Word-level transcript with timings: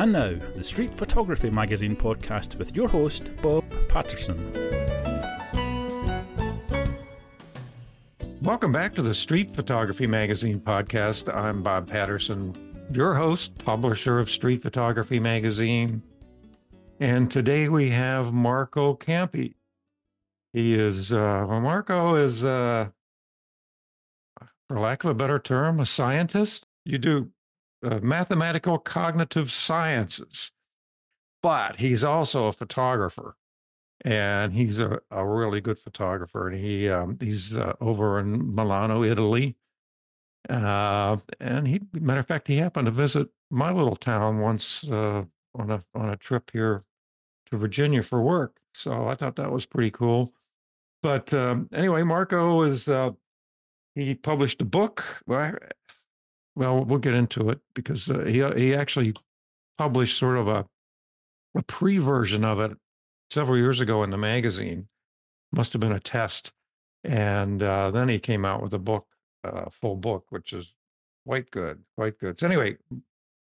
And 0.00 0.12
now, 0.12 0.34
the 0.56 0.64
Street 0.64 0.96
Photography 0.96 1.50
Magazine 1.50 1.94
podcast 1.94 2.56
with 2.56 2.74
your 2.74 2.88
host, 2.88 3.24
Bob 3.42 3.66
Patterson. 3.86 4.50
Welcome 8.40 8.72
back 8.72 8.94
to 8.94 9.02
the 9.02 9.12
Street 9.12 9.54
Photography 9.54 10.06
Magazine 10.06 10.58
podcast. 10.58 11.30
I'm 11.36 11.62
Bob 11.62 11.86
Patterson, 11.86 12.54
your 12.90 13.12
host, 13.12 13.58
publisher 13.58 14.18
of 14.18 14.30
Street 14.30 14.62
Photography 14.62 15.20
Magazine. 15.20 16.00
And 16.98 17.30
today 17.30 17.68
we 17.68 17.90
have 17.90 18.32
Marco 18.32 18.94
Campi. 18.94 19.54
He 20.54 20.72
is, 20.72 21.12
uh, 21.12 21.44
well, 21.46 21.60
Marco 21.60 22.14
is, 22.14 22.42
uh, 22.42 22.88
for 24.66 24.80
lack 24.80 25.04
of 25.04 25.10
a 25.10 25.14
better 25.14 25.38
term, 25.38 25.78
a 25.78 25.84
scientist. 25.84 26.66
You 26.86 26.96
do 26.96 27.30
uh, 27.82 27.98
mathematical 28.02 28.78
cognitive 28.78 29.50
sciences, 29.50 30.52
but 31.42 31.76
he's 31.76 32.04
also 32.04 32.46
a 32.46 32.52
photographer, 32.52 33.36
and 34.04 34.52
he's 34.52 34.80
a, 34.80 35.00
a 35.10 35.26
really 35.26 35.60
good 35.60 35.78
photographer. 35.78 36.48
And 36.48 36.58
he 36.58 36.88
um, 36.88 37.16
he's 37.20 37.56
uh, 37.56 37.74
over 37.80 38.18
in 38.18 38.54
Milano, 38.54 39.02
Italy. 39.02 39.56
Uh, 40.48 41.18
and 41.38 41.68
he, 41.68 41.80
matter 41.92 42.20
of 42.20 42.26
fact, 42.26 42.48
he 42.48 42.56
happened 42.56 42.86
to 42.86 42.90
visit 42.90 43.28
my 43.50 43.70
little 43.70 43.96
town 43.96 44.40
once 44.40 44.84
uh, 44.88 45.22
on 45.54 45.70
a 45.70 45.84
on 45.94 46.10
a 46.10 46.16
trip 46.16 46.50
here 46.52 46.84
to 47.50 47.58
Virginia 47.58 48.02
for 48.02 48.22
work. 48.22 48.56
So 48.72 49.08
I 49.08 49.14
thought 49.14 49.36
that 49.36 49.52
was 49.52 49.66
pretty 49.66 49.90
cool. 49.90 50.32
But 51.02 51.32
um, 51.34 51.68
anyway, 51.72 52.02
Marco 52.02 52.62
is 52.62 52.88
uh, 52.88 53.10
he 53.94 54.14
published 54.14 54.62
a 54.62 54.64
book. 54.64 55.04
Well, 55.26 55.54
well, 56.56 56.84
we'll 56.84 56.98
get 56.98 57.14
into 57.14 57.50
it 57.50 57.60
because 57.74 58.08
uh, 58.08 58.20
he 58.20 58.42
he 58.56 58.74
actually 58.74 59.14
published 59.78 60.18
sort 60.18 60.38
of 60.38 60.48
a 60.48 60.66
a 61.56 61.62
pre 61.62 61.98
version 61.98 62.44
of 62.44 62.60
it 62.60 62.76
several 63.30 63.56
years 63.56 63.80
ago 63.80 64.02
in 64.02 64.10
the 64.10 64.18
magazine. 64.18 64.88
Must 65.52 65.72
have 65.72 65.80
been 65.80 65.92
a 65.92 66.00
test, 66.00 66.52
and 67.02 67.62
uh, 67.62 67.90
then 67.90 68.08
he 68.08 68.18
came 68.18 68.44
out 68.44 68.62
with 68.62 68.72
a 68.74 68.78
book, 68.78 69.06
a 69.44 69.48
uh, 69.48 69.70
full 69.70 69.96
book, 69.96 70.26
which 70.30 70.52
is 70.52 70.74
quite 71.26 71.50
good, 71.50 71.82
quite 71.96 72.18
good. 72.18 72.38
So 72.38 72.46
anyway, 72.46 72.76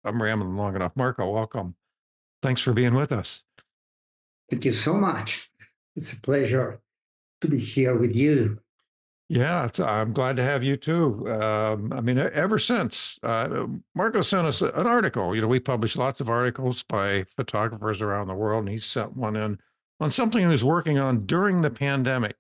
I'm 0.04 0.22
rambling 0.22 0.58
long 0.58 0.76
enough. 0.76 0.92
Marco, 0.96 1.30
welcome. 1.30 1.76
Thanks 2.42 2.62
for 2.62 2.74
being 2.74 2.94
with 2.94 3.12
us. 3.12 3.44
Thank 4.50 4.66
you 4.66 4.74
so 4.74 4.94
much. 4.94 5.50
It's 5.96 6.14
a 6.14 6.22
pleasure 6.22 6.82
to 7.42 7.48
be 7.48 7.58
here 7.58 7.98
with 7.98 8.16
you. 8.16 8.60
Yeah, 9.28 9.68
I'm 9.80 10.14
glad 10.14 10.36
to 10.36 10.44
have 10.44 10.64
you 10.64 10.78
too. 10.78 11.28
Um, 11.32 11.92
I 11.92 12.00
mean, 12.02 12.20
ever 12.20 12.60
since 12.60 13.20
uh, 13.24 13.66
Marco 13.96 14.22
sent 14.22 14.46
us 14.46 14.62
an 14.62 14.86
article, 14.86 15.34
you 15.34 15.42
know, 15.42 15.48
we 15.48 15.60
publish 15.60 15.96
lots 15.96 16.20
of 16.22 16.30
articles 16.30 16.84
by 16.84 17.24
photographers 17.36 18.02
around 18.02 18.28
the 18.28 18.36
world, 18.36 18.66
and 18.66 18.70
he 18.70 18.78
sent 18.80 19.18
one 19.18 19.36
in 19.36 19.60
on 20.00 20.12
something 20.12 20.42
he 20.42 20.48
was 20.48 20.64
working 20.64 21.00
on 21.00 21.26
during 21.26 21.62
the 21.62 21.72
pandemic. 21.72 22.38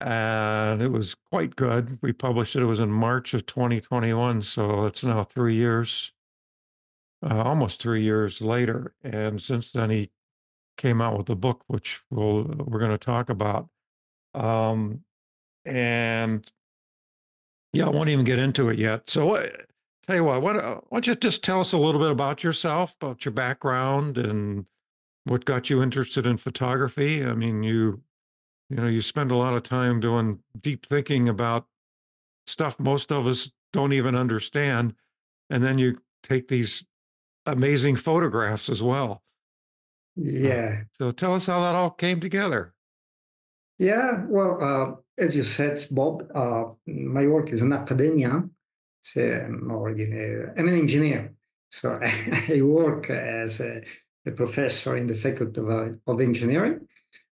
And 0.00 0.82
it 0.82 0.88
was 0.92 1.14
quite 1.14 1.56
good. 1.56 1.98
We 2.02 2.12
published 2.12 2.54
it. 2.54 2.62
It 2.62 2.66
was 2.66 2.78
in 2.80 2.90
March 2.92 3.34
of 3.34 3.46
2021. 3.46 4.42
So 4.42 4.86
it's 4.86 5.02
now 5.02 5.22
three 5.24 5.54
years, 5.56 6.12
uh, 7.22 7.42
almost 7.42 7.80
three 7.82 8.02
years 8.02 8.40
later. 8.40 8.94
And 9.02 9.42
since 9.42 9.72
then, 9.72 9.90
he 9.90 10.10
came 10.76 11.00
out 11.00 11.18
with 11.18 11.30
a 11.30 11.36
book, 11.36 11.64
which 11.68 12.00
we'll, 12.10 12.44
we're 12.44 12.78
going 12.80 12.92
to 12.92 12.98
talk 12.98 13.30
about. 13.30 13.68
Um, 14.34 15.04
and 15.68 16.50
yeah, 17.72 17.86
I 17.86 17.90
won't 17.90 18.08
even 18.08 18.24
get 18.24 18.38
into 18.38 18.70
it 18.70 18.78
yet. 18.78 19.08
So, 19.10 19.34
uh, 19.34 19.46
tell 20.06 20.16
you 20.16 20.24
what, 20.24 20.40
why 20.40 20.54
don't, 20.54 20.64
why 20.64 20.96
don't 20.96 21.06
you 21.06 21.14
just 21.14 21.44
tell 21.44 21.60
us 21.60 21.72
a 21.72 21.78
little 21.78 22.00
bit 22.00 22.10
about 22.10 22.42
yourself, 22.42 22.96
about 23.00 23.24
your 23.24 23.32
background, 23.32 24.16
and 24.16 24.64
what 25.24 25.44
got 25.44 25.68
you 25.68 25.82
interested 25.82 26.26
in 26.26 26.38
photography? 26.38 27.24
I 27.24 27.34
mean, 27.34 27.62
you, 27.62 28.00
you 28.70 28.76
know, 28.76 28.86
you 28.86 29.02
spend 29.02 29.30
a 29.30 29.36
lot 29.36 29.54
of 29.54 29.62
time 29.62 30.00
doing 30.00 30.38
deep 30.60 30.86
thinking 30.86 31.28
about 31.28 31.66
stuff 32.46 32.78
most 32.80 33.12
of 33.12 33.26
us 33.26 33.50
don't 33.72 33.92
even 33.92 34.14
understand, 34.14 34.94
and 35.50 35.62
then 35.62 35.76
you 35.78 35.98
take 36.22 36.48
these 36.48 36.84
amazing 37.44 37.96
photographs 37.96 38.70
as 38.70 38.82
well. 38.82 39.22
Uh, 40.18 40.22
yeah. 40.24 40.76
Uh, 40.80 40.84
so, 40.92 41.10
tell 41.10 41.34
us 41.34 41.46
how 41.46 41.60
that 41.60 41.74
all 41.74 41.90
came 41.90 42.18
together. 42.18 42.72
Yeah, 43.78 44.24
well, 44.26 44.58
uh, 44.60 45.00
as 45.18 45.34
you 45.34 45.42
said, 45.42 45.84
Bob, 45.90 46.22
uh, 46.34 46.64
my 46.86 47.26
work 47.26 47.50
is 47.50 47.62
in 47.62 47.72
academia. 47.72 48.44
So 49.02 49.20
I'm, 49.20 49.70
or, 49.70 49.88
I'm 49.90 50.68
an 50.68 50.74
engineer. 50.74 51.34
So 51.70 51.98
I 52.48 52.60
work 52.62 53.10
as 53.10 53.60
a, 53.60 53.82
a, 54.26 54.32
professor 54.32 54.96
in 54.96 55.06
the 55.06 55.14
faculty 55.14 55.60
of, 55.60 55.70
uh, 55.70 55.88
of 56.06 56.20
engineering, 56.20 56.86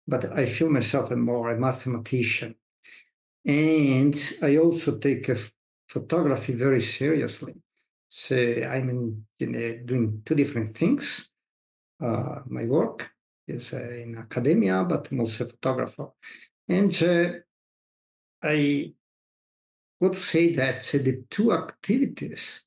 but 0.07 0.39
I 0.39 0.47
feel 0.47 0.71
myself 0.71 1.11
a 1.11 1.17
more 1.17 1.51
a 1.51 1.59
mathematician. 1.59 2.55
And 3.45 4.15
I 4.43 4.57
also 4.57 4.99
take 4.99 5.29
photography 5.89 6.55
very 6.55 6.81
seriously. 6.81 7.55
So 8.09 8.37
I'm 8.37 8.89
in, 8.91 9.25
know, 9.49 9.79
doing 9.85 10.23
two 10.25 10.35
different 10.35 10.77
things. 10.77 11.31
Uh, 12.01 12.41
my 12.47 12.65
work 12.65 13.11
is 13.49 13.73
uh, 13.73 13.79
in 13.79 14.19
academia, 14.19 14.85
but 14.85 15.09
I'm 15.11 15.21
also 15.21 15.45
a 15.45 15.49
photographer. 15.49 16.09
And 16.69 17.03
uh, 17.03 17.33
I 18.43 18.93
would 20.01 20.17
say 20.17 20.53
that 20.55 20.83
the 20.83 21.25
two 21.31 21.53
activities 21.53 22.65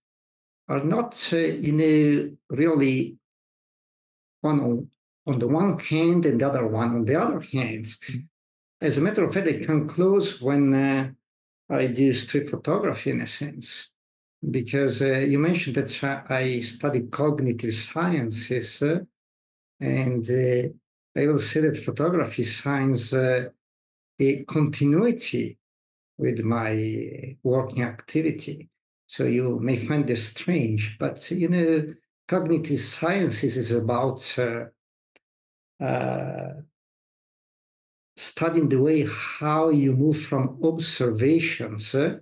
are 0.67 0.83
not 0.83 1.33
in 1.33 1.79
a 1.81 2.31
really 2.49 3.17
one 4.41 4.59
on, 4.61 4.89
on 5.27 5.39
the 5.39 5.47
one 5.47 5.77
hand 5.79 6.25
and 6.25 6.39
the 6.39 6.47
other 6.47 6.65
one 6.65 6.89
on 6.95 7.05
the 7.05 7.19
other 7.19 7.41
hand. 7.41 7.85
Mm-hmm. 7.85 8.19
As 8.81 8.97
a 8.97 9.01
matter 9.01 9.23
of 9.23 9.33
fact, 9.33 9.45
they 9.45 9.59
come 9.59 9.87
close 9.87 10.41
when 10.41 10.73
uh, 10.73 11.11
I 11.69 11.87
do 11.87 12.11
street 12.13 12.49
photography 12.49 13.11
in 13.11 13.21
a 13.21 13.25
sense, 13.25 13.91
because 14.51 15.01
uh, 15.01 15.19
you 15.19 15.39
mentioned 15.39 15.75
that 15.77 16.25
I 16.29 16.59
study 16.59 17.01
cognitive 17.01 17.73
sciences, 17.73 18.81
uh, 18.81 18.99
and 19.79 20.23
uh, 20.29 20.69
I 21.19 21.27
will 21.27 21.39
say 21.39 21.61
that 21.61 21.77
photography 21.77 22.43
science 22.43 23.13
uh, 23.13 23.49
a 24.19 24.43
continuity 24.43 25.57
with 26.17 26.39
my 26.41 27.35
working 27.43 27.83
activity. 27.83 28.69
So 29.07 29.25
you 29.25 29.59
may 29.59 29.75
find 29.75 30.07
this 30.07 30.29
strange, 30.29 30.97
but 30.97 31.29
you 31.31 31.49
know, 31.49 31.93
cognitive 32.27 32.79
sciences 32.79 33.57
is 33.57 33.71
about 33.71 34.39
uh, 34.39 34.65
uh, 35.83 36.53
studying 38.17 38.69
the 38.69 38.81
way 38.81 39.05
how 39.07 39.69
you 39.69 39.93
move 39.93 40.19
from 40.19 40.59
observations 40.63 41.93
uh, 41.93 42.17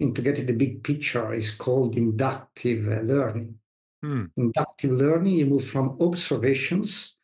into 0.00 0.22
getting 0.22 0.46
the 0.46 0.54
big 0.54 0.82
picture 0.82 1.32
is 1.32 1.50
called 1.50 1.96
inductive 1.96 2.88
uh, 2.88 3.00
learning. 3.02 3.54
Hmm. 4.02 4.24
Inductive 4.36 4.92
learning, 4.92 5.34
you 5.34 5.46
move 5.46 5.64
from 5.64 5.96
observations 6.00 7.16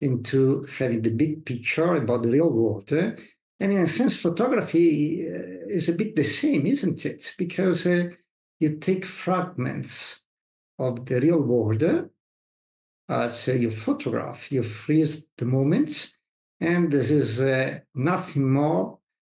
into 0.00 0.66
having 0.78 1.02
the 1.02 1.10
big 1.10 1.44
picture 1.44 1.94
about 1.94 2.22
the 2.22 2.30
real 2.30 2.50
world. 2.50 2.92
And 3.60 3.72
in 3.72 3.80
a 3.80 3.86
sense, 3.86 4.16
photography 4.16 5.26
uh, 5.28 5.66
is 5.68 5.88
a 5.88 5.94
bit 5.94 6.14
the 6.14 6.24
same, 6.24 6.66
isn't 6.66 7.04
it? 7.04 7.34
Because 7.36 7.86
uh, 7.86 8.10
you 8.60 8.76
take 8.76 9.04
fragments 9.04 10.22
of 10.78 11.04
the 11.06 11.20
real 11.20 11.40
world, 11.40 11.82
uh, 13.08 13.28
so 13.28 13.52
you 13.52 13.70
photograph, 13.70 14.52
you 14.52 14.62
freeze 14.62 15.28
the 15.36 15.44
moments, 15.44 16.16
and 16.60 16.90
this 16.90 17.10
is 17.10 17.40
uh, 17.40 17.78
nothing 17.94 18.52
more 18.52 18.98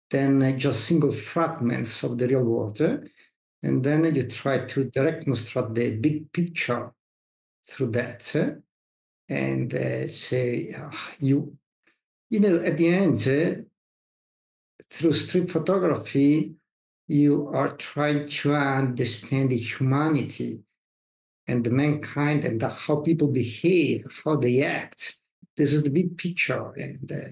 than 0.09 0.41
uh, 0.43 0.51
just 0.57 0.85
single 0.85 1.11
fragments 1.11 2.03
of 2.03 2.17
the 2.17 2.27
real 2.27 2.43
world. 2.43 2.81
And 3.61 3.83
then 3.83 4.15
you 4.15 4.23
try 4.23 4.65
to 4.65 4.91
reconstruct 4.95 5.75
the 5.75 5.95
big 5.97 6.31
picture 6.31 6.91
through 7.65 7.91
that. 7.91 8.35
And 9.29 9.73
uh, 9.73 10.07
say, 10.07 10.75
you, 11.19 11.55
you 12.29 12.39
know, 12.39 12.55
at 12.57 12.77
the 12.77 12.87
end, 12.87 13.67
through 14.89 15.13
street 15.13 15.49
photography, 15.49 16.55
you 17.07 17.47
are 17.49 17.69
trying 17.69 18.27
to 18.27 18.53
understand 18.53 19.49
the 19.49 19.57
humanity 19.57 20.59
and 21.47 21.63
the 21.63 21.71
mankind 21.71 22.45
and 22.45 22.59
the, 22.59 22.69
how 22.69 22.97
people 22.97 23.27
behave, 23.27 24.05
how 24.23 24.35
they 24.35 24.63
act. 24.63 25.15
This 25.57 25.73
is 25.73 25.83
the 25.83 25.89
big 25.89 26.17
picture. 26.17 26.71
And 26.73 27.11
uh, 27.11 27.29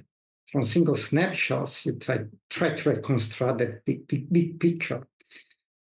from 0.52 0.64
single 0.64 0.96
snapshots, 0.96 1.86
you 1.86 1.94
try, 1.94 2.22
try 2.50 2.70
to 2.70 2.90
reconstruct 2.90 3.60
that 3.60 3.86
big, 3.86 4.08
big, 4.08 4.32
big 4.32 4.60
picture. 4.60 5.08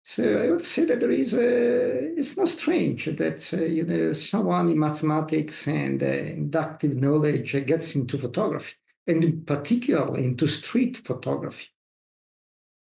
So 0.04 0.44
I 0.44 0.50
would 0.50 0.62
say 0.62 0.86
that 0.86 1.00
there 1.00 1.12
is 1.12 1.34
a, 1.34 2.18
it's 2.18 2.38
not 2.38 2.48
strange 2.48 3.06
that, 3.06 3.54
uh, 3.54 3.64
you 3.64 3.86
know, 3.86 4.14
someone 4.14 4.70
in 4.70 4.80
mathematics 4.80 5.68
and 5.68 6.02
uh, 6.02 6.06
inductive 6.06 6.96
knowledge 6.96 7.52
gets 7.66 7.96
into 7.96 8.18
photography 8.18 8.76
and 9.08 9.24
in 9.24 9.44
particular 9.44 10.18
into 10.18 10.48
street 10.48 10.98
photography. 10.98 11.68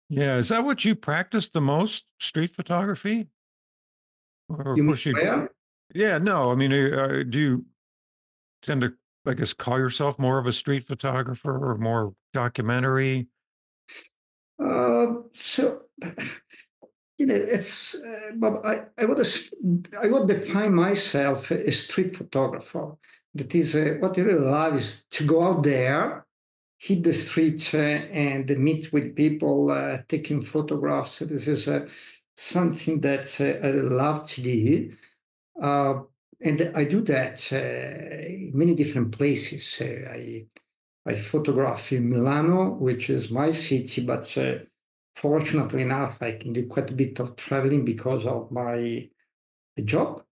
Yeah, 0.08 0.36
is 0.36 0.50
that 0.50 0.64
what 0.64 0.84
you 0.84 0.94
practice 0.94 1.48
the 1.48 1.60
most? 1.60 2.04
Street 2.20 2.54
photography? 2.54 3.28
Or 4.48 4.74
you, 4.76 4.94
you 4.94 5.48
Yeah, 5.94 6.18
no, 6.18 6.52
I 6.52 6.54
mean, 6.54 6.72
uh, 6.72 7.24
do 7.28 7.38
you 7.38 7.64
tend 8.62 8.82
to, 8.82 8.92
I 9.26 9.34
guess, 9.34 9.52
call 9.52 9.78
yourself 9.78 10.18
more 10.18 10.38
of 10.38 10.46
a 10.46 10.52
street 10.52 10.84
photographer 10.84 11.70
or 11.70 11.78
more 11.78 12.14
documentary? 12.32 13.28
Uh, 14.62 15.14
so, 15.32 15.82
you 17.16 17.26
know, 17.26 17.34
it's, 17.34 17.94
uh, 17.94 18.60
I, 18.64 18.82
I, 18.98 19.04
would, 19.06 19.26
I 20.00 20.06
would 20.08 20.28
define 20.28 20.74
myself 20.74 21.50
a 21.50 21.72
street 21.72 22.16
photographer. 22.16 22.96
That 23.34 23.55
is, 23.55 23.75
uh, 23.75 23.96
what 24.00 24.19
I 24.19 24.23
really 24.23 24.38
love 24.40 24.76
is 24.76 25.05
to 25.11 25.26
go 25.26 25.43
out 25.43 25.62
there, 25.62 26.26
hit 26.79 27.02
the 27.02 27.12
streets, 27.12 27.73
uh, 27.73 27.79
and 27.79 28.49
meet 28.58 28.93
with 28.93 29.17
people, 29.17 29.70
uh, 29.70 29.99
taking 30.08 30.43
photographs. 30.43 31.20
This 31.20 31.49
is 31.49 31.69
something 32.37 33.00
that 33.00 33.26
I 33.40 33.70
love 33.70 34.25
to 34.31 34.43
do. 34.43 34.93
and 36.44 36.73
I 36.75 36.84
do 36.84 37.00
that 37.02 37.52
in 37.52 38.50
many 38.52 38.75
different 38.75 39.17
places. 39.17 39.81
I 39.81 40.46
I 41.05 41.14
photograph 41.14 41.93
in 41.93 42.08
Milano, 42.08 42.75
which 42.75 43.11
is 43.11 43.31
my 43.31 43.50
city, 43.50 44.05
but 44.05 44.37
uh, 44.38 44.58
fortunately 45.14 45.82
enough, 45.82 46.23
I 46.23 46.32
can 46.32 46.52
do 46.52 46.67
quite 46.67 46.90
a 46.90 46.94
bit 46.94 47.19
of 47.19 47.34
traveling 47.34 47.84
because 47.84 48.25
of 48.25 48.52
my 48.52 49.08
job. 49.84 50.23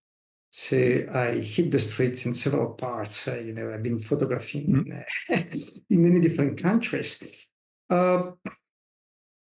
So 0.51 0.77
I 1.13 1.39
hit 1.39 1.71
the 1.71 1.79
streets 1.79 2.27
in 2.27 2.33
several 2.33 2.75
parts. 2.75 3.29
Uh, 3.29 3.37
you 3.37 3.53
know, 3.53 3.73
I've 3.73 3.83
been 3.83 4.01
photographing 4.01 4.67
mm-hmm. 4.67 4.93
in, 5.33 5.39
uh, 5.39 5.43
in, 5.91 6.03
many 6.03 6.21
different 6.21 6.61
countries. 6.61 7.49
Uh, 7.89 8.33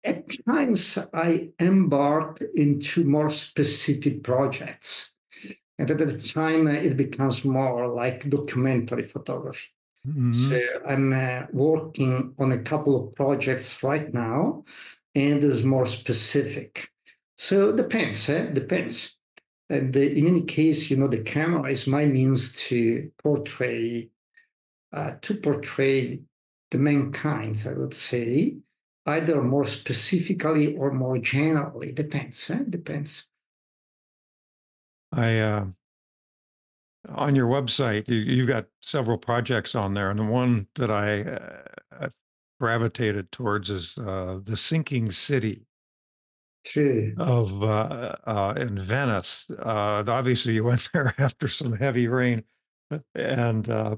at 0.04 0.30
times, 0.48 0.98
I 1.14 1.50
embark 1.60 2.40
into 2.56 3.04
more 3.04 3.30
specific 3.30 4.24
projects. 4.24 5.14
And 5.80 5.90
at 5.90 5.98
the 5.98 6.20
time, 6.20 6.68
uh, 6.68 6.72
it 6.72 6.98
becomes 6.98 7.44
more 7.44 7.88
like 7.88 8.30
documentary 8.30 9.04
photography. 9.04 9.70
Mm-hmm. 10.08 10.50
So 10.50 10.62
I'm 10.88 11.14
uh, 11.14 11.48
working 11.52 12.34
on 12.38 12.52
a 12.52 12.60
couple 12.60 12.96
of 12.96 13.16
projects 13.16 13.84
right 13.84 14.12
now, 14.14 14.64
and 15.16 15.44
is 15.44 15.64
more 15.64 15.86
specific. 15.86 16.90
So 17.38 17.72
depends, 17.72 18.30
eh? 18.30 18.52
depends. 18.52 19.18
And 19.72 19.94
the, 19.94 20.12
in 20.18 20.28
any 20.28 20.42
case, 20.42 20.92
you 20.92 20.98
know, 20.98 21.08
the 21.08 21.24
camera 21.24 21.72
is 21.72 21.88
my 21.88 22.06
means 22.06 22.52
to 22.68 23.10
portray, 23.24 24.10
uh, 24.92 25.14
to 25.22 25.34
portray 25.34 26.20
the 26.72 26.78
mankind. 26.78 27.66
I 27.70 27.74
would 27.74 27.94
say, 27.94 28.58
either 29.06 29.42
more 29.42 29.64
specifically 29.64 30.76
or 30.76 30.92
more 30.92 31.18
generally. 31.18 31.94
Depends. 31.94 32.50
Eh? 32.50 32.60
Depends. 32.70 33.28
I 35.14 35.40
uh, 35.40 35.66
on 37.16 37.34
your 37.34 37.48
website, 37.48 38.10
you, 38.10 38.42
have 38.42 38.48
got 38.50 38.66
several 38.82 39.18
projects 39.18 39.74
on 39.74 39.94
there, 39.94 40.10
and 40.10 40.20
the 40.20 40.26
one 40.26 40.68
that 40.76 40.92
I 40.92 41.22
uh, 42.02 42.10
gravitated 42.60 43.32
towards 43.32 43.70
is 43.70 43.98
uh, 43.98 44.40
the 44.44 44.58
sinking 44.58 45.12
city. 45.12 45.66
True. 46.64 47.14
Of 47.18 47.64
uh, 47.64 48.16
uh 48.26 48.54
in 48.58 48.78
Venice. 48.78 49.50
Uh, 49.50 50.04
obviously, 50.08 50.54
you 50.54 50.64
went 50.64 50.90
there 50.94 51.14
after 51.18 51.48
some 51.48 51.74
heavy 51.74 52.08
rain, 52.08 52.44
and 53.16 53.70
uh, 53.70 53.96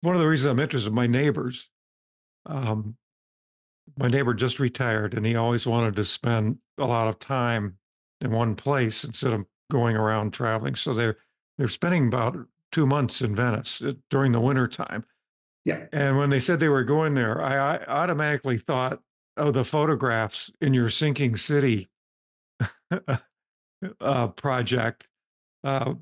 one 0.00 0.14
of 0.14 0.20
the 0.20 0.26
reasons 0.26 0.50
I'm 0.50 0.60
interested, 0.60 0.92
my 0.92 1.06
neighbors. 1.06 1.68
Um, 2.46 2.96
my 3.98 4.08
neighbor 4.08 4.34
just 4.34 4.58
retired, 4.58 5.14
and 5.14 5.26
he 5.26 5.36
always 5.36 5.66
wanted 5.66 5.94
to 5.96 6.04
spend 6.04 6.58
a 6.78 6.86
lot 6.86 7.08
of 7.08 7.18
time 7.18 7.76
in 8.20 8.30
one 8.30 8.56
place 8.56 9.04
instead 9.04 9.32
of 9.32 9.44
going 9.70 9.96
around 9.96 10.32
traveling. 10.32 10.74
So 10.74 10.94
they're 10.94 11.16
they're 11.58 11.68
spending 11.68 12.08
about 12.08 12.36
two 12.72 12.86
months 12.86 13.20
in 13.20 13.36
Venice 13.36 13.82
uh, 13.82 13.92
during 14.10 14.32
the 14.32 14.40
winter 14.40 14.66
time. 14.66 15.04
Yeah. 15.64 15.84
And 15.92 16.16
when 16.16 16.30
they 16.30 16.40
said 16.40 16.60
they 16.60 16.68
were 16.68 16.84
going 16.84 17.14
there, 17.14 17.40
I, 17.40 17.76
I 17.76 17.86
automatically 17.86 18.58
thought, 18.58 19.00
oh, 19.36 19.50
the 19.50 19.64
photographs 19.64 20.50
in 20.60 20.74
your 20.74 20.88
sinking 20.88 21.36
city 21.36 21.88
uh, 24.00 24.28
project. 24.28 25.08
Uh, 25.62 25.94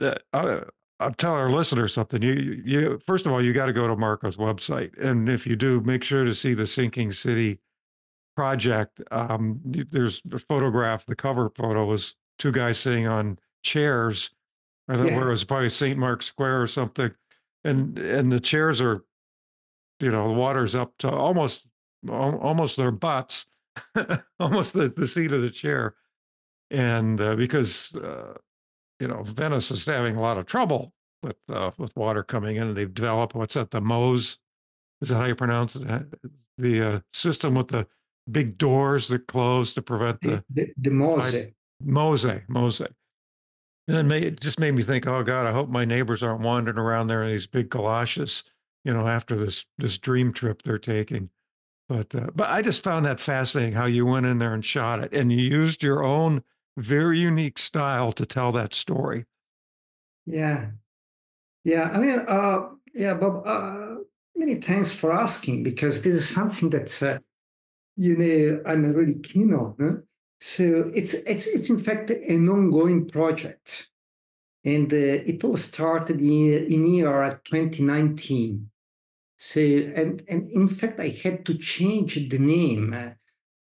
uh, 0.00 0.60
I'll 1.00 1.12
tell 1.12 1.32
our 1.32 1.50
listeners 1.50 1.94
something. 1.94 2.22
You, 2.22 2.62
you, 2.64 2.98
first 3.06 3.26
of 3.26 3.32
all, 3.32 3.44
you 3.44 3.52
got 3.52 3.66
to 3.66 3.72
go 3.72 3.86
to 3.86 3.96
Marco's 3.96 4.36
website, 4.36 4.98
and 5.00 5.28
if 5.28 5.46
you 5.46 5.54
do, 5.56 5.80
make 5.80 6.02
sure 6.02 6.24
to 6.24 6.34
see 6.34 6.54
the 6.54 6.66
sinking 6.66 7.12
city 7.12 7.60
project. 8.34 9.00
Um, 9.10 9.60
there's 9.64 10.22
a 10.32 10.38
photograph. 10.38 11.06
The 11.06 11.16
cover 11.16 11.50
photo 11.54 11.92
is 11.92 12.14
two 12.38 12.52
guys 12.52 12.78
sitting 12.78 13.06
on 13.06 13.38
chairs 13.62 14.30
I 14.88 14.96
thought 14.96 15.06
yeah. 15.08 15.16
where 15.16 15.28
it 15.28 15.32
was 15.32 15.44
probably 15.44 15.68
St. 15.68 15.98
Mark's 15.98 16.26
Square 16.26 16.62
or 16.62 16.66
something, 16.66 17.10
and 17.62 17.98
and 17.98 18.32
the 18.32 18.40
chairs 18.40 18.80
are, 18.80 19.04
you 20.00 20.10
know, 20.10 20.28
the 20.28 20.34
water's 20.34 20.74
up 20.74 20.94
to 20.98 21.10
almost 21.10 21.66
almost 22.08 22.76
their 22.76 22.90
butts, 22.90 23.46
almost 24.40 24.74
the, 24.74 24.88
the 24.88 25.06
seat 25.06 25.32
of 25.32 25.42
the 25.42 25.50
chair, 25.50 25.94
and 26.70 27.20
uh, 27.20 27.36
because 27.36 27.94
uh, 27.96 28.34
you 29.00 29.08
know 29.08 29.22
Venice 29.22 29.70
is 29.70 29.84
having 29.84 30.16
a 30.16 30.20
lot 30.20 30.38
of 30.38 30.46
trouble 30.46 30.92
with 31.22 31.36
uh, 31.50 31.70
with 31.78 31.94
water 31.96 32.22
coming 32.22 32.56
in, 32.56 32.68
and 32.68 32.76
they've 32.76 32.92
developed 32.92 33.34
what's 33.34 33.54
that 33.54 33.70
the 33.70 33.80
Mose, 33.80 34.38
is 35.00 35.08
that 35.08 35.16
how 35.16 35.24
you 35.24 35.34
pronounce 35.34 35.76
it? 35.76 35.86
The 36.58 36.82
uh, 36.82 37.00
system 37.12 37.54
with 37.54 37.68
the 37.68 37.86
big 38.30 38.58
doors 38.58 39.08
that 39.08 39.26
close 39.26 39.74
to 39.74 39.82
prevent 39.82 40.20
the 40.20 40.44
the, 40.50 40.72
the 40.76 40.90
Mose. 40.90 41.46
Mose, 41.80 42.26
Mose. 42.48 42.82
And 43.86 43.96
it, 43.96 44.02
made, 44.02 44.24
it 44.24 44.40
just 44.40 44.60
made 44.60 44.74
me 44.74 44.82
think, 44.82 45.06
oh 45.06 45.22
God, 45.22 45.46
I 45.46 45.52
hope 45.52 45.70
my 45.70 45.86
neighbors 45.86 46.22
aren't 46.22 46.42
wandering 46.42 46.76
around 46.76 47.06
there 47.06 47.22
in 47.22 47.30
these 47.30 47.46
big 47.46 47.70
galoshes, 47.70 48.44
you 48.84 48.92
know, 48.92 49.06
after 49.06 49.34
this 49.34 49.64
this 49.78 49.96
dream 49.96 50.32
trip 50.32 50.62
they're 50.62 50.78
taking. 50.78 51.30
But 51.88 52.14
uh, 52.14 52.28
but 52.34 52.50
I 52.50 52.60
just 52.60 52.84
found 52.84 53.06
that 53.06 53.20
fascinating 53.20 53.72
how 53.72 53.86
you 53.86 54.04
went 54.04 54.26
in 54.26 54.38
there 54.38 54.52
and 54.52 54.64
shot 54.64 55.02
it, 55.02 55.12
and 55.12 55.32
you 55.32 55.38
used 55.38 55.82
your 55.82 56.02
own 56.02 56.42
very 56.76 57.18
unique 57.18 57.58
style 57.58 58.12
to 58.12 58.26
tell 58.26 58.52
that 58.52 58.74
story. 58.74 59.24
Yeah, 60.26 60.66
yeah. 61.64 61.90
I 61.92 61.98
mean, 61.98 62.18
uh, 62.28 62.68
yeah, 62.94 63.14
Bob. 63.14 63.46
Uh, 63.46 64.02
many 64.36 64.56
thanks 64.56 64.92
for 64.92 65.12
asking 65.12 65.62
because 65.62 66.02
this 66.02 66.14
is 66.14 66.28
something 66.28 66.70
that 66.70 67.02
uh, 67.02 67.18
you 67.96 68.16
know 68.16 68.62
I'm 68.66 68.84
really 68.92 69.18
keen 69.20 69.54
on. 69.54 69.74
Huh? 69.80 69.96
So 70.40 70.90
it's, 70.94 71.14
it's, 71.14 71.46
it's 71.46 71.70
in 71.70 71.80
fact 71.80 72.10
an 72.10 72.48
ongoing 72.48 73.06
project. 73.06 73.88
And 74.64 74.92
uh, 74.92 74.96
it 74.96 75.42
all 75.44 75.56
started 75.56 76.20
in, 76.20 76.66
in 76.72 76.84
year 76.84 77.40
2019. 77.44 78.70
So, 79.38 79.60
and, 79.60 80.20
and 80.28 80.50
in 80.50 80.66
fact, 80.66 80.98
I 80.98 81.10
had 81.10 81.46
to 81.46 81.54
change 81.54 82.28
the 82.28 82.38
name 82.40 82.92
uh, 82.92 83.10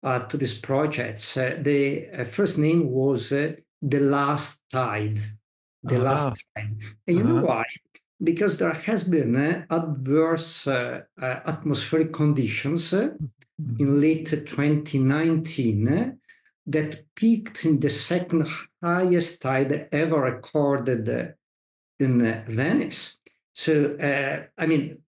uh, 0.06 0.18
to 0.26 0.36
this 0.36 0.58
project. 0.58 1.20
Uh, 1.36 1.54
the 1.60 2.08
uh, 2.10 2.24
first 2.24 2.58
name 2.58 2.90
was 2.90 3.30
uh, 3.30 3.52
The 3.80 4.00
Last 4.00 4.60
Tide. 4.70 5.20
The 5.84 5.94
uh-huh. 5.94 6.04
Last 6.04 6.44
Tide. 6.56 6.76
And 7.06 7.16
you 7.16 7.22
uh-huh. 7.22 7.32
know 7.32 7.44
why? 7.44 7.64
Because 8.22 8.56
there 8.56 8.72
has 8.72 9.04
been 9.04 9.36
adverse 9.70 10.66
atmospheric 10.66 12.12
conditions 12.12 12.92
mm-hmm. 12.92 13.76
in 13.78 14.00
late 14.00 14.26
2019 14.26 16.18
that 16.66 17.04
peaked 17.14 17.64
in 17.64 17.80
the 17.80 17.90
second 17.90 18.48
highest 18.82 19.42
tide 19.42 19.88
ever 19.92 20.20
recorded 20.20 21.34
in 21.98 22.44
Venice. 22.46 23.18
So, 23.54 23.96
uh, 23.96 24.46
I 24.56 24.66
mean, 24.66 25.01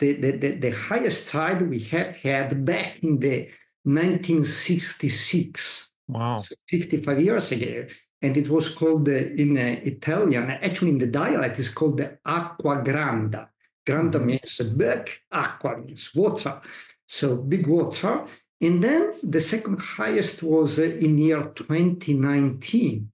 the, 0.00 0.14
the, 0.14 0.32
the, 0.32 0.50
the, 0.56 0.70
highest 0.70 1.30
tide 1.30 1.62
we 1.62 1.78
have 1.94 2.18
had 2.18 2.64
back 2.64 2.98
in 3.02 3.18
the 3.18 3.48
1966. 3.84 5.90
Wow. 6.08 6.38
So 6.38 6.54
55 6.68 7.22
years 7.22 7.52
ago. 7.52 7.86
And 8.22 8.36
it 8.36 8.50
was 8.50 8.68
called 8.68 9.08
uh, 9.08 9.12
in 9.12 9.56
uh, 9.56 9.80
Italian, 9.82 10.50
actually 10.50 10.90
in 10.90 10.98
the 10.98 11.06
dialect, 11.06 11.58
it's 11.58 11.70
called 11.70 11.96
the 11.96 12.18
Acqua 12.26 12.82
Granda. 12.82 13.48
Granda 13.86 14.16
mm-hmm. 14.16 14.26
means 14.26 14.60
big, 14.76 15.10
aqua 15.32 15.78
means 15.78 16.14
water. 16.14 16.60
So 17.06 17.36
big 17.36 17.66
water. 17.66 18.26
And 18.60 18.84
then 18.84 19.12
the 19.22 19.40
second 19.40 19.80
highest 19.80 20.42
was 20.42 20.78
uh, 20.78 20.82
in 20.82 21.16
year 21.16 21.50
2019 21.54 23.10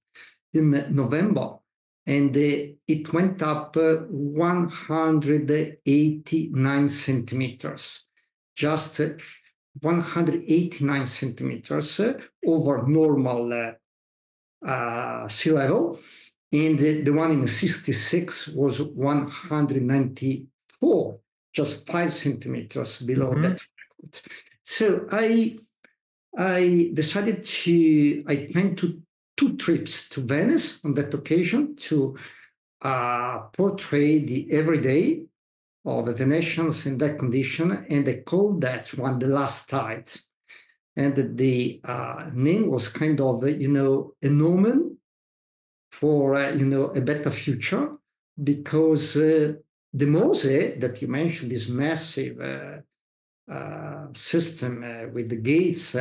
in 0.54 0.94
November, 0.94 1.54
and 2.06 2.36
uh, 2.36 2.74
it 2.86 3.12
went 3.12 3.42
up 3.42 3.76
uh, 3.76 3.96
189 4.08 6.88
centimeters, 6.88 8.04
just 8.54 9.00
189 9.80 11.06
centimeters 11.06 12.00
over 12.46 12.86
normal 12.86 13.74
uh, 14.64 15.28
sea 15.28 15.50
level. 15.50 15.98
And 16.52 16.78
the 16.78 17.10
one 17.10 17.32
in 17.32 17.48
66 17.48 18.48
was 18.48 18.80
194, 18.80 21.18
just 21.52 21.86
five 21.88 22.12
centimeters 22.12 23.02
below 23.02 23.32
mm-hmm. 23.32 23.42
that 23.42 23.60
record. 23.60 24.20
So 24.62 25.08
I 25.10 25.56
I 26.38 26.90
decided 26.92 27.44
to 27.44 28.24
I 28.28 28.48
plan 28.52 28.76
to 28.76 29.02
two 29.36 29.56
trips 29.56 30.08
to 30.08 30.20
Venice 30.20 30.84
on 30.84 30.94
that 30.94 31.12
occasion 31.14 31.76
to 31.76 32.16
uh, 32.82 33.38
portray 33.52 34.24
the 34.24 34.50
everyday 34.50 35.22
of 35.84 36.06
the 36.06 36.12
Venetians 36.12 36.86
in 36.86 36.98
that 36.98 37.18
condition, 37.18 37.86
and 37.88 38.06
they 38.06 38.18
called 38.22 38.60
that 38.60 38.88
one 38.94 39.18
the 39.18 39.28
last 39.28 39.68
tide. 39.68 40.10
And 40.96 41.36
the 41.36 41.80
uh, 41.84 42.30
name 42.32 42.70
was 42.70 42.88
kind 42.88 43.20
of, 43.20 43.48
you 43.48 43.68
know, 43.68 44.14
a 44.22 44.28
omen 44.28 44.98
for, 45.92 46.34
uh, 46.34 46.50
you 46.52 46.66
know, 46.66 46.86
a 46.86 47.00
better 47.00 47.30
future, 47.30 47.92
because 48.42 49.16
uh, 49.16 49.52
the 49.92 50.06
Mose 50.06 50.78
that 50.78 51.00
you 51.00 51.08
mentioned, 51.08 51.50
this 51.50 51.68
massive 51.68 52.40
uh, 52.40 53.52
uh, 53.52 54.06
system 54.12 55.12
with 55.12 55.28
the 55.28 55.36
gates 55.36 55.96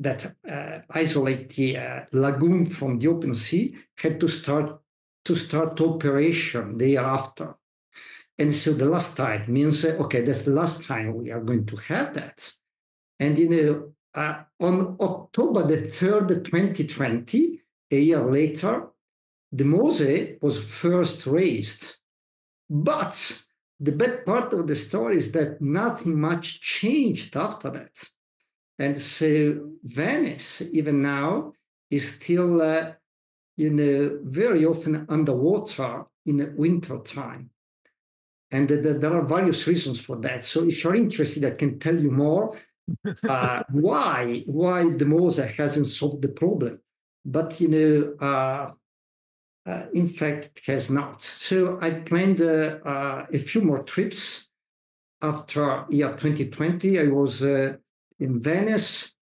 that 0.00 0.36
uh, 0.50 0.80
isolate 0.90 1.48
the 1.50 1.76
uh, 1.76 2.00
lagoon 2.12 2.66
from 2.66 2.98
the 2.98 3.08
open 3.08 3.34
sea 3.34 3.76
had 3.98 4.20
to 4.20 4.28
start 4.28 4.80
to 5.24 5.34
start 5.34 5.80
operation 5.80 6.78
the 6.78 6.90
year 6.90 7.00
after. 7.00 7.56
And 8.38 8.54
so 8.54 8.72
the 8.72 8.84
last 8.84 9.16
tide 9.16 9.48
means, 9.48 9.84
uh, 9.84 9.96
okay, 10.00 10.20
that's 10.20 10.42
the 10.42 10.52
last 10.52 10.86
time 10.86 11.14
we 11.14 11.32
are 11.32 11.40
going 11.40 11.66
to 11.66 11.76
have 11.76 12.14
that. 12.14 12.52
And 13.18 13.36
you 13.36 13.48
know, 13.48 13.92
uh, 14.14 14.42
on 14.60 14.96
October 15.00 15.66
the 15.66 15.78
3rd, 15.78 16.44
2020, 16.44 17.60
a 17.90 17.98
year 17.98 18.22
later, 18.30 18.88
the 19.52 19.64
Mose 19.64 20.36
was 20.40 20.62
first 20.62 21.26
raised. 21.26 21.96
But 22.68 23.46
the 23.80 23.92
bad 23.92 24.24
part 24.24 24.52
of 24.52 24.66
the 24.66 24.76
story 24.76 25.16
is 25.16 25.32
that 25.32 25.60
nothing 25.60 26.20
much 26.20 26.60
changed 26.60 27.36
after 27.36 27.70
that. 27.70 28.10
And 28.78 28.96
so 28.98 29.70
Venice, 29.84 30.62
even 30.72 31.00
now, 31.02 31.52
is 31.90 32.14
still, 32.14 32.60
uh, 32.60 32.92
you 33.56 33.70
know, 33.70 34.18
very 34.22 34.64
often 34.64 35.06
underwater 35.08 36.04
in 36.26 36.36
the 36.38 36.52
winter 36.56 36.98
time. 36.98 37.50
And 38.50 38.68
there 38.68 39.14
are 39.14 39.26
various 39.26 39.66
reasons 39.66 40.00
for 40.00 40.16
that. 40.20 40.44
So 40.44 40.64
if 40.64 40.84
you're 40.84 40.94
interested, 40.94 41.44
I 41.44 41.50
can 41.50 41.78
tell 41.78 41.98
you 41.98 42.10
more 42.10 42.56
uh, 43.28 43.62
why 43.70 44.42
why 44.46 44.88
the 44.90 45.04
Mose 45.04 45.38
hasn't 45.38 45.88
solved 45.88 46.22
the 46.22 46.28
problem. 46.28 46.80
But 47.24 47.60
you 47.60 47.68
know, 47.68 48.14
uh, 48.24 48.70
uh, 49.68 49.86
in 49.92 50.06
fact, 50.06 50.50
it 50.56 50.72
has 50.72 50.90
not. 50.90 51.20
So 51.20 51.78
I 51.80 51.90
planned 51.90 52.40
uh, 52.40 53.26
a 53.32 53.38
few 53.38 53.62
more 53.62 53.82
trips 53.82 54.50
after 55.20 55.86
year 55.90 56.10
2020. 56.10 57.00
I 57.00 57.04
was 57.08 57.42
uh, 57.42 57.76
in 58.20 58.40
Venice 58.40 59.14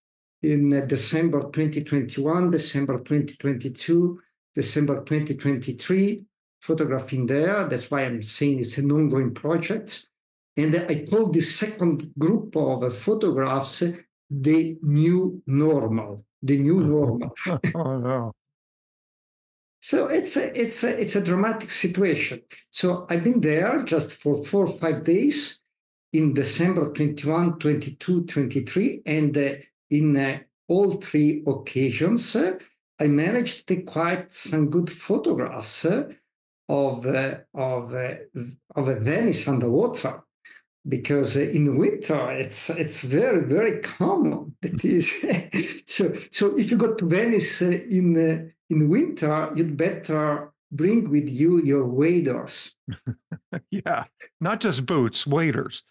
in 0.43 0.73
uh, 0.75 0.85
December 0.87 1.41
2021, 1.41 2.51
December 2.51 2.99
2022, 2.99 4.21
December 4.55 4.97
2023, 5.05 6.25
photographing 6.61 7.27
there. 7.27 7.65
That's 7.65 7.91
why 7.91 8.03
I'm 8.03 8.23
saying 8.23 8.61
it's 8.61 8.79
an 8.79 8.91
ongoing 8.91 9.35
project. 9.35 10.07
And 10.57 10.75
uh, 10.75 10.87
I 10.89 11.05
call 11.09 11.31
this 11.31 11.57
second 11.57 12.13
group 12.19 12.57
of 12.57 12.85
uh, 12.85 12.91
photographs 12.91 13.83
uh, 13.83 13.93
the 14.31 14.77
new 14.83 15.43
normal, 15.47 16.25
the 16.43 16.59
new 16.59 16.81
normal. 16.95 17.35
oh, 17.75 17.99
no. 17.99 18.33
So 19.81 20.07
it's 20.07 20.37
a, 20.39 20.59
it's 20.59 20.83
a, 20.83 20.99
it's 20.99 21.15
a 21.15 21.23
dramatic 21.23 21.71
situation. 21.71 22.41
So 22.71 23.07
I've 23.11 23.23
been 23.23 23.41
there 23.41 23.83
just 23.83 24.15
for 24.15 24.43
four 24.43 24.65
or 24.65 24.73
five 24.73 25.05
days 25.05 25.61
in 26.15 26.33
December 26.33 26.93
21, 26.93 27.59
22, 27.59 28.25
23, 28.25 29.03
and 29.05 29.37
uh, 29.37 29.55
in 29.91 30.17
uh, 30.17 30.39
all 30.69 30.93
three 30.93 31.43
occasions, 31.45 32.37
uh, 32.37 32.57
I 33.01 33.09
managed 33.09 33.59
to 33.67 33.75
take 33.75 33.87
quite 33.87 34.33
some 34.33 34.71
good 34.71 34.89
photographs 34.89 35.85
uh, 35.85 36.09
of 36.69 37.05
uh, 37.05 37.39
of 37.53 37.93
uh, 37.93 38.15
of 38.77 38.87
Venice 39.03 39.49
underwater, 39.49 40.23
because 40.89 41.37
in 41.37 41.77
winter 41.77 42.31
it's 42.31 42.71
it's 42.71 43.03
very 43.03 43.45
very 43.45 43.81
common. 43.81 44.57
That 44.63 44.85
is, 44.85 45.13
so 45.87 46.13
so 46.31 46.57
if 46.57 46.71
you 46.71 46.77
go 46.77 46.95
to 46.95 47.07
Venice 47.07 47.61
in 47.61 48.53
in 48.71 48.89
winter, 48.89 49.53
you'd 49.57 49.77
better 49.77 50.54
bring 50.75 51.11
with 51.11 51.29
you 51.29 51.63
your 51.63 51.87
waders. 51.87 52.73
yeah, 53.71 54.05
not 54.41 54.61
just 54.61 54.87
boots, 54.87 55.27
waders. 55.27 55.83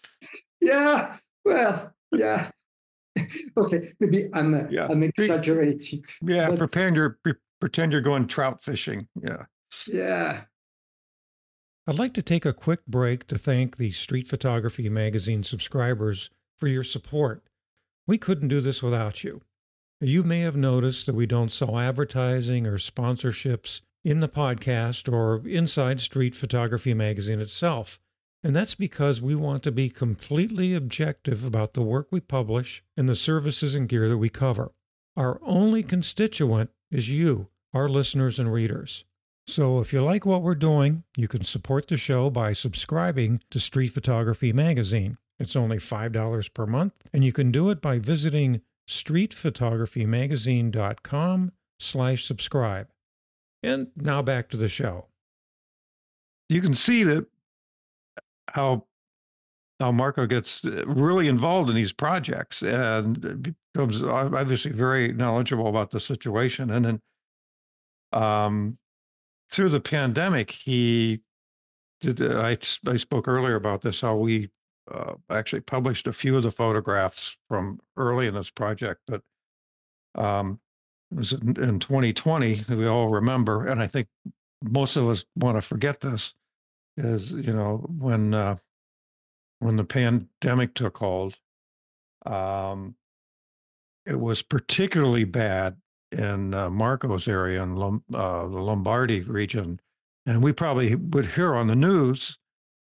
Yeah, 0.60 1.16
well, 1.44 1.92
yeah. 2.12 2.50
okay, 3.56 3.92
maybe 4.00 4.28
I'm 4.32 4.54
uh, 4.54 4.64
yeah. 4.70 4.86
I'm 4.88 5.02
exaggerating. 5.02 6.04
Yeah, 6.22 6.50
but... 6.50 6.58
pretend 6.58 6.96
you're 6.96 7.18
pretend 7.60 7.92
you're 7.92 8.00
going 8.00 8.26
trout 8.26 8.62
fishing. 8.62 9.08
Yeah. 9.22 9.44
Yeah. 9.88 10.42
I'd 11.86 11.98
like 11.98 12.14
to 12.14 12.22
take 12.22 12.46
a 12.46 12.52
quick 12.54 12.86
break 12.86 13.26
to 13.26 13.36
thank 13.36 13.76
the 13.76 13.90
Street 13.90 14.26
Photography 14.26 14.88
Magazine 14.88 15.44
subscribers 15.44 16.30
for 16.56 16.66
your 16.66 16.84
support. 16.84 17.42
We 18.06 18.16
couldn't 18.16 18.48
do 18.48 18.60
this 18.60 18.82
without 18.82 19.22
you. 19.22 19.42
You 20.00 20.22
may 20.22 20.40
have 20.40 20.56
noticed 20.56 21.06
that 21.06 21.14
we 21.14 21.26
don't 21.26 21.52
sell 21.52 21.78
advertising 21.78 22.66
or 22.66 22.78
sponsorships 22.78 23.80
in 24.04 24.20
the 24.20 24.28
podcast 24.28 25.10
or 25.10 25.46
inside 25.48 26.00
Street 26.00 26.34
Photography 26.34 26.94
Magazine 26.94 27.40
itself. 27.40 27.98
And 28.42 28.54
that's 28.54 28.74
because 28.74 29.22
we 29.22 29.34
want 29.34 29.62
to 29.62 29.72
be 29.72 29.88
completely 29.88 30.74
objective 30.74 31.44
about 31.44 31.72
the 31.72 31.82
work 31.82 32.08
we 32.10 32.20
publish 32.20 32.84
and 32.96 33.08
the 33.08 33.16
services 33.16 33.74
and 33.74 33.88
gear 33.88 34.08
that 34.08 34.18
we 34.18 34.28
cover. 34.28 34.72
Our 35.16 35.40
only 35.42 35.82
constituent 35.82 36.70
is 36.90 37.08
you, 37.08 37.48
our 37.72 37.88
listeners 37.88 38.38
and 38.38 38.52
readers. 38.52 39.04
So 39.46 39.80
if 39.80 39.92
you 39.92 40.02
like 40.02 40.26
what 40.26 40.42
we're 40.42 40.54
doing, 40.54 41.04
you 41.16 41.28
can 41.28 41.44
support 41.44 41.88
the 41.88 41.96
show 41.96 42.28
by 42.28 42.52
subscribing 42.52 43.40
to 43.50 43.60
Street 43.60 43.92
Photography 43.92 44.52
Magazine. 44.52 45.16
It's 45.38 45.56
only 45.56 45.78
$5 45.78 46.54
per 46.54 46.66
month, 46.66 46.94
and 47.12 47.24
you 47.24 47.32
can 47.32 47.50
do 47.50 47.70
it 47.70 47.80
by 47.80 47.98
visiting 47.98 48.60
streetphotographymagazine.com 48.88 51.52
slash 51.78 52.24
subscribe. 52.24 52.88
And 53.64 53.88
now 53.96 54.22
back 54.22 54.48
to 54.50 54.56
the 54.56 54.68
show. 54.68 55.06
You 56.48 56.60
can 56.60 56.74
see 56.74 57.02
that 57.04 57.26
how 58.50 58.86
how 59.80 59.90
Marco 59.90 60.26
gets 60.26 60.64
uh, 60.64 60.84
really 60.86 61.28
involved 61.28 61.68
in 61.68 61.74
these 61.74 61.92
projects 61.92 62.62
and 62.62 63.54
becomes 63.72 64.04
obviously 64.04 64.70
very 64.70 65.12
knowledgeable 65.12 65.66
about 65.66 65.90
the 65.90 65.98
situation. 65.98 66.70
And 66.70 66.84
then 66.84 67.00
um, 68.12 68.78
through 69.50 69.70
the 69.70 69.80
pandemic, 69.80 70.50
he 70.50 71.20
did. 72.00 72.20
Uh, 72.20 72.40
I 72.40 72.58
I 72.86 72.96
spoke 72.96 73.26
earlier 73.26 73.56
about 73.56 73.80
this. 73.80 74.02
How 74.02 74.16
we 74.16 74.50
uh, 74.92 75.14
actually 75.30 75.60
published 75.60 76.06
a 76.06 76.12
few 76.12 76.36
of 76.36 76.42
the 76.42 76.52
photographs 76.52 77.36
from 77.48 77.80
early 77.96 78.26
in 78.26 78.34
this 78.34 78.50
project, 78.50 79.00
but 79.06 79.22
um, 80.14 80.60
was 81.14 81.32
in, 81.32 81.56
in 81.62 81.78
2020. 81.78 82.64
We 82.68 82.86
all 82.86 83.08
remember, 83.08 83.66
and 83.66 83.82
I 83.82 83.86
think 83.86 84.08
most 84.62 84.96
of 84.96 85.08
us 85.08 85.24
want 85.36 85.56
to 85.56 85.62
forget 85.62 86.00
this. 86.00 86.34
Is 86.96 87.32
you 87.32 87.52
know 87.52 87.84
when 87.98 88.34
uh, 88.34 88.56
when 89.58 89.76
the 89.76 89.84
pandemic 89.84 90.74
took 90.74 90.98
hold, 90.98 91.36
um, 92.24 92.94
it 94.06 94.18
was 94.18 94.42
particularly 94.42 95.24
bad 95.24 95.76
in 96.12 96.54
uh, 96.54 96.70
Marco's 96.70 97.26
area 97.26 97.62
in 97.62 97.74
Lom- 97.74 98.04
uh, 98.14 98.42
the 98.42 98.60
Lombardy 98.60 99.22
region, 99.22 99.80
and 100.24 100.42
we 100.42 100.52
probably 100.52 100.94
would 100.94 101.26
hear 101.26 101.56
on 101.56 101.66
the 101.66 101.74
news 101.74 102.38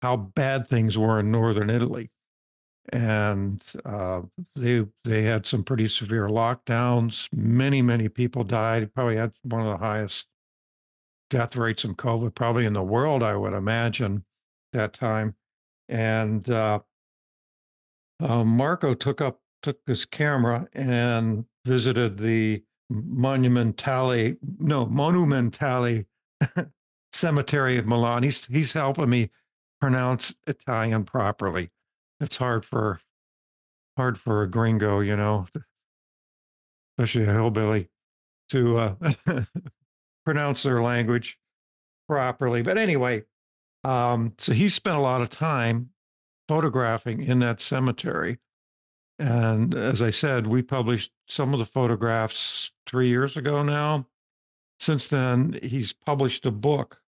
how 0.03 0.15
bad 0.15 0.67
things 0.67 0.98
were 0.98 1.20
in 1.20 1.32
northern 1.32 1.72
Italy 1.72 2.12
and 2.89 3.63
uh, 3.83 4.21
they 4.55 4.85
they 5.03 5.23
had 5.23 5.45
some 5.45 5.63
pretty 5.63 5.87
severe 5.87 6.27
lockdowns. 6.27 7.27
Many 7.33 7.81
many 7.81 8.09
people 8.09 8.43
died. 8.43 8.93
Probably 8.93 9.17
had 9.17 9.33
one 9.43 9.61
of 9.61 9.67
the 9.67 9.85
highest 9.85 10.27
death 11.29 11.55
rates 11.55 11.83
in 11.83 11.95
COVID, 11.95 12.35
probably 12.35 12.65
in 12.65 12.73
the 12.73 12.83
world, 12.83 13.23
I 13.23 13.35
would 13.35 13.53
imagine, 13.53 14.23
that 14.73 14.93
time. 14.93 15.35
And 15.89 16.47
uh, 16.49 16.79
uh, 18.19 18.43
Marco 18.43 18.93
took 18.93 19.21
up 19.21 19.39
took 19.63 19.79
his 19.87 20.05
camera 20.05 20.67
and 20.73 21.45
visited 21.65 22.17
the 22.19 22.63
Monumentale 22.91 24.37
no 24.59 24.85
Monumentale 24.85 26.05
Cemetery 27.13 27.77
of 27.77 27.87
Milan. 27.87 28.23
He's 28.23 28.45
he's 28.45 28.73
helping 28.73 29.09
me 29.09 29.31
pronounce 29.81 30.35
Italian 30.47 31.03
properly 31.03 31.71
it's 32.19 32.38
hard 32.38 32.65
for 32.65 33.00
hard 33.98 34.17
for 34.17 34.43
a 34.43 34.50
gringo, 34.50 35.00
you 35.00 35.15
know, 35.15 35.45
especially 36.98 37.25
a 37.25 37.34
hillbilly, 37.34 37.89
to 38.50 38.77
uh, 38.77 38.95
pronounce 40.25 40.63
their 40.63 40.81
language 40.81 41.38
properly. 42.07 42.62
But 42.62 42.77
anyway, 42.77 43.24
um, 43.84 44.34
so 44.38 44.53
he 44.53 44.69
spent 44.69 44.98
a 44.98 45.01
lot 45.01 45.22
of 45.22 45.29
time 45.29 45.89
photographing 46.48 47.24
in 47.24 47.39
that 47.39 47.62
cemetery, 47.62 48.39
And 49.17 49.74
as 49.74 50.01
I 50.01 50.10
said, 50.10 50.48
we 50.48 50.62
published 50.62 51.12
some 51.27 51.53
of 51.53 51.60
the 51.60 51.65
photographs 51.65 52.72
three 52.86 53.07
years 53.07 53.38
ago 53.38 53.63
now. 53.63 54.07
Since 54.79 55.07
then, 55.07 55.57
he's 55.63 55.93
published 55.93 56.45
a 56.45 56.51
book 56.51 57.01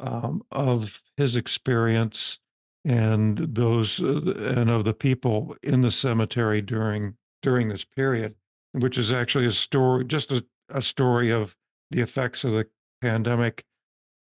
um, 0.00 0.42
of 0.50 1.02
his 1.16 1.36
experience 1.36 2.38
and 2.84 3.38
those 3.38 4.00
uh, 4.00 4.20
and 4.56 4.70
of 4.70 4.84
the 4.84 4.92
people 4.92 5.56
in 5.62 5.80
the 5.80 5.90
cemetery 5.90 6.60
during 6.60 7.16
during 7.42 7.68
this 7.68 7.84
period, 7.84 8.34
which 8.72 8.98
is 8.98 9.12
actually 9.12 9.46
a 9.46 9.52
story, 9.52 10.04
just 10.04 10.32
a, 10.32 10.44
a 10.70 10.82
story 10.82 11.30
of 11.30 11.54
the 11.90 12.00
effects 12.00 12.44
of 12.44 12.52
the 12.52 12.66
pandemic 13.00 13.64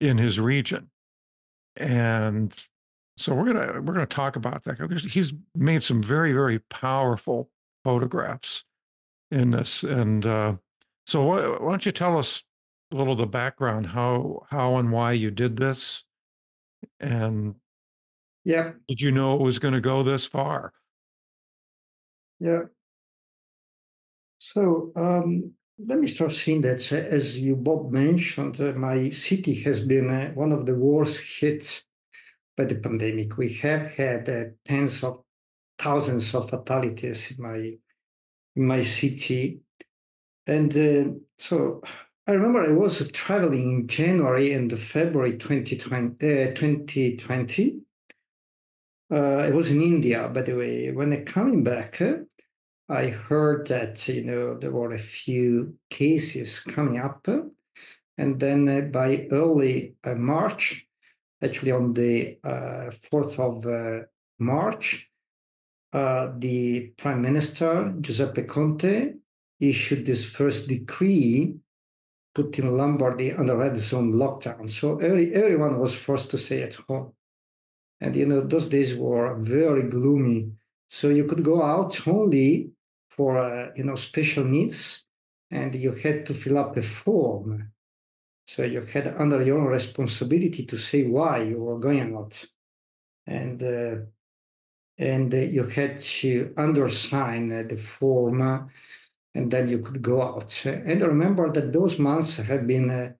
in 0.00 0.19
his 0.19 0.40
region. 0.40 0.90
And 1.76 2.55
so 3.17 3.35
we're 3.35 3.47
gonna 3.47 3.81
we're 3.81 3.95
gonna 3.95 4.07
talk 4.07 4.37
about 4.37 4.64
that. 4.64 4.79
Because 4.79 5.05
he's 5.05 5.33
made 5.55 5.83
some 5.83 6.02
very 6.02 6.33
very 6.33 6.59
powerful 6.59 7.50
photographs 7.85 8.64
in 9.31 9.50
this, 9.50 9.85
and 9.85 10.26
uh, 10.26 10.55
so 11.07 11.23
why, 11.23 11.40
why 11.47 11.71
don't 11.71 11.87
you 11.87 11.93
tell 11.93 12.19
us 12.19 12.43
a 12.93 12.97
little 12.97 13.12
of 13.12 13.19
the 13.19 13.26
background, 13.26 13.87
how 13.87 14.47
how 14.50 14.76
and 14.76 14.90
why 14.90 15.12
you 15.12 15.31
did 15.31 15.57
this, 15.57 16.05
and 16.99 17.55
yeah, 18.44 18.73
did 18.88 19.00
you 19.00 19.11
know 19.11 19.35
it 19.35 19.42
was 19.42 19.59
going 19.59 19.75
to 19.75 19.80
go 19.80 20.02
this 20.02 20.25
far? 20.25 20.73
Yeah. 22.38 22.62
So 24.38 24.92
um, 24.97 25.52
let 25.87 25.99
me 25.99 26.06
start 26.06 26.32
saying 26.32 26.62
that, 26.62 26.92
uh, 26.92 26.97
as 26.97 27.40
you 27.40 27.56
Bob 27.56 27.92
mentioned, 27.92 28.61
uh, 28.61 28.73
my 28.73 29.11
city 29.11 29.54
has 29.62 29.80
been 29.80 30.11
uh, 30.11 30.30
one 30.30 30.52
of 30.52 30.66
the 30.66 30.75
worst 30.75 31.40
hit 31.40 31.85
by 32.56 32.64
the 32.64 32.76
pandemic. 32.76 33.37
We 33.37 33.52
have 33.54 33.90
had 33.92 34.28
uh, 34.28 34.44
tens 34.64 35.04
of 35.04 35.23
thousands 35.78 36.35
of 36.35 36.50
fatalities 36.50 37.30
in 37.30 37.42
my 37.42 37.73
in 38.56 38.66
my 38.66 38.80
city, 38.80 39.61
and 40.47 40.76
uh, 40.76 41.12
so 41.38 41.82
I 42.26 42.32
remember 42.32 42.62
I 42.62 42.73
was 42.73 43.06
traveling 43.12 43.70
in 43.70 43.87
January 43.87 44.52
and 44.52 44.73
February 44.76 45.37
2020. 45.38 46.54
2020. 46.54 47.80
Uh, 49.12 49.38
I 49.38 49.50
was 49.50 49.71
in 49.71 49.81
India, 49.81 50.29
by 50.29 50.43
the 50.43 50.55
way. 50.55 50.93
When 50.93 51.12
I 51.12 51.23
coming 51.23 51.64
back, 51.64 52.00
I 52.88 53.09
heard 53.09 53.67
that 53.67 54.07
you 54.07 54.23
know 54.23 54.57
there 54.57 54.71
were 54.71 54.93
a 54.93 54.99
few 54.99 55.75
cases 55.90 56.61
coming 56.61 57.00
up, 57.00 57.26
and 58.19 58.38
then 58.38 58.93
by 58.93 59.26
early 59.33 59.97
March, 60.05 60.87
actually 61.43 61.73
on 61.73 61.93
the 61.95 62.38
uh, 62.45 62.90
4th 62.90 63.38
of 63.38 63.67
uh, 63.67 64.07
March, 64.38 65.11
uh, 65.93 66.29
the 66.38 66.93
Prime 66.97 67.21
Minister, 67.21 67.95
Giuseppe 68.00 68.43
Conte, 68.43 69.14
issued 69.59 70.07
this 70.07 70.25
first 70.25 70.69
decree 70.69 71.57
putting 72.35 72.76
Lombardy 72.76 73.33
under 73.33 73.57
red 73.57 73.76
zone 73.76 74.12
lockdown. 74.12 74.71
So 74.71 74.99
every, 74.99 75.35
everyone 75.35 75.79
was 75.81 75.97
forced 75.97 76.31
to 76.31 76.38
stay 76.38 76.62
at 76.62 76.75
home. 76.75 77.12
And, 78.00 78.16
you 78.16 78.26
know, 78.26 78.40
those 78.40 78.69
days 78.69 78.95
were 78.97 79.37
very 79.38 79.88
gloomy. 79.88 80.52
So 80.88 81.09
you 81.09 81.25
could 81.25 81.45
go 81.45 81.62
out 81.62 82.07
only 82.09 82.71
for, 83.09 83.38
uh, 83.38 83.71
you 83.76 83.85
know, 83.85 83.95
special 83.95 84.45
needs 84.45 85.04
and 85.50 85.75
you 85.75 85.92
had 85.92 86.26
to 86.26 86.35
fill 86.35 86.59
up 86.59 86.76
a 86.76 86.83
form 86.83 87.71
so 88.50 88.64
you 88.64 88.80
had 88.80 89.14
under 89.16 89.40
your 89.40 89.61
own 89.61 89.69
responsibility 89.69 90.66
to 90.66 90.76
say 90.76 91.04
why 91.04 91.40
you 91.40 91.59
were 91.59 91.78
going 91.78 92.16
out, 92.16 92.45
and 93.25 93.62
uh, 93.62 93.97
and 94.99 95.33
uh, 95.33 95.37
you 95.37 95.62
had 95.62 95.99
to 95.99 96.52
undersign 96.57 97.69
the 97.69 97.76
form, 97.76 98.69
and 99.37 99.50
then 99.52 99.69
you 99.69 99.78
could 99.78 100.02
go 100.02 100.21
out. 100.21 100.66
And 100.66 101.00
I 101.00 101.07
remember 101.07 101.52
that 101.52 101.73
those 101.73 102.00
months 102.00 102.38
have 102.38 102.66
been 102.66 102.90
uh, 102.90 103.12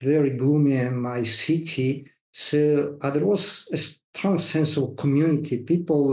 very 0.00 0.30
gloomy 0.30 0.76
in 0.76 0.96
my 0.96 1.22
city. 1.22 2.10
So 2.32 2.96
uh, 3.02 3.10
there 3.10 3.26
was 3.26 3.68
a 3.74 3.76
strong 4.14 4.38
sense 4.38 4.76
of 4.76 4.96
community. 4.96 5.58
People 5.62 6.10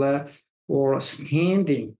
were 0.68 1.00
standing 1.00 1.96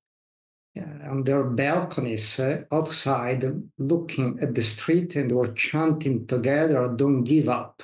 on 0.77 1.25
their 1.25 1.45
balconies 1.45 2.39
uh, 2.39 2.63
outside 2.73 3.45
looking 3.79 4.39
at 4.41 4.55
the 4.55 4.63
street 4.63 5.17
and 5.17 5.33
were 5.33 5.53
chanting 5.53 6.27
together 6.27 6.95
don't 6.97 7.25
give 7.25 7.49
up 7.49 7.83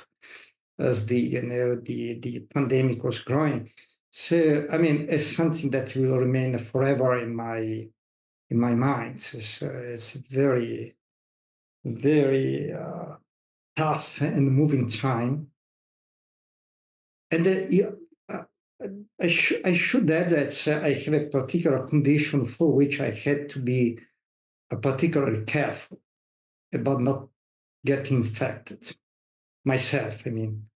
as 0.79 1.05
the 1.07 1.19
you 1.19 1.41
know 1.41 1.75
the 1.75 2.19
the 2.19 2.39
pandemic 2.53 3.03
was 3.03 3.19
growing 3.19 3.69
so 4.11 4.65
i 4.71 4.77
mean 4.77 5.05
it's 5.09 5.35
something 5.35 5.69
that 5.69 5.95
will 5.95 6.17
remain 6.17 6.57
forever 6.57 7.19
in 7.19 7.35
my 7.35 7.87
in 8.49 8.59
my 8.59 8.73
mind 8.73 9.19
so 9.19 9.67
it's 9.67 10.13
very 10.31 10.95
very 11.83 12.71
uh, 12.71 13.15
tough 13.75 14.21
and 14.21 14.49
moving 14.51 14.87
time 14.87 15.47
and 17.31 17.45
uh, 17.45 17.91
I, 19.19 19.27
sh- 19.27 19.61
I 19.65 19.73
should 19.73 20.09
add 20.11 20.29
that 20.29 20.67
uh, 20.67 20.85
I 20.85 20.93
have 20.93 21.13
a 21.13 21.25
particular 21.25 21.87
condition 21.87 22.45
for 22.45 22.71
which 22.71 23.01
I 23.01 23.11
had 23.11 23.49
to 23.49 23.59
be 23.59 23.99
uh, 24.71 24.75
particularly 24.75 25.43
careful 25.45 25.99
about 26.73 27.01
not 27.01 27.27
getting 27.85 28.17
infected 28.17 28.95
myself, 29.65 30.23
I 30.25 30.29
mean. 30.29 30.67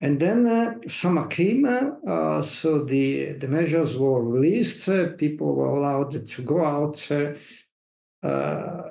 And 0.00 0.20
then 0.20 0.46
uh, 0.46 0.74
summer 0.88 1.26
came, 1.26 1.64
uh, 1.64 2.42
so 2.42 2.84
the, 2.84 3.32
the 3.32 3.48
measures 3.48 3.96
were 3.96 4.22
released, 4.22 4.88
uh, 4.88 5.08
people 5.12 5.54
were 5.54 5.68
allowed 5.68 6.26
to 6.26 6.42
go 6.42 6.64
out, 6.64 7.10
uh, 8.22 8.82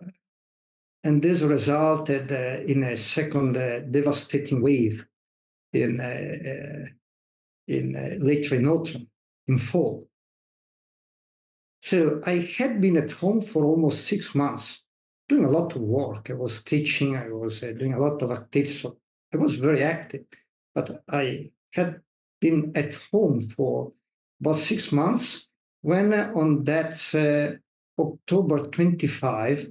and 1.04 1.21
this 1.21 1.41
resulted 1.41 2.32
in 2.32 2.84
a 2.84 2.95
second 2.95 3.54
devastating 3.91 4.62
wave 4.62 5.06
in 5.74 5.98
in 7.67 7.95
uh, 7.95 8.23
later 8.23 8.56
in 8.56 8.67
autumn, 8.67 9.08
in 9.47 9.58
fall. 9.58 10.08
So 11.82 12.21
I 12.25 12.38
had 12.58 12.82
been 12.82 12.97
at 12.97 13.12
home 13.12 13.41
for 13.41 13.65
almost 13.65 14.08
six 14.08 14.34
months, 14.34 14.84
doing 15.30 15.45
a 15.45 15.51
lot 15.51 15.75
of 15.75 15.82
work. 15.82 16.30
I 16.30 16.34
was 16.34 16.62
teaching, 16.62 17.15
I 17.15 17.30
was 17.30 17.63
uh, 17.63 17.73
doing 17.78 17.93
a 17.93 17.99
lot 17.99 18.21
of 18.21 18.32
activities. 18.32 18.82
So 18.82 18.97
I 19.34 19.38
was 19.38 19.58
very 19.58 19.84
active, 19.84 20.25
but 20.73 21.04
I 21.10 21.51
had 21.73 22.01
been 22.41 22.71
at 22.75 22.95
home 23.12 23.41
for 23.41 23.91
about 24.39 24.58
six 24.58 24.91
months 24.91 25.49
when 25.86 26.12
uh, 26.15 26.32
on 26.34 26.63
that 26.63 26.95
uh, 27.13 28.01
October 28.01 28.58
25, 28.69 29.69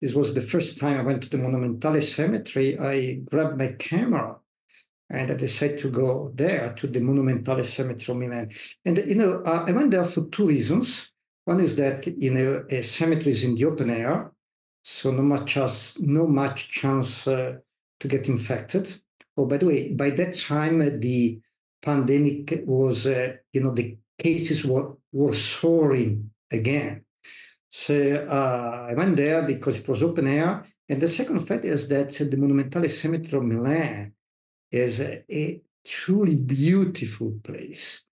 this 0.00 0.14
was 0.14 0.32
the 0.32 0.40
first 0.40 0.78
time 0.78 0.98
I 0.98 1.02
went 1.02 1.22
to 1.24 1.28
the 1.28 1.36
Monumentale 1.36 2.02
Cemetery, 2.02 2.78
I 2.78 3.16
grabbed 3.30 3.58
my 3.58 3.72
camera 3.78 4.38
and 5.14 5.30
I 5.30 5.34
decided 5.34 5.78
to 5.78 5.90
go 5.90 6.32
there 6.34 6.72
to 6.74 6.86
the 6.86 7.00
Monumentale 7.00 7.64
Cemetery 7.64 8.14
of 8.14 8.20
Milan. 8.20 8.50
And 8.84 8.98
you 8.98 9.14
know, 9.14 9.42
uh, 9.44 9.64
I 9.66 9.72
went 9.72 9.90
there 9.90 10.04
for 10.04 10.26
two 10.28 10.46
reasons. 10.46 11.12
One 11.44 11.60
is 11.60 11.76
that 11.76 12.06
you 12.06 12.32
know 12.32 12.64
a 12.70 12.82
cemetery 12.82 13.32
is 13.32 13.44
in 13.44 13.54
the 13.54 13.66
open 13.66 13.90
air, 13.90 14.32
so 14.82 15.10
no 15.10 15.22
much 15.22 15.46
chance, 15.52 16.00
no 16.00 16.26
much 16.26 16.70
chance 16.70 17.26
uh, 17.28 17.54
to 18.00 18.08
get 18.08 18.28
infected. 18.28 18.94
Oh, 19.36 19.46
by 19.46 19.58
the 19.58 19.66
way, 19.66 19.92
by 19.92 20.10
that 20.10 20.34
time 20.38 20.78
the 21.00 21.40
pandemic 21.82 22.62
was, 22.66 23.06
uh, 23.06 23.34
you 23.52 23.62
know, 23.62 23.74
the 23.74 23.96
cases 24.18 24.64
were 24.64 24.96
were 25.12 25.32
soaring 25.32 26.30
again. 26.50 27.04
So 27.68 28.26
uh, 28.30 28.86
I 28.90 28.94
went 28.94 29.16
there 29.16 29.42
because 29.42 29.78
it 29.78 29.88
was 29.88 30.02
open 30.02 30.26
air. 30.28 30.64
And 30.88 31.02
the 31.02 31.08
second 31.08 31.40
fact 31.40 31.64
is 31.64 31.88
that 31.88 32.10
the 32.10 32.36
Monumentale 32.36 32.88
Cemetery 32.88 33.38
of 33.38 33.44
Milan 33.44 34.13
is 34.74 35.00
a, 35.00 35.24
a 35.30 35.60
truly 35.86 36.34
beautiful 36.34 37.38
place 37.42 38.02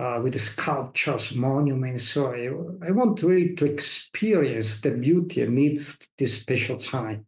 uh, 0.00 0.20
with 0.22 0.40
sculptures, 0.40 1.34
monuments. 1.34 2.08
So 2.08 2.32
I, 2.32 2.86
I 2.86 2.90
want 2.90 3.22
really 3.22 3.54
to 3.56 3.64
experience 3.66 4.80
the 4.80 4.92
beauty 4.92 5.42
amidst 5.42 6.16
this 6.16 6.40
special 6.40 6.76
time. 6.76 7.26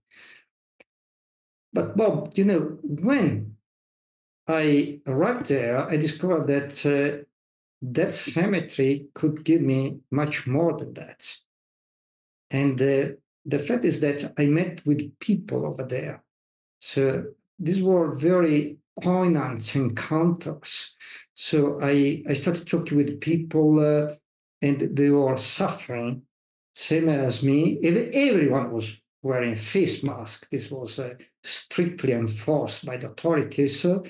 But 1.73 1.97
Bob, 1.97 2.33
you 2.35 2.45
know, 2.45 2.79
when 2.83 3.57
I 4.49 5.01
arrived 5.07 5.47
there, 5.47 5.89
I 5.89 5.97
discovered 5.97 6.47
that 6.49 6.87
uh, 6.87 7.25
that 7.83 8.13
cemetery 8.15 9.09
could 9.15 9.45
give 9.45 9.61
me 9.61 9.99
much 10.11 10.47
more 10.47 10.77
than 10.79 10.95
that. 10.95 11.37
And 12.51 12.81
uh, 12.81 13.17
the 13.45 13.59
fact 13.59 13.85
is 13.85 14.01
that 14.01 14.33
I 14.39 14.47
met 14.47 14.83
with 14.87 15.19
people 15.19 15.67
over 15.67 15.83
there. 15.83 16.23
So 16.81 17.25
these 17.63 17.83
were 17.83 18.15
very 18.15 18.79
poignant 19.01 19.75
encounters. 19.75 20.95
So 21.35 21.79
I, 21.83 22.23
I 22.29 22.35
started 22.35 22.69
talking 22.69 22.99
with 22.99 23.21
people 23.21 23.81
uh, 23.81 24.15
and 24.61 24.97
they 24.97 25.11
were 25.11 25.37
suffering, 25.37 26.23
same 26.75 27.09
as 27.09 27.43
me. 27.43 27.79
Everyone 27.83 28.73
was 28.73 28.97
wearing 29.23 29.55
face 29.55 30.03
mask. 30.03 30.49
This 30.51 30.71
was 30.71 30.99
uh, 30.99 31.15
strictly 31.43 32.13
enforced 32.13 32.85
by 32.85 32.97
the 32.97 33.09
authorities. 33.11 33.85
Uh, 33.85 34.01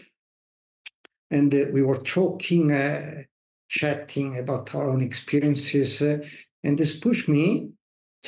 and 1.31 1.53
we 1.73 1.83
were 1.83 2.03
talking, 2.03 2.73
uh, 2.73 3.23
chatting 3.69 4.39
about 4.39 4.75
our 4.75 4.89
own 4.91 5.01
experiences. 5.01 6.03
Uh, 6.03 6.19
And 6.65 6.79
this 6.79 7.01
pushed 7.01 7.29
me 7.29 7.73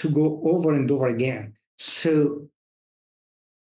to 0.00 0.08
go 0.10 0.40
over 0.44 0.74
and 0.74 0.90
over 0.90 1.06
again. 1.06 1.54
So 1.78 2.48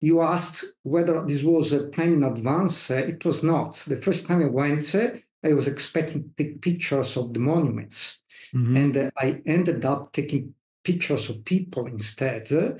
you 0.00 0.22
asked 0.22 0.64
whether 0.82 1.24
this 1.26 1.42
was 1.42 1.72
a 1.72 1.84
plan 1.88 2.14
in 2.14 2.24
advance. 2.24 2.90
it 2.90 3.24
was 3.24 3.42
not. 3.42 3.72
The 3.86 3.96
first 3.96 4.26
time 4.26 4.42
I 4.42 4.46
went, 4.46 4.94
I 4.94 5.52
was 5.52 5.68
expecting 5.68 6.22
to 6.22 6.30
take 6.36 6.62
pictures 6.62 7.16
of 7.16 7.32
the 7.34 7.40
monuments. 7.40 8.20
Mm-hmm. 8.54 8.76
And 8.76 8.96
uh, 8.96 9.10
I 9.16 9.42
ended 9.46 9.84
up 9.84 10.12
taking 10.12 10.54
pictures 10.84 11.28
of 11.28 11.44
people 11.44 11.86
instead 11.86 12.50
uh, 12.52 12.72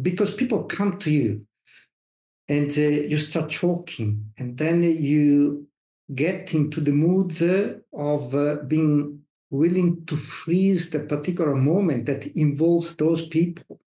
because 0.00 0.34
people 0.34 0.64
come 0.64 0.98
to 0.98 1.10
you 1.10 1.46
and 2.48 2.70
uh, 2.70 2.82
you 2.82 3.16
start 3.16 3.50
talking 3.50 4.32
and 4.38 4.56
then 4.56 4.82
you 4.82 5.66
get 6.14 6.54
into 6.54 6.80
the 6.80 6.92
mood 6.92 7.32
of 7.92 8.34
uh, 8.34 8.56
being 8.66 9.20
willing 9.50 10.04
to 10.06 10.16
freeze 10.16 10.90
the 10.90 11.00
particular 11.00 11.54
moment 11.54 12.06
that 12.06 12.26
involves 12.36 12.94
those 12.96 13.26
people 13.28 13.80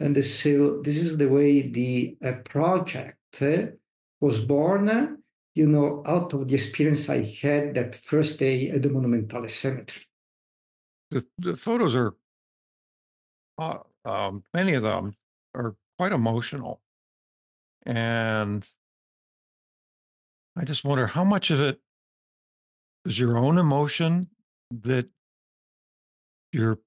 and 0.00 0.22
so 0.24 0.80
this 0.82 0.96
is 0.96 1.16
the 1.16 1.28
way 1.28 1.62
the 1.62 2.16
uh, 2.24 2.32
project 2.44 3.18
uh, 3.40 3.66
was 4.20 4.40
born 4.40 5.18
you 5.54 5.68
know 5.68 6.02
out 6.06 6.32
of 6.34 6.48
the 6.48 6.54
experience 6.54 7.08
i 7.08 7.22
had 7.42 7.74
that 7.74 7.94
first 7.94 8.38
day 8.38 8.70
at 8.70 8.82
the 8.82 8.88
monumentale 8.88 9.48
cemetery. 9.48 10.04
The, 11.10 11.24
the 11.38 11.56
photos 11.56 11.94
are 11.94 12.14
uh, 13.58 13.78
um, 14.04 14.42
many 14.54 14.74
of 14.74 14.82
them 14.82 15.14
are 15.54 15.74
quite 15.98 16.12
emotional. 16.12 16.80
And 17.84 18.68
I 20.56 20.64
just 20.64 20.84
wonder 20.84 21.06
how 21.06 21.24
much 21.24 21.50
of 21.50 21.60
it 21.60 21.80
is 23.04 23.18
your 23.18 23.36
own 23.38 23.58
emotion 23.58 24.28
that 24.82 25.08
you're 26.52 26.78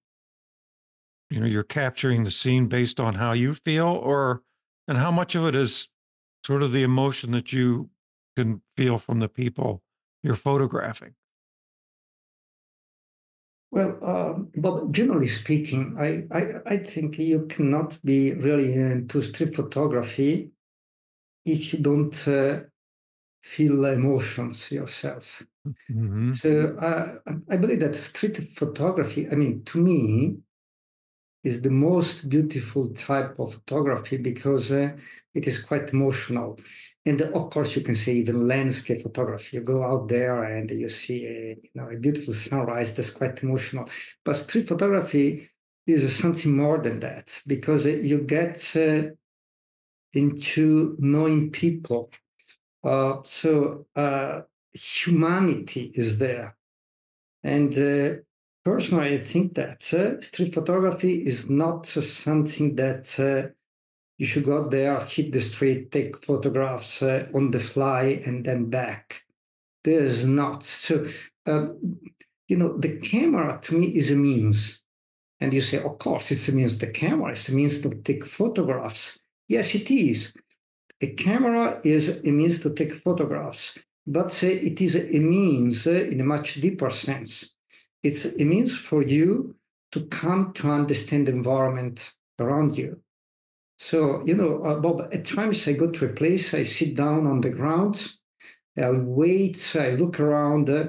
you 1.30 1.40
know 1.40 1.46
you're 1.46 1.64
capturing 1.64 2.24
the 2.24 2.32
scene 2.32 2.68
based 2.68 3.00
on 3.00 3.14
how 3.14 3.34
you 3.34 3.54
feel 3.54 3.88
or 3.88 4.42
and 4.88 4.98
how 4.98 5.12
much 5.12 5.36
of 5.36 5.46
it 5.46 5.56
is 5.56 5.88
sort 6.46 6.64
of 6.64 6.72
the 6.72 6.84
emotion 6.84 7.32
that 7.32 7.52
you 7.54 7.90
can 8.36 8.62
feel 8.78 8.98
from 8.98 9.20
the 9.20 9.30
people 9.30 9.82
you're 10.24 10.36
photographing 10.36 11.14
well 13.72 13.98
um, 14.04 14.50
but 14.58 14.92
generally 14.92 15.28
speaking 15.28 15.96
I, 16.00 16.24
I 16.36 16.54
i 16.66 16.78
think 16.78 17.20
you 17.20 17.46
cannot 17.48 18.00
be 18.04 18.34
really 18.34 18.74
into 18.74 19.22
street 19.22 19.54
photography 19.56 20.52
if 21.46 21.74
you 21.74 21.80
don't 21.80 22.28
uh, 22.28 22.62
feel 23.44 23.86
emotions 23.86 24.72
yourself. 24.72 25.44
Mm-hmm. 25.92 26.34
So 26.34 26.76
uh, 26.80 27.32
I 27.50 27.58
believe 27.58 27.80
that 27.82 27.96
street 27.96 28.38
photography, 28.38 29.28
I 29.30 29.36
mean, 29.36 29.64
to 29.66 29.80
me, 29.80 30.38
is 31.44 31.62
the 31.62 31.72
most 31.72 32.30
beautiful 32.30 32.88
type 32.90 33.40
of 33.40 33.54
photography 33.54 34.18
because 34.18 34.72
uh, 34.72 34.92
it 35.34 35.48
is 35.48 35.60
quite 35.60 35.92
emotional. 35.94 36.58
And 37.06 37.22
of 37.22 37.50
course, 37.50 37.76
you 37.76 37.82
can 37.82 37.96
say 37.96 38.14
even 38.16 38.48
landscape 38.48 39.02
photography. 39.02 39.58
You 39.58 39.64
go 39.64 39.84
out 39.84 40.10
there 40.10 40.44
and 40.44 40.70
you 40.70 40.90
see 40.90 41.26
a, 41.26 41.58
you 41.62 41.72
know, 41.76 41.90
a 41.90 41.96
beautiful 41.98 42.34
sunrise 42.34 42.94
that's 42.94 43.10
quite 43.10 43.42
emotional. 43.42 43.86
But 44.26 44.36
street 44.36 44.68
photography 44.68 45.48
is 45.88 46.16
something 46.16 46.56
more 46.56 46.78
than 46.80 47.00
that 47.00 47.42
because 47.48 47.86
you 47.86 48.20
get 48.20 48.76
uh, 48.76 49.10
into 50.14 50.96
knowing 51.00 51.52
people. 51.52 52.12
Uh, 52.84 53.18
so 53.24 53.86
uh, 53.96 54.42
humanity 54.74 55.92
is 55.96 56.18
there. 56.18 56.56
And 57.44 57.74
uh, 57.78 58.22
personally, 58.64 59.16
I 59.16 59.18
think 59.18 59.56
that 59.56 59.94
uh, 59.94 60.22
street 60.22 60.54
photography 60.54 61.26
is 61.26 61.50
not 61.50 61.86
something 61.86 62.76
that 62.76 63.20
uh, 63.20 63.50
you 64.18 64.26
should 64.26 64.44
go 64.44 64.68
there, 64.68 65.00
hit 65.00 65.32
the 65.32 65.42
street, 65.42 65.92
take 65.92 66.18
photographs 66.18 67.02
uh, 67.02 67.28
on 67.34 67.52
the 67.52 67.60
fly, 67.60 68.22
and 68.26 68.46
then 68.46 68.70
back. 68.70 69.24
There's 69.84 70.26
not. 70.26 70.64
So, 70.64 71.06
you 71.48 72.58
know, 72.58 72.78
the 72.78 72.98
camera 72.98 73.60
to 73.64 73.78
me 73.78 73.88
is 73.88 74.12
a 74.12 74.16
means. 74.16 74.82
And 75.40 75.54
you 75.54 75.62
say, 75.62 75.82
of 75.82 75.98
course, 76.00 76.32
it's 76.32 76.50
a 76.50 76.52
means. 76.52 76.78
The 76.78 76.88
camera 76.88 77.32
is 77.32 77.48
a 77.48 77.54
means 77.54 77.82
to 77.82 77.90
take 77.90 78.26
photographs. 78.26 79.20
Yes, 79.48 79.74
it 79.74 79.90
is. 79.90 80.34
A 81.02 81.08
camera 81.14 81.80
is 81.86 82.20
a 82.26 82.32
means 82.32 82.60
to 82.60 82.74
take 82.74 82.92
photographs, 82.92 83.78
but 84.06 84.44
it 84.44 84.82
is 84.82 84.98
a 84.98 85.20
means 85.20 85.88
in 85.88 86.20
a 86.20 86.26
much 86.26 86.56
deeper 86.56 86.90
sense. 86.90 87.56
It's 88.04 88.26
a 88.26 88.46
means 88.46 88.78
for 88.78 89.02
you 89.02 89.56
to 89.92 90.06
come 90.08 90.54
to 90.54 90.72
understand 90.72 91.28
the 91.28 91.32
environment 91.32 92.14
around 92.40 92.78
you. 92.78 93.02
So, 93.78 94.24
you 94.26 94.36
know, 94.36 94.64
uh, 94.64 94.80
Bob, 94.80 95.10
at 95.12 95.26
times 95.26 95.68
I 95.68 95.74
go 95.74 95.90
to 95.90 96.06
a 96.06 96.14
place, 96.14 96.54
I 96.54 96.64
sit 96.64 96.96
down 96.96 97.28
on 97.28 97.42
the 97.42 97.50
ground, 97.50 98.14
I 98.78 98.92
wait, 98.92 99.76
I 99.78 99.92
look 99.92 100.20
around, 100.20 100.70
uh, 100.70 100.88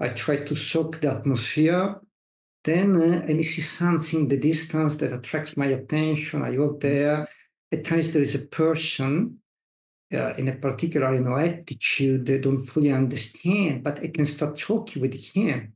I 0.00 0.08
try 0.10 0.36
to 0.36 0.54
soak 0.54 1.00
the 1.00 1.10
atmosphere. 1.12 2.00
Then 2.64 2.96
uh, 2.96 3.24
I 3.26 3.40
see 3.40 3.62
something 3.62 4.20
in 4.20 4.28
the 4.28 4.36
distance 4.36 4.96
that 4.96 5.12
attracts 5.12 5.56
my 5.56 5.66
attention. 5.66 6.42
I 6.42 6.54
go 6.54 6.76
there, 6.76 7.28
at 7.72 7.84
times 7.84 8.12
there 8.12 8.22
is 8.22 8.34
a 8.34 8.46
person 8.46 9.38
uh, 10.12 10.34
in 10.34 10.48
a 10.48 10.54
particular 10.54 11.14
you 11.14 11.20
know 11.20 11.36
attitude 11.36 12.26
they 12.26 12.38
don't 12.38 12.64
fully 12.64 12.92
understand 12.92 13.82
but 13.82 14.00
i 14.00 14.08
can 14.08 14.24
start 14.24 14.56
talking 14.56 15.02
with 15.02 15.14
him 15.14 15.72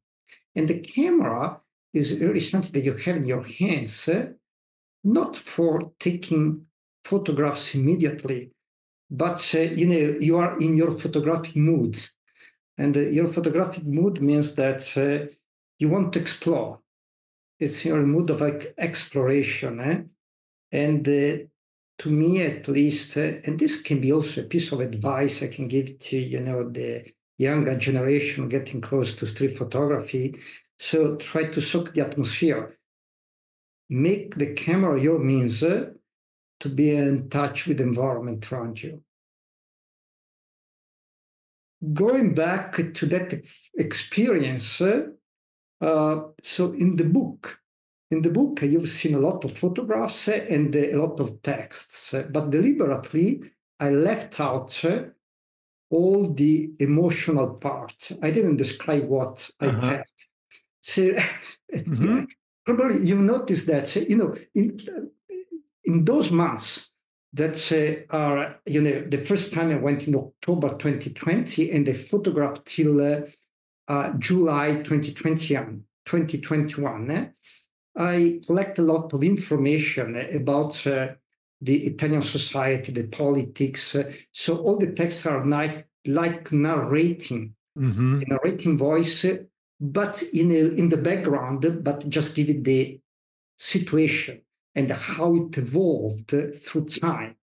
and 0.57 0.69
the 0.69 0.81
camera 0.81 1.61
is 1.93 2.19
really 2.21 2.41
something 2.41 2.73
that 2.73 2.85
you 2.85 2.93
have 2.93 3.17
in 3.17 3.25
your 3.25 3.45
hands 3.59 4.09
uh, 4.09 4.27
not 5.03 5.37
for 5.37 5.93
taking 5.99 6.65
photographs 7.05 7.75
immediately 7.75 8.51
but 9.11 9.39
uh, 9.55 9.59
you 9.59 9.87
know 9.87 10.19
you 10.21 10.37
are 10.37 10.59
in 10.61 10.77
your 10.77 10.91
photographic 10.91 11.57
mood 11.57 11.99
and 12.79 12.97
uh, 12.97 13.01
your 13.01 13.27
photographic 13.27 13.85
mood 13.85 14.21
means 14.21 14.55
that 14.55 14.83
you 15.79 15.89
want 15.89 16.13
to 16.13 16.19
explore 16.19 16.81
it's 17.59 17.85
your 17.85 18.03
mood 18.03 18.31
of 18.31 18.41
like 18.41 18.75
exploration 18.79 19.81
eh? 19.81 20.01
and 20.73 21.09
uh, 21.09 21.45
to 22.01 22.11
me 22.11 22.43
at 22.43 22.67
least, 22.67 23.19
uh, 23.19 23.33
and 23.45 23.59
this 23.59 23.83
can 23.83 24.01
be 24.01 24.11
also 24.11 24.41
a 24.41 24.45
piece 24.45 24.73
of 24.73 24.81
advice 24.81 25.43
I 25.43 25.49
can 25.49 25.69
give 25.69 25.99
to 25.99 26.19
you 26.19 26.41
know 26.41 26.69
the 26.69 27.05
younger 27.41 27.75
generation 27.75 28.51
getting 28.51 28.83
close 28.83 29.15
to 29.15 29.27
street 29.27 29.57
photography. 29.57 30.39
So 30.79 31.17
try 31.17 31.45
to 31.45 31.61
soak 31.61 31.95
the 31.95 32.03
atmosphere. 32.03 32.77
Make 33.89 34.35
the 34.35 34.53
camera 34.53 35.01
your 35.01 35.19
means 35.19 35.63
uh, 35.63 35.91
to 36.61 36.69
be 36.69 36.91
in 36.91 37.31
touch 37.31 37.67
with 37.67 37.79
the 37.79 37.85
environment 37.85 38.53
around 38.53 38.83
you. 38.83 39.03
Going 41.95 42.35
back 42.35 42.77
to 42.93 43.07
that 43.07 43.33
experience, 43.75 44.83
uh, 44.83 46.21
so 46.43 46.73
in 46.73 46.97
the 46.97 47.07
book, 47.07 47.59
in 48.11 48.21
the 48.21 48.29
book, 48.29 48.61
you've 48.61 48.89
seen 48.89 49.15
a 49.15 49.19
lot 49.19 49.45
of 49.47 49.57
photographs 49.57 50.29
and 50.29 50.77
a 50.77 50.97
lot 50.97 51.19
of 51.21 51.41
texts, 51.41 52.15
but 52.31 52.51
deliberately, 52.51 53.43
I 53.79 53.91
left 53.91 54.41
out 54.41 54.85
all 55.91 56.33
the 56.33 56.71
emotional 56.79 57.55
part. 57.55 58.13
I 58.23 58.31
didn't 58.31 58.57
describe 58.57 59.05
what 59.05 59.51
uh-huh. 59.61 59.77
I 59.77 59.91
felt. 59.91 60.07
So 60.83 61.03
mm-hmm. 61.75 62.25
probably 62.65 63.05
you 63.05 63.17
noticed 63.17 63.67
that, 63.67 63.95
you 63.97 64.17
know, 64.17 64.35
in, 64.55 64.79
in 65.85 66.05
those 66.05 66.31
months, 66.31 66.91
that 67.33 68.07
uh, 68.11 68.17
are, 68.17 68.61
you 68.67 68.83
know, 68.83 69.03
the 69.03 69.19
first 69.19 69.53
time 69.53 69.71
I 69.71 69.77
went 69.77 70.09
in 70.09 70.17
October 70.17 70.71
2020 70.71 71.71
and 71.71 71.89
I 71.89 71.93
photographed 71.93 72.67
till 72.67 73.01
uh, 73.01 73.21
uh, 73.87 74.13
July 74.19 74.75
2021, 74.75 75.85
2021 76.07 77.33
I 77.97 78.41
collect 78.47 78.79
a 78.79 78.83
lot 78.83 79.13
of 79.13 79.23
information 79.23 80.17
about 80.35 80.87
uh, 80.87 81.09
the 81.61 81.87
Italian 81.87 82.23
society, 82.23 82.93
the 82.93 83.07
politics. 83.09 83.97
So 84.33 84.59
all 84.59 84.79
the 84.79 84.93
texts 84.93 85.27
are 85.27 85.47
like, 85.47 85.87
like 86.07 86.53
narrating, 86.53 87.55
mm-hmm. 87.79 88.23
narrating 88.27 88.79
voice, 88.79 89.27
but 89.81 90.23
in 90.33 90.51
a, 90.51 90.75
in 90.81 90.89
the 90.89 90.97
background, 90.97 91.83
but 91.83 92.09
just 92.09 92.35
give 92.35 92.51
it 92.51 92.65
the 92.65 93.01
situation 93.59 94.41
and 94.75 94.91
how 94.91 95.35
it 95.35 95.59
evolved 95.59 96.29
through 96.29 96.87
time. 96.87 97.37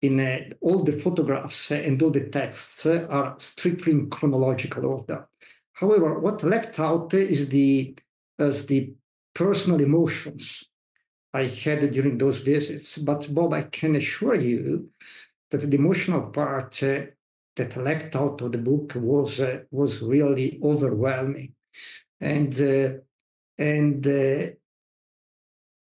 In 0.00 0.20
uh, 0.20 0.38
all 0.60 0.84
the 0.84 0.92
photographs 0.92 1.72
and 1.72 2.00
all 2.00 2.10
the 2.10 2.28
texts 2.28 2.86
are 2.86 3.34
strictly 3.38 3.90
in 3.92 4.08
chronological 4.08 4.86
order. 4.86 5.26
However, 5.72 6.20
what 6.20 6.44
left 6.44 6.78
out 6.78 7.12
is 7.14 7.48
the 7.48 7.96
as 8.38 8.66
the 8.66 8.92
personal 9.34 9.80
emotions 9.80 10.67
I 11.34 11.44
had 11.44 11.90
during 11.92 12.18
those 12.18 12.38
visits. 12.40 12.98
But 12.98 13.28
Bob, 13.34 13.52
I 13.54 13.62
can 13.62 13.96
assure 13.96 14.36
you 14.36 14.90
that 15.50 15.60
the 15.70 15.76
emotional 15.76 16.22
part 16.30 16.82
uh, 16.82 17.02
that 17.56 17.76
left 17.76 18.16
out 18.16 18.40
of 18.42 18.52
the 18.52 18.58
book 18.58 18.94
was 18.96 19.40
uh, 19.40 19.60
was 19.70 20.02
really 20.02 20.60
overwhelming, 20.62 21.54
and 22.20 22.54
uh, 22.60 23.00
And 23.58 24.06
uh, 24.06 24.54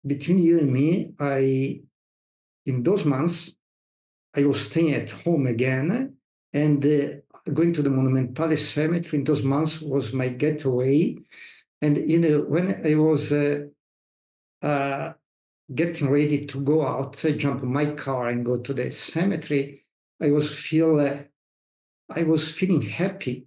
between 0.02 0.40
you 0.40 0.60
and 0.60 0.74
me, 0.74 1.14
I, 1.20 1.82
in 2.66 2.84
those 2.84 3.06
months, 3.06 3.54
I 4.36 4.44
was 4.46 4.66
staying 4.66 4.94
at 4.96 5.12
home 5.12 5.46
again 5.46 6.18
and 6.52 6.84
uh, 6.84 7.52
going 7.54 7.74
to 7.74 7.84
the 7.84 7.92
Monumentale 7.92 8.58
Cemetery 8.58 9.20
in 9.20 9.24
those 9.24 9.44
months 9.44 9.82
was 9.82 10.14
my 10.14 10.30
getaway. 10.30 11.18
And, 11.82 11.98
you 11.98 12.20
know, 12.20 12.42
when 12.42 12.86
I 12.86 12.96
was 12.96 13.32
uh, 13.32 13.68
uh, 14.64 15.14
getting 15.74 16.10
ready 16.10 16.46
to 16.46 16.62
go 16.62 16.86
out, 16.86 17.24
I 17.24 17.32
jump 17.32 17.64
in 17.64 17.72
my 17.72 17.88
car 17.88 18.28
and 18.28 18.46
go 18.46 18.58
to 18.58 18.74
the 18.74 18.92
cemetery, 18.92 19.86
I 20.22 20.32
was 20.32 20.52
feel, 20.52 21.00
uh, 21.00 21.20
I 22.10 22.24
was 22.24 22.52
feeling 22.52 22.82
happy 22.82 23.46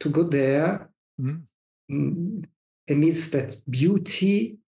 to 0.00 0.08
go 0.08 0.24
there 0.24 0.90
mm. 1.20 2.44
amidst 2.88 3.32
that 3.32 3.56
beauty 3.68 4.58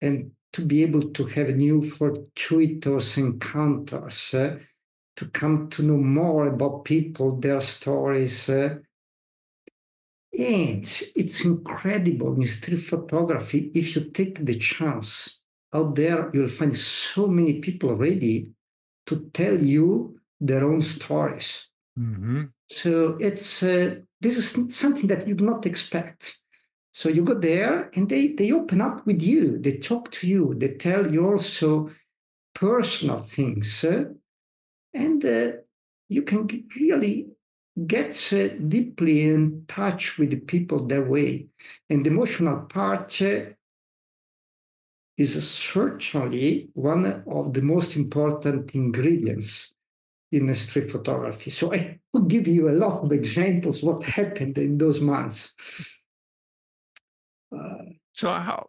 and 0.00 0.30
to 0.52 0.64
be 0.64 0.82
able 0.82 1.10
to 1.10 1.24
have 1.26 1.54
new 1.54 1.82
fortuitous 1.82 3.16
encounters, 3.16 4.34
uh, 4.34 4.58
to 5.16 5.26
come 5.26 5.68
to 5.68 5.82
know 5.82 5.96
more 5.96 6.48
about 6.48 6.84
people, 6.84 7.38
their 7.38 7.60
stories. 7.60 8.48
Uh, 8.48 8.76
and 10.32 11.02
it's 11.16 11.44
incredible 11.44 12.34
in 12.34 12.46
street 12.46 12.78
photography. 12.78 13.70
If 13.74 13.96
you 13.96 14.10
take 14.10 14.44
the 14.44 14.54
chance 14.56 15.37
out 15.72 15.94
there, 15.94 16.30
you'll 16.32 16.48
find 16.48 16.76
so 16.76 17.26
many 17.26 17.60
people 17.60 17.94
ready 17.94 18.52
to 19.06 19.30
tell 19.32 19.60
you 19.60 20.18
their 20.40 20.64
own 20.64 20.82
stories. 20.82 21.68
Mm-hmm. 21.98 22.44
So 22.70 23.16
it's 23.20 23.62
uh, 23.62 23.96
this 24.20 24.36
is 24.36 24.74
something 24.74 25.08
that 25.08 25.26
you 25.26 25.34
do 25.34 25.44
not 25.44 25.66
expect. 25.66 26.38
So 26.92 27.08
you 27.08 27.22
go 27.22 27.34
there 27.34 27.90
and 27.94 28.08
they, 28.08 28.28
they 28.28 28.50
open 28.52 28.80
up 28.80 29.06
with 29.06 29.22
you, 29.22 29.58
they 29.58 29.78
talk 29.78 30.10
to 30.12 30.26
you, 30.26 30.54
they 30.56 30.74
tell 30.74 31.06
you 31.06 31.30
also 31.30 31.90
personal 32.54 33.18
things. 33.18 33.84
Uh, 33.84 34.06
and 34.92 35.24
uh, 35.24 35.52
you 36.08 36.22
can 36.22 36.48
really 36.76 37.28
get 37.86 38.32
uh, 38.32 38.48
deeply 38.66 39.26
in 39.26 39.64
touch 39.68 40.18
with 40.18 40.30
the 40.30 40.40
people 40.40 40.86
that 40.86 41.06
way. 41.06 41.46
And 41.88 42.04
the 42.04 42.10
emotional 42.10 42.62
part 42.62 43.22
uh, 43.22 43.40
is 45.18 45.50
certainly 45.50 46.70
one 46.74 47.24
of 47.26 47.52
the 47.52 47.60
most 47.60 47.96
important 47.96 48.74
ingredients 48.74 49.74
in 50.30 50.54
street 50.54 50.90
photography. 50.90 51.50
So 51.50 51.74
I 51.74 51.98
could 52.12 52.28
give 52.28 52.46
you 52.46 52.68
a 52.68 52.78
lot 52.78 53.02
of 53.02 53.12
examples 53.12 53.82
what 53.82 54.02
happened 54.04 54.56
in 54.58 54.78
those 54.78 55.00
months. 55.00 55.52
Uh, 57.54 57.84
so 58.12 58.28
how 58.32 58.68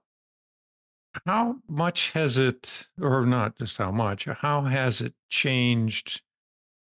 how 1.25 1.55
much 1.67 2.11
has 2.11 2.37
it, 2.37 2.87
or 3.01 3.25
not 3.25 3.57
just 3.57 3.77
how 3.77 3.91
much, 3.91 4.25
how 4.25 4.61
has 4.61 5.01
it 5.01 5.13
changed, 5.29 6.21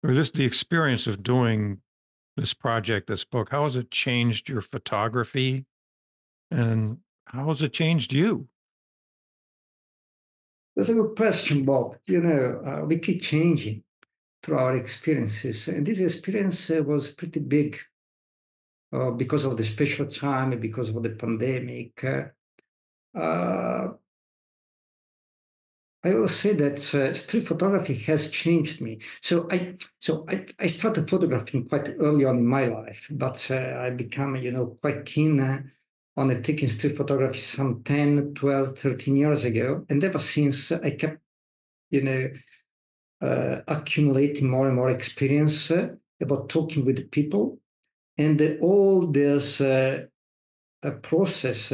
or 0.01 0.13
this 0.13 0.31
the 0.31 0.45
experience 0.45 1.07
of 1.07 1.23
doing 1.23 1.79
this 2.35 2.53
project, 2.53 3.07
this 3.07 3.25
book, 3.25 3.49
how 3.49 3.63
has 3.63 3.75
it 3.75 3.91
changed 3.91 4.49
your 4.49 4.61
photography, 4.61 5.65
and 6.49 6.97
how 7.25 7.47
has 7.47 7.61
it 7.61 7.73
changed 7.73 8.11
you? 8.11 8.47
That's 10.75 10.89
a 10.89 10.93
good 10.93 11.15
question, 11.15 11.65
Bob. 11.65 11.97
You 12.05 12.21
know, 12.21 12.61
uh, 12.65 12.85
we 12.85 12.97
keep 12.97 13.21
changing 13.21 13.83
through 14.41 14.57
our 14.57 14.75
experiences. 14.75 15.67
And 15.67 15.85
this 15.85 15.99
experience 15.99 16.69
uh, 16.69 16.83
was 16.83 17.11
pretty 17.11 17.39
big 17.39 17.77
uh, 18.91 19.11
because 19.11 19.45
of 19.45 19.55
the 19.57 19.63
special 19.63 20.05
time, 20.07 20.59
because 20.59 20.89
of 20.89 21.01
the 21.03 21.11
pandemic. 21.11 22.03
Uh, 22.03 23.89
I 26.05 26.13
will 26.13 26.27
say 26.27 26.51
that 26.53 26.93
uh, 26.93 27.13
street 27.13 27.47
photography 27.47 27.93
has 27.93 28.29
changed 28.29 28.81
me. 28.81 28.99
So 29.21 29.47
I, 29.49 29.75
so 29.99 30.25
I, 30.27 30.45
I 30.59 30.67
started 30.67 31.09
photographing 31.09 31.69
quite 31.69 31.95
early 31.99 32.25
on 32.25 32.39
in 32.39 32.45
my 32.45 32.65
life, 32.65 33.07
but 33.11 33.47
uh, 33.49 33.77
I 33.79 33.91
became, 33.91 34.35
you 34.35 34.51
know, 34.51 34.77
quite 34.81 35.05
keen 35.05 35.37
uh, 36.17 36.21
on 36.21 36.41
taking 36.41 36.67
street 36.67 36.95
photography 36.95 37.39
some 37.39 37.83
10, 37.83 38.33
12, 38.33 38.77
13 38.77 39.15
years 39.15 39.45
ago. 39.45 39.85
And 39.89 40.03
ever 40.03 40.19
since 40.19 40.71
I 40.71 40.91
kept, 40.91 41.19
you 41.89 42.03
know, 42.03 42.29
uh, 43.21 43.61
accumulating 43.69 44.49
more 44.49 44.67
and 44.67 44.75
more 44.75 44.89
experience 44.89 45.71
uh, 45.71 45.89
about 46.21 46.49
talking 46.49 46.83
with 46.83 47.09
people. 47.09 47.57
And 48.17 48.59
all 48.61 49.07
this 49.07 49.61
uh, 49.61 50.07
process 51.01 51.73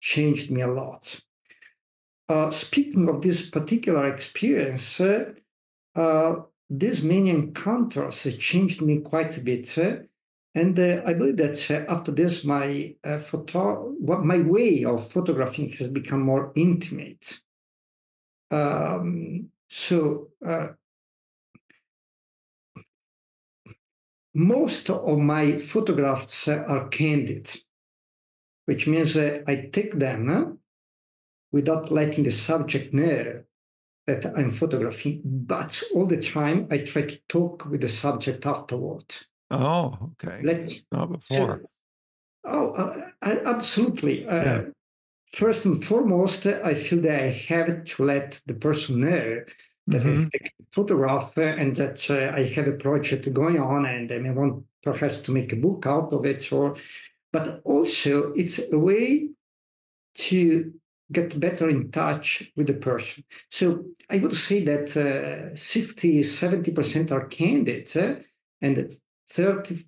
changed 0.00 0.50
me 0.50 0.62
a 0.62 0.66
lot. 0.66 1.20
speaking 2.50 3.08
of 3.08 3.20
this 3.20 3.50
particular 3.50 4.08
experience, 4.08 5.00
these 6.70 7.02
many 7.02 7.30
encounters 7.30 8.34
changed 8.38 8.80
me 8.80 9.00
quite 9.00 9.36
a 9.36 9.40
bit. 9.42 9.78
And 10.54 10.78
uh, 10.78 11.02
I 11.06 11.12
believe 11.12 11.36
that 11.36 11.70
uh, 11.70 11.92
after 11.92 12.10
this, 12.10 12.44
my 12.44 12.94
uh, 13.04 13.18
photo, 13.18 13.94
my 14.00 14.40
way 14.40 14.84
of 14.84 15.10
photographing 15.10 15.70
has 15.72 15.86
become 15.88 16.22
more 16.22 16.52
intimate. 16.56 17.40
Um, 18.50 19.50
so 19.68 20.30
uh, 20.44 20.68
most 24.34 24.90
of 24.90 25.18
my 25.18 25.58
photographs 25.58 26.48
are 26.48 26.88
candid, 26.88 27.50
which 28.66 28.88
means 28.88 29.16
uh, 29.16 29.42
I 29.46 29.68
take 29.72 29.94
them 29.94 30.28
uh, 30.28 30.52
without 31.52 31.92
letting 31.92 32.24
the 32.24 32.32
subject 32.32 32.92
know 32.92 33.42
that 34.08 34.26
I'm 34.36 34.50
photographing, 34.50 35.20
but 35.24 35.80
all 35.94 36.06
the 36.06 36.20
time 36.20 36.66
I 36.72 36.78
try 36.78 37.02
to 37.02 37.20
talk 37.28 37.66
with 37.66 37.82
the 37.82 37.88
subject 37.88 38.46
afterward. 38.46 39.04
Oh, 39.50 40.12
okay. 40.12 40.40
Let, 40.42 40.70
Not 40.92 41.12
before. 41.12 41.62
Uh, 42.44 42.50
oh, 42.50 42.72
uh, 43.22 43.36
absolutely. 43.44 44.24
Yeah. 44.24 44.64
First 45.32 45.64
and 45.64 45.82
foremost, 45.82 46.46
I 46.46 46.74
feel 46.74 47.00
that 47.02 47.22
I 47.22 47.28
have 47.48 47.84
to 47.84 48.04
let 48.04 48.40
the 48.46 48.54
person 48.54 49.00
know 49.00 49.42
that 49.86 50.02
mm-hmm. 50.02 50.24
I 50.26 50.28
take 50.32 50.52
a 50.60 50.64
photograph 50.72 51.36
and 51.36 51.74
that 51.76 52.10
uh, 52.10 52.36
I 52.36 52.44
have 52.54 52.68
a 52.68 52.72
project 52.72 53.32
going 53.32 53.60
on 53.60 53.86
and 53.86 54.10
I 54.10 54.18
may 54.18 54.30
want 54.30 54.64
perhaps 54.82 55.20
to 55.20 55.32
make 55.32 55.52
a 55.52 55.56
book 55.56 55.86
out 55.86 56.12
of 56.12 56.24
it 56.24 56.52
or 56.52 56.76
but 57.32 57.60
also 57.64 58.32
it's 58.32 58.60
a 58.72 58.78
way 58.78 59.28
to 60.14 60.72
get 61.12 61.38
better 61.38 61.68
in 61.68 61.90
touch 61.90 62.52
with 62.56 62.66
the 62.66 62.74
person. 62.74 63.24
So 63.48 63.84
I 64.08 64.18
would 64.18 64.32
say 64.32 64.64
that 64.64 64.96
uh, 64.96 65.54
60, 65.54 66.20
70% 66.20 67.12
are 67.12 67.26
candid 67.26 67.90
uh, 67.96 68.16
and 68.60 68.90
30% 69.30 69.84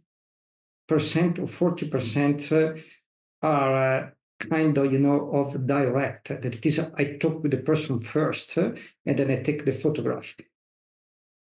or 1.39 1.73
40% 1.73 2.53
uh, 2.53 2.81
are 3.43 4.01
uh, 4.01 4.11
kind 4.39 4.79
of, 4.79 4.93
you 4.93 4.99
know, 4.99 5.31
of 5.33 5.67
direct. 5.67 6.29
That 6.29 6.45
it 6.45 6.65
is, 6.65 6.79
I 6.79 7.17
talk 7.17 7.43
with 7.43 7.53
the 7.53 7.59
person 7.59 8.01
first, 8.01 8.57
and 8.57 8.79
then 9.05 9.31
I 9.31 9.37
take 9.37 9.65
the 9.65 9.73
photograph. 9.73 10.35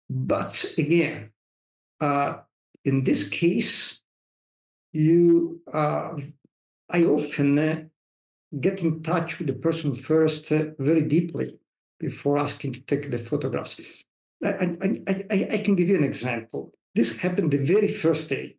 But 0.09 0.65
again, 0.77 1.31
uh, 1.99 2.37
in 2.85 3.03
this 3.03 3.27
case, 3.27 4.01
you, 4.91 5.61
uh, 5.71 6.17
I 6.89 7.03
often 7.03 7.59
uh, 7.59 7.83
get 8.59 8.81
in 8.83 9.03
touch 9.03 9.37
with 9.37 9.47
the 9.47 9.53
person 9.53 9.93
first 9.93 10.51
uh, 10.51 10.65
very 10.79 11.03
deeply 11.03 11.57
before 11.99 12.39
asking 12.39 12.73
to 12.73 12.81
take 12.81 13.11
the 13.11 13.17
photographs. 13.17 14.05
I, 14.43 14.75
I, 14.81 15.25
I, 15.29 15.47
I 15.51 15.57
can 15.57 15.75
give 15.75 15.89
you 15.89 15.97
an 15.97 16.03
example. 16.03 16.73
This 16.95 17.19
happened 17.19 17.51
the 17.51 17.57
very 17.57 17.87
first 17.87 18.29
day 18.29 18.57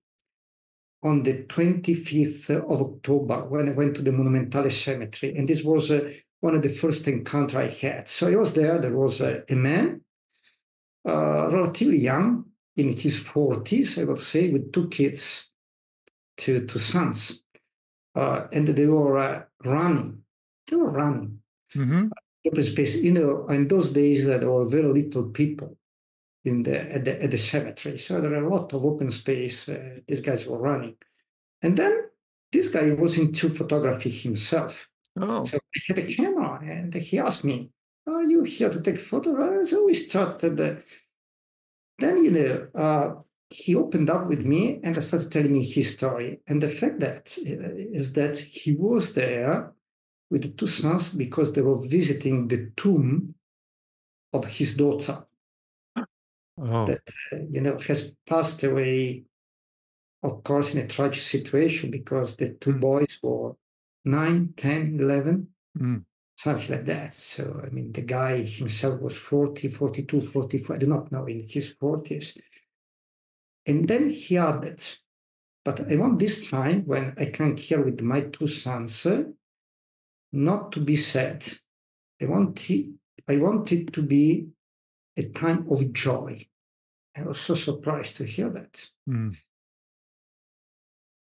on 1.02 1.22
the 1.22 1.44
25th 1.44 2.50
of 2.50 2.80
October 2.80 3.44
when 3.44 3.68
I 3.68 3.72
went 3.72 3.96
to 3.96 4.02
the 4.02 4.10
Monumentale 4.12 4.70
Cemetery. 4.70 5.34
And 5.36 5.48
this 5.48 5.64
was 5.64 5.90
uh, 5.90 6.10
one 6.40 6.54
of 6.54 6.62
the 6.62 6.68
first 6.68 7.08
encounters 7.08 7.56
I 7.56 7.68
had. 7.68 8.08
So 8.08 8.28
I 8.28 8.36
was 8.36 8.54
there. 8.54 8.78
There 8.78 8.96
was 8.96 9.20
uh, 9.20 9.40
a 9.48 9.54
man, 9.54 10.02
uh, 11.08 11.50
relatively 11.50 11.98
young, 11.98 12.44
in 12.76 12.88
his 12.96 13.18
40s, 13.18 14.00
I 14.00 14.04
would 14.04 14.18
say, 14.18 14.50
with 14.50 14.72
two 14.72 14.88
kids, 14.88 15.50
two, 16.36 16.66
two 16.66 16.78
sons. 16.78 17.42
Uh, 18.14 18.46
and 18.52 18.66
they 18.66 18.86
were 18.86 19.18
uh, 19.18 19.42
running. 19.64 20.22
They 20.68 20.76
were 20.76 20.90
running. 20.90 21.40
Mm-hmm. 21.74 22.08
Open 22.46 22.62
space. 22.62 22.96
You 23.02 23.12
know, 23.12 23.46
in 23.48 23.68
those 23.68 23.90
days, 23.90 24.26
there 24.26 24.50
were 24.50 24.64
very 24.64 24.92
little 24.92 25.24
people 25.24 25.76
in 26.44 26.62
the 26.62 26.78
at 26.92 27.04
the, 27.04 27.22
at 27.22 27.30
the 27.30 27.38
cemetery. 27.38 27.98
So 27.98 28.20
there 28.20 28.34
are 28.34 28.44
a 28.44 28.54
lot 28.54 28.72
of 28.72 28.84
open 28.84 29.10
space. 29.10 29.68
Uh, 29.68 30.00
these 30.06 30.20
guys 30.20 30.46
were 30.46 30.58
running, 30.58 30.96
and 31.62 31.76
then 31.76 32.04
this 32.52 32.68
guy 32.68 32.90
was 32.90 33.18
into 33.18 33.48
photography 33.48 34.10
himself. 34.10 34.88
Oh. 35.20 35.44
So 35.44 35.58
I 35.58 35.80
had 35.86 35.98
a 35.98 36.06
camera, 36.06 36.60
and 36.62 36.94
he 36.94 37.18
asked 37.18 37.44
me, 37.44 37.70
"Are 38.06 38.22
you 38.22 38.42
here 38.42 38.70
to 38.70 38.80
take 38.80 38.98
photos?" 38.98 39.70
So 39.70 39.86
we 39.86 39.94
started. 39.94 40.60
Uh, 40.60 40.74
then 41.98 42.24
you 42.24 42.30
know. 42.30 42.68
Uh, 42.74 43.22
he 43.52 43.74
opened 43.74 44.08
up 44.08 44.28
with 44.28 44.46
me 44.46 44.78
and 44.84 44.96
I 44.96 45.00
started 45.00 45.32
telling 45.32 45.52
me 45.52 45.64
his 45.64 45.92
story. 45.92 46.40
And 46.46 46.62
the 46.62 46.68
fact 46.68 47.00
that 47.00 47.36
uh, 47.36 47.74
is 47.74 48.12
that 48.12 48.38
he 48.38 48.70
was 48.70 49.12
there 49.12 49.72
with 50.30 50.42
the 50.42 50.50
two 50.50 50.68
sons 50.68 51.08
because 51.08 51.52
they 51.52 51.60
were 51.60 51.84
visiting 51.88 52.46
the 52.46 52.70
tomb 52.76 53.34
of 54.32 54.44
his 54.44 54.76
daughter 54.76 55.26
oh. 56.60 56.86
that 56.86 57.02
uh, 57.32 57.36
you 57.50 57.60
know 57.60 57.76
has 57.86 58.12
passed 58.28 58.62
away 58.64 59.24
of 60.22 60.42
course 60.44 60.74
in 60.74 60.80
a 60.80 60.86
tragic 60.86 61.22
situation 61.22 61.90
because 61.90 62.36
the 62.36 62.50
two 62.60 62.72
mm. 62.72 62.80
boys 62.80 63.18
were 63.22 63.52
9 64.04 64.54
10 64.56 64.98
11 65.00 65.48
mm. 65.78 66.04
something 66.36 66.76
like 66.76 66.84
that 66.84 67.14
so 67.14 67.60
i 67.64 67.68
mean 67.70 67.92
the 67.92 68.02
guy 68.02 68.42
himself 68.42 69.00
was 69.00 69.16
40 69.16 69.68
42 69.68 70.20
44 70.20 70.76
i 70.76 70.78
do 70.78 70.86
not 70.86 71.10
know 71.12 71.26
in 71.26 71.46
his 71.48 71.74
40s 71.80 72.36
and 73.66 73.86
then 73.88 74.10
he 74.10 74.36
added 74.36 74.82
but 75.64 75.90
i 75.90 75.96
want 75.96 76.18
this 76.18 76.48
time 76.48 76.82
when 76.86 77.14
i 77.18 77.26
come 77.26 77.56
here 77.56 77.82
with 77.84 78.00
my 78.00 78.22
two 78.22 78.46
sons 78.46 79.06
not 80.32 80.72
to 80.72 80.80
be 80.80 80.96
sad 80.96 81.46
i 82.22 82.26
want 82.26 82.70
it, 82.70 82.90
i 83.28 83.36
want 83.36 83.72
it 83.72 83.92
to 83.92 84.02
be 84.02 84.46
a 85.16 85.22
time 85.24 85.66
of 85.70 85.92
joy 85.92 86.46
I 87.16 87.22
was 87.22 87.40
so 87.40 87.54
surprised 87.54 88.16
to 88.16 88.24
hear 88.24 88.50
that. 88.50 88.88
Mm. 89.08 89.36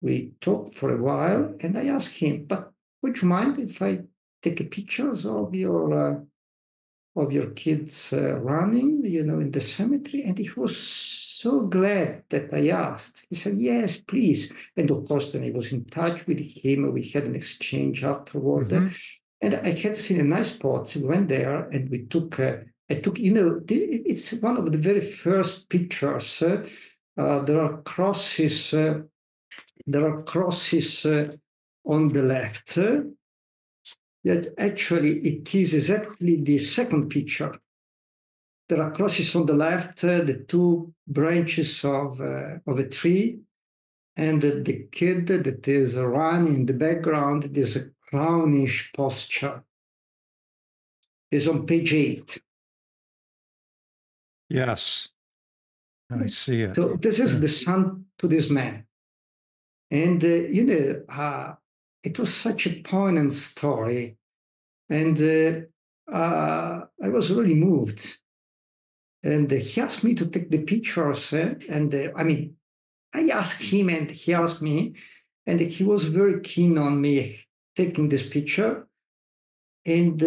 We 0.01 0.33
talked 0.40 0.75
for 0.75 0.94
a 0.94 1.03
while, 1.03 1.55
and 1.61 1.79
I 1.79 1.87
asked 1.87 2.16
him, 2.16 2.44
"But 2.47 2.70
would 3.03 3.20
you 3.20 3.29
mind 3.29 3.59
if 3.59 3.81
I 3.81 4.01
take 4.42 4.70
pictures 4.70 5.25
of 5.25 5.55
your 5.55 5.92
uh, 6.07 6.20
of 7.16 7.33
your 7.33 7.51
kids 7.51 8.12
uh, 8.12 8.35
running, 8.35 9.05
you 9.05 9.25
know, 9.25 9.40
in 9.40 9.51
the 9.51 9.61
cemetery?" 9.61 10.25
And 10.25 10.38
he 10.38 10.51
was 10.57 10.77
so 10.77 11.61
glad 11.61 12.25
that 12.31 12.53
I 12.53 12.68
asked. 12.68 13.27
He 13.29 13.35
said, 13.35 13.57
"Yes, 13.57 13.99
please." 13.99 14.53
And 14.77 14.90
of 14.90 15.07
course, 15.07 15.33
then 15.33 15.44
I 15.44 15.51
was 15.51 15.73
in 15.73 15.85
touch 15.87 16.27
with 16.27 16.40
him. 16.40 16.92
We 16.92 17.09
had 17.09 17.27
an 17.27 17.35
exchange 17.35 18.05
afterward, 18.05 18.68
mm-hmm. 18.68 18.88
and 19.40 19.55
I 19.55 19.70
had 19.70 19.97
seen 19.97 20.20
a 20.20 20.25
nice 20.25 20.53
spot. 20.53 20.94
We 20.97 21.03
went 21.03 21.29
there, 21.29 21.68
and 21.68 21.90
we 21.90 22.07
took. 22.07 22.40
Uh, 22.40 22.57
I 22.90 22.94
took, 22.94 23.18
you 23.18 23.33
know, 23.33 23.62
it's 23.66 24.33
one 24.35 24.59
of 24.59 24.70
the 24.70 24.79
very 24.79 25.01
first 25.01 25.68
pictures. 25.70 26.42
Uh, 26.42 26.66
uh, 27.16 27.40
there 27.40 27.61
are 27.61 27.81
crosses. 27.83 28.75
Uh, 28.75 29.03
there 29.87 30.07
are 30.07 30.23
crosses 30.23 31.07
uh, 31.07 31.31
on 31.85 32.12
the 32.12 32.23
left. 32.23 32.79
yet 34.23 34.49
actually, 34.59 35.18
it 35.18 35.55
is 35.55 35.75
exactly 35.75 36.42
the 36.42 36.59
second 36.59 37.09
picture. 37.09 37.55
There 38.68 38.83
are 38.83 38.92
crosses 38.92 39.35
on 39.35 39.47
the 39.47 39.55
left, 39.55 40.01
the 40.01 40.44
two 40.49 40.92
branches 41.07 41.85
of 41.85 42.20
of 42.20 42.79
a 42.79 42.88
tree, 42.88 43.40
and 44.16 44.40
the 44.40 44.88
kid 44.90 45.27
that 45.27 45.68
is 45.68 45.97
running 45.97 46.55
in 46.55 46.66
the 46.66 46.73
background. 46.73 47.42
There's 47.42 47.77
a 47.77 47.90
clownish 48.11 48.92
posture. 48.94 49.62
Is 51.31 51.49
on 51.49 51.66
page 51.66 51.92
eight. 51.92 52.43
Yes. 54.55 55.09
I 56.11 56.27
see 56.27 56.62
it. 56.62 56.77
So 56.77 56.97
this 57.01 57.19
is 57.19 57.40
the 57.40 57.49
son 57.49 58.05
to 58.19 58.29
this 58.29 58.51
man. 58.51 58.87
And, 59.90 60.23
uh, 60.23 60.29
you 60.29 60.64
know, 60.64 61.03
uh, 61.09 61.55
it 62.03 62.19
was 62.19 62.33
such 62.33 62.67
a 62.67 62.81
poignant 62.83 63.33
story. 63.33 64.17
And 64.88 65.21
uh, 65.21 66.12
uh 66.12 66.81
I 67.03 67.09
was 67.09 67.31
really 67.31 67.55
moved. 67.55 68.19
And 69.23 69.51
he 69.51 69.81
asked 69.81 70.05
me 70.05 70.14
to 70.14 70.27
take 70.27 70.51
the 70.51 70.62
pictures. 70.62 71.33
Uh, 71.33 71.55
and 71.69 71.93
uh, 71.95 72.11
I 72.14 72.23
mean, 72.25 72.57
I 73.12 73.31
asked 73.31 73.62
him 73.62 73.88
and 73.88 74.11
he 74.11 74.35
asked 74.35 74.62
me. 74.62 74.95
And 75.47 75.61
he 75.61 75.85
was 75.85 76.05
very 76.05 76.40
keen 76.40 76.79
on 76.79 77.01
me 77.01 77.40
taking 77.75 78.09
this 78.09 78.27
picture. 78.29 78.87
And 79.85 80.23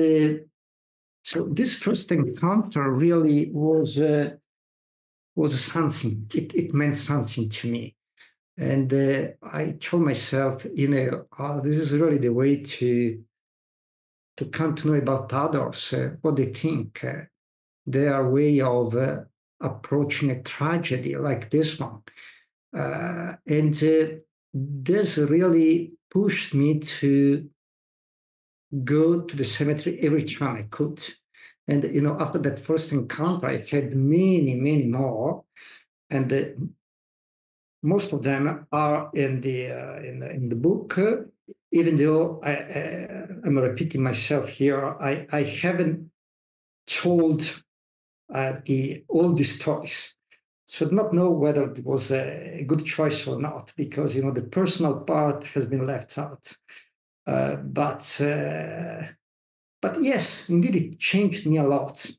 so 1.28 1.44
this 1.52 1.76
first 1.76 2.10
encounter 2.13 2.90
really 2.90 3.52
was 3.52 4.00
uh, 4.00 4.30
was 5.36 5.60
something. 5.62 6.26
It, 6.34 6.56
it 6.56 6.74
meant 6.74 6.96
something 6.96 7.50
to 7.50 7.70
me, 7.70 7.98
and 8.56 8.94
uh, 8.94 9.28
I 9.44 9.72
told 9.72 10.04
myself, 10.04 10.66
you 10.74 10.88
know, 10.88 11.26
oh, 11.38 11.60
this 11.60 11.80
is 11.80 11.94
really 11.98 12.18
the 12.18 12.32
way 12.32 12.62
to 12.62 13.22
to 14.38 14.46
come 14.46 14.74
to 14.76 14.88
know 14.88 14.94
about 14.94 15.34
others, 15.34 15.92
uh, 15.92 16.12
what 16.22 16.38
they 16.38 16.46
think, 16.46 17.04
uh, 17.04 17.24
their 17.86 18.26
way 18.30 18.62
of 18.62 18.96
uh, 18.96 19.18
approaching 19.60 20.32
a 20.32 20.42
tragedy 20.44 21.18
like 21.18 21.50
this 21.50 21.78
one, 21.78 22.04
uh, 22.74 23.34
and 23.46 23.74
this 24.54 25.18
really 25.18 25.92
pushed 26.10 26.56
me 26.56 26.80
to 26.80 27.50
go 28.84 29.21
to 29.21 29.36
the 29.36 29.45
cemetery 29.45 29.99
every 30.01 30.23
time 30.23 30.58
I 30.58 30.63
could. 30.63 31.01
And 31.67 31.84
you 31.84 32.01
know, 32.01 32.17
after 32.19 32.39
that 32.39 32.60
first 32.60 32.91
encounter, 32.91 33.47
I 33.47 33.63
had 33.69 33.95
many, 33.95 34.56
many 34.56 34.86
more, 34.86 35.43
and 36.10 36.32
uh, 36.32 36.43
most 37.84 38.13
of 38.13 38.23
them 38.23 38.67
are 38.71 39.10
in 39.13 39.41
the 39.41 39.71
uh, 39.71 39.99
in, 40.01 40.19
the, 40.19 40.30
in 40.32 40.49
the 40.49 40.56
book. 40.56 40.97
Uh, 40.97 41.17
even 41.71 41.97
though 41.97 42.39
I, 42.43 42.51
am 43.45 43.58
repeating 43.58 44.01
myself 44.01 44.47
here, 44.47 44.95
I, 45.01 45.27
I 45.32 45.43
haven't 45.43 46.10
told 46.88 47.62
uh, 48.34 48.53
the 48.65 49.03
all 49.10 49.34
the 49.34 49.43
stories. 49.43 50.15
So 50.65 50.86
not 50.88 51.13
know 51.13 51.30
whether 51.30 51.69
it 51.71 51.86
was 51.86 52.12
a 52.12 52.63
good 52.67 52.86
choice 52.86 53.25
or 53.27 53.39
not, 53.39 53.73
because 53.75 54.15
you 54.15 54.23
know 54.23 54.32
the 54.32 54.41
personal 54.41 55.01
part 55.01 55.45
has 55.47 55.65
been 55.65 55.86
left 55.86 56.17
out. 56.17 56.56
Uh, 57.28 57.58
but 57.58 58.22
uh, 58.22 59.04
but 59.82 60.02
yes, 60.02 60.48
indeed, 60.48 60.76
it 60.78 61.00
changed 61.00 61.46
me 61.46 61.58
a 61.58 61.63
lot 61.63 62.10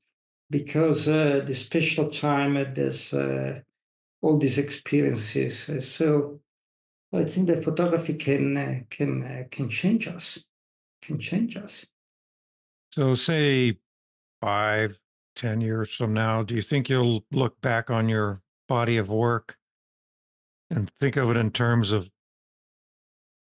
because 0.50 1.08
uh, 1.08 1.40
the 1.46 1.54
special 1.54 2.10
time, 2.10 2.54
this 2.74 3.14
all 4.20 4.36
these 4.36 4.58
experiences. 4.58 5.70
so 5.88 6.40
I 7.12 7.24
think 7.24 7.46
that 7.46 7.64
photography 7.64 8.14
can 8.14 8.86
can 8.90 9.46
can 9.50 9.68
change 9.70 10.06
us, 10.06 10.44
can 11.00 11.18
change 11.18 11.56
us. 11.56 11.86
So, 12.92 13.14
say 13.14 13.78
five, 14.42 14.98
ten 15.34 15.62
years 15.62 15.94
from 15.94 16.12
now, 16.12 16.42
do 16.42 16.54
you 16.54 16.62
think 16.62 16.90
you'll 16.90 17.24
look 17.32 17.58
back 17.62 17.90
on 17.90 18.10
your 18.10 18.42
body 18.68 18.98
of 18.98 19.08
work 19.08 19.56
and 20.70 20.90
think 21.00 21.16
of 21.16 21.30
it 21.30 21.38
in 21.38 21.50
terms 21.50 21.92
of 21.92 22.10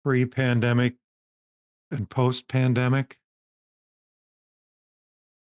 pre-pandemic 0.04 0.96
and 1.90 2.08
post 2.08 2.48
pandemic? 2.48 3.18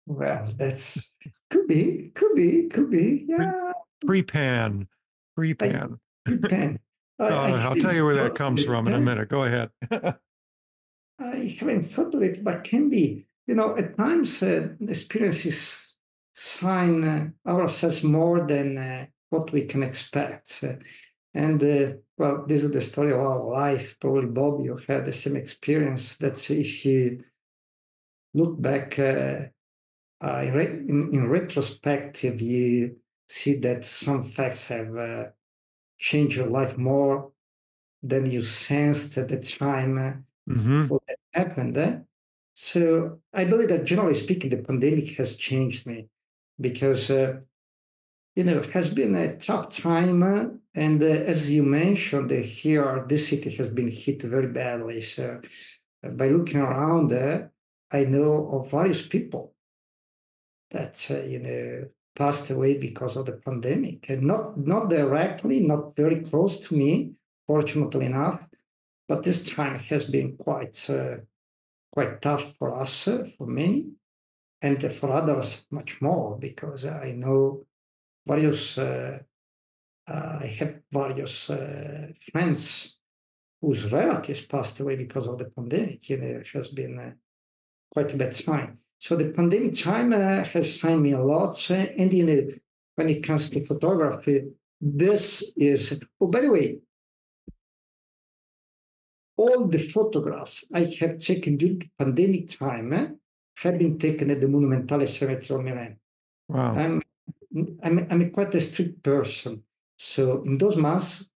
Well, 0.05 0.49
that's 0.57 1.15
could 1.49 1.67
be, 1.67 2.11
could 2.13 2.35
be, 2.35 2.67
could 2.67 2.89
be. 2.89 3.25
Yeah. 3.27 3.71
Pre 4.05 4.23
pan, 4.23 4.87
pre 5.35 5.53
pan. 5.53 5.99
Pre 6.25 6.37
pan. 6.49 6.79
Uh, 7.19 7.25
I'll 7.25 7.75
tell 7.75 7.93
you 7.93 8.05
where 8.05 8.15
that 8.15 8.35
comes 8.35 8.65
from 8.65 8.87
in 8.87 8.93
a 8.93 9.01
minute. 9.01 9.29
Go 9.29 9.43
ahead. 9.43 9.69
I 11.19 11.55
haven't 11.59 11.83
thought 11.83 12.13
of 12.15 12.23
it, 12.23 12.43
but 12.43 12.63
can 12.63 12.89
be. 12.89 13.27
You 13.47 13.55
know, 13.55 13.77
at 13.77 13.97
times 13.97 14.41
uh, 14.41 14.69
experiences 14.81 15.97
sign 16.33 17.03
uh, 17.03 17.49
ourselves 17.49 18.03
more 18.03 18.45
than 18.45 18.77
uh, 18.77 19.05
what 19.29 19.51
we 19.51 19.65
can 19.65 19.83
expect. 19.83 20.63
And 21.33 21.63
uh, 21.63 21.93
well, 22.17 22.45
this 22.47 22.63
is 22.63 22.71
the 22.71 22.81
story 22.81 23.11
of 23.11 23.19
our 23.19 23.43
life. 23.43 23.97
Probably, 23.99 24.27
Bob, 24.27 24.63
you 24.63 24.75
have 24.75 24.85
had 24.85 25.05
the 25.05 25.13
same 25.13 25.35
experience. 25.35 26.15
That 26.17 26.49
if 26.51 26.85
you 26.85 27.23
look 28.33 28.61
back 28.61 28.99
uh, 28.99 29.47
uh, 30.23 30.41
in, 30.41 31.09
in, 31.11 31.27
retrospective, 31.27 32.41
you 32.41 32.97
see 33.27 33.55
that 33.55 33.83
some 33.83 34.23
facts 34.23 34.67
have 34.67 34.95
uh, 34.95 35.23
changed 35.97 36.37
your 36.37 36.47
life 36.47 36.77
more 36.77 37.31
than 38.01 38.29
you 38.29 38.41
sensed 38.41 39.17
at 39.17 39.29
the 39.29 39.39
time 39.39 39.97
uh, 39.97 40.53
mm-hmm. 40.53 40.85
what 40.87 41.01
happened. 41.33 41.77
Eh? 41.77 41.97
So 42.53 43.19
I 43.33 43.45
believe 43.45 43.69
that 43.69 43.85
generally 43.85 44.13
speaking, 44.13 44.51
the 44.51 44.57
pandemic 44.57 45.15
has 45.17 45.35
changed 45.35 45.87
me 45.87 46.07
because 46.59 47.09
uh, 47.09 47.39
you 48.35 48.43
know, 48.43 48.57
it 48.57 48.71
has 48.71 48.93
been 48.93 49.15
a 49.15 49.37
tough 49.37 49.69
time. 49.69 50.59
And 50.73 51.03
uh, 51.03 51.05
as 51.05 51.51
you 51.51 51.63
mentioned, 51.63 52.31
uh, 52.31 52.35
here, 52.35 53.05
this 53.07 53.29
city 53.29 53.51
has 53.55 53.67
been 53.67 53.91
hit 53.91 54.23
very 54.23 54.47
badly. 54.47 55.01
So 55.01 55.39
uh, 56.03 56.09
by 56.09 56.29
looking 56.29 56.61
around, 56.61 57.13
uh, 57.13 57.43
I 57.91 58.05
know 58.05 58.49
of 58.53 58.71
various 58.71 59.05
people 59.05 59.53
that, 60.71 61.05
uh, 61.11 61.21
you 61.21 61.39
know, 61.39 61.85
passed 62.15 62.49
away 62.49 62.77
because 62.77 63.15
of 63.17 63.27
the 63.27 63.33
pandemic. 63.33 64.09
And 64.09 64.23
not, 64.23 64.57
not 64.57 64.89
directly, 64.89 65.59
not 65.59 65.95
very 65.95 66.21
close 66.21 66.57
to 66.67 66.75
me, 66.75 67.11
fortunately 67.45 68.07
enough. 68.07 68.39
But 69.07 69.23
this 69.23 69.47
time 69.47 69.77
has 69.77 70.05
been 70.05 70.37
quite, 70.37 70.89
uh, 70.89 71.17
quite 71.91 72.21
tough 72.21 72.55
for 72.57 72.79
us, 72.79 73.03
for 73.37 73.45
many, 73.45 73.89
and 74.61 74.91
for 74.91 75.11
others 75.11 75.67
much 75.69 76.01
more, 76.01 76.37
because 76.39 76.85
I 76.85 77.11
know 77.11 77.65
various, 78.25 78.77
uh, 78.77 79.19
uh, 80.07 80.37
I 80.41 80.47
have 80.59 80.79
various 80.91 81.49
uh, 81.49 82.07
friends 82.31 82.97
whose 83.61 83.91
relatives 83.91 84.41
passed 84.41 84.79
away 84.79 84.95
because 84.95 85.27
of 85.27 85.37
the 85.37 85.45
pandemic. 85.45 86.09
You 86.09 86.17
know, 86.17 86.39
it 86.39 86.47
has 86.53 86.69
been 86.69 87.15
quite 87.91 88.13
a 88.13 88.17
bad 88.17 88.33
time. 88.33 88.77
So 88.99 89.15
the 89.15 89.29
pandemic 89.31 89.73
time 89.73 90.13
uh, 90.13 90.43
has 90.45 90.79
taught 90.79 90.97
me 90.97 91.11
a 91.11 91.21
lot. 91.21 91.55
Uh, 91.69 91.87
and 91.97 92.11
you 92.13 92.25
know, 92.25 92.47
when 92.95 93.09
it 93.09 93.23
comes 93.23 93.49
to 93.49 93.65
photography, 93.65 94.43
this 94.79 95.53
is. 95.57 96.01
Oh, 96.19 96.27
by 96.27 96.41
the 96.41 96.51
way, 96.51 96.77
all 99.37 99.67
the 99.67 99.79
photographs 99.79 100.65
I 100.73 100.85
have 100.99 101.17
taken 101.17 101.57
during 101.57 101.79
the 101.79 101.89
pandemic 101.97 102.57
time 102.57 102.93
eh, 102.93 103.07
have 103.57 103.77
been 103.77 103.97
taken 103.97 104.31
at 104.31 104.41
the 104.41 104.47
Monumentale 104.47 105.07
Cemetery 105.07 105.59
of 105.59 105.65
Milan. 105.65 105.97
Wow. 106.47 106.75
I'm, 106.75 107.01
I'm, 107.55 108.07
I'm 108.09 108.31
quite 108.31 108.55
a 108.55 108.59
strict 108.59 109.03
person. 109.03 109.63
So 109.97 110.43
in 110.43 110.57
those 110.57 110.77
months, 110.77 111.29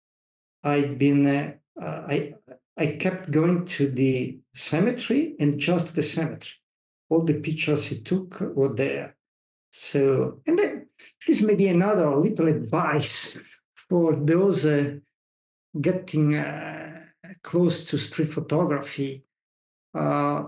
I've 0.62 0.98
been, 0.98 1.26
uh, 1.26 1.52
uh, 1.80 2.02
I, 2.08 2.34
I 2.76 2.86
kept 2.86 3.30
going 3.30 3.64
to 3.66 3.90
the 3.90 4.38
cemetery 4.54 5.34
and 5.40 5.58
just 5.58 5.94
the 5.94 6.02
cemetery. 6.02 6.54
All 7.10 7.22
the 7.22 7.34
pictures 7.34 7.86
he 7.86 8.00
took 8.00 8.40
were 8.40 8.72
there. 8.72 9.16
So, 9.70 10.40
and 10.46 10.58
then 10.58 10.86
this 11.26 11.42
may 11.42 11.54
be 11.54 11.68
another 11.68 12.16
little 12.16 12.48
advice 12.48 13.60
for 13.74 14.14
those 14.14 14.64
uh, 14.64 14.94
getting 15.80 16.36
uh, 16.36 17.00
close 17.42 17.84
to 17.84 17.98
street 17.98 18.28
photography. 18.28 19.24
Uh, 19.92 20.44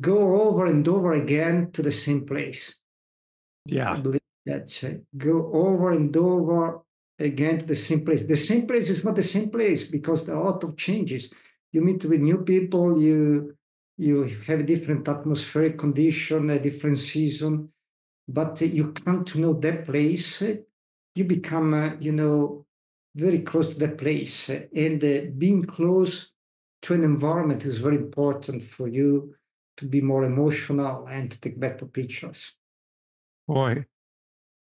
go 0.00 0.42
over 0.42 0.66
and 0.66 0.86
over 0.88 1.12
again 1.12 1.70
to 1.72 1.82
the 1.82 1.92
same 1.92 2.26
place. 2.26 2.74
Yeah. 3.64 3.92
I 3.92 4.00
believe 4.00 4.20
that. 4.46 5.00
Go 5.16 5.50
over 5.52 5.92
and 5.92 6.16
over 6.16 6.80
again 7.18 7.58
to 7.58 7.66
the 7.66 7.74
same 7.74 8.04
place. 8.04 8.24
The 8.24 8.36
same 8.36 8.66
place 8.66 8.90
is 8.90 9.04
not 9.04 9.16
the 9.16 9.22
same 9.22 9.50
place 9.50 9.84
because 9.84 10.24
there 10.24 10.36
are 10.36 10.42
a 10.42 10.50
lot 10.50 10.64
of 10.64 10.76
changes. 10.76 11.32
You 11.72 11.82
meet 11.82 12.04
with 12.04 12.20
new 12.20 12.38
people, 12.38 13.00
you 13.00 13.56
you 13.98 14.24
have 14.46 14.60
a 14.60 14.62
different 14.62 15.08
atmospheric 15.08 15.78
condition, 15.78 16.50
a 16.50 16.58
different 16.58 16.98
season, 16.98 17.70
but 18.28 18.60
you 18.60 18.92
come 18.92 19.24
to 19.24 19.40
know 19.40 19.54
that 19.54 19.86
place. 19.86 20.42
You 21.14 21.24
become, 21.24 21.72
uh, 21.72 21.94
you 21.98 22.12
know, 22.12 22.66
very 23.14 23.38
close 23.38 23.68
to 23.68 23.78
that 23.78 23.96
place, 23.96 24.50
and 24.50 25.02
uh, 25.02 25.30
being 25.38 25.64
close 25.64 26.30
to 26.82 26.92
an 26.92 27.04
environment 27.04 27.64
is 27.64 27.78
very 27.78 27.96
important 27.96 28.62
for 28.62 28.86
you 28.86 29.34
to 29.78 29.86
be 29.86 30.02
more 30.02 30.24
emotional 30.24 31.06
and 31.06 31.30
to 31.30 31.40
take 31.40 31.58
better 31.58 31.86
pictures. 31.86 32.54
Boy, 33.48 33.86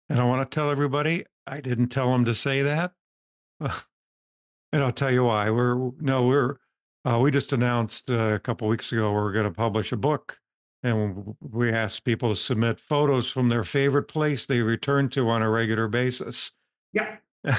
and 0.08 0.20
I 0.20 0.24
want 0.24 0.48
to 0.48 0.54
tell 0.54 0.70
everybody 0.70 1.24
I 1.46 1.60
didn't 1.60 1.88
tell 1.88 2.10
them 2.12 2.24
to 2.24 2.34
say 2.34 2.62
that. 2.62 2.92
and 3.60 4.82
I'll 4.82 4.92
tell 4.92 5.10
you 5.10 5.24
why. 5.24 5.50
We're 5.50 5.90
no, 6.00 6.26
we're 6.26 6.56
uh, 7.04 7.18
we 7.20 7.30
just 7.30 7.52
announced 7.52 8.10
uh, 8.10 8.34
a 8.34 8.38
couple 8.38 8.68
weeks 8.68 8.92
ago 8.92 9.12
we're 9.12 9.32
going 9.32 9.46
to 9.46 9.52
publish 9.52 9.92
a 9.92 9.96
book, 9.96 10.38
and 10.82 11.34
we 11.40 11.70
asked 11.70 12.04
people 12.04 12.30
to 12.30 12.36
submit 12.36 12.78
photos 12.78 13.30
from 13.30 13.48
their 13.48 13.64
favorite 13.64 14.08
place 14.08 14.46
they 14.46 14.60
return 14.60 15.08
to 15.10 15.28
on 15.28 15.42
a 15.42 15.50
regular 15.50 15.88
basis. 15.88 16.52
Yeah. 16.92 17.16
yeah, 17.44 17.56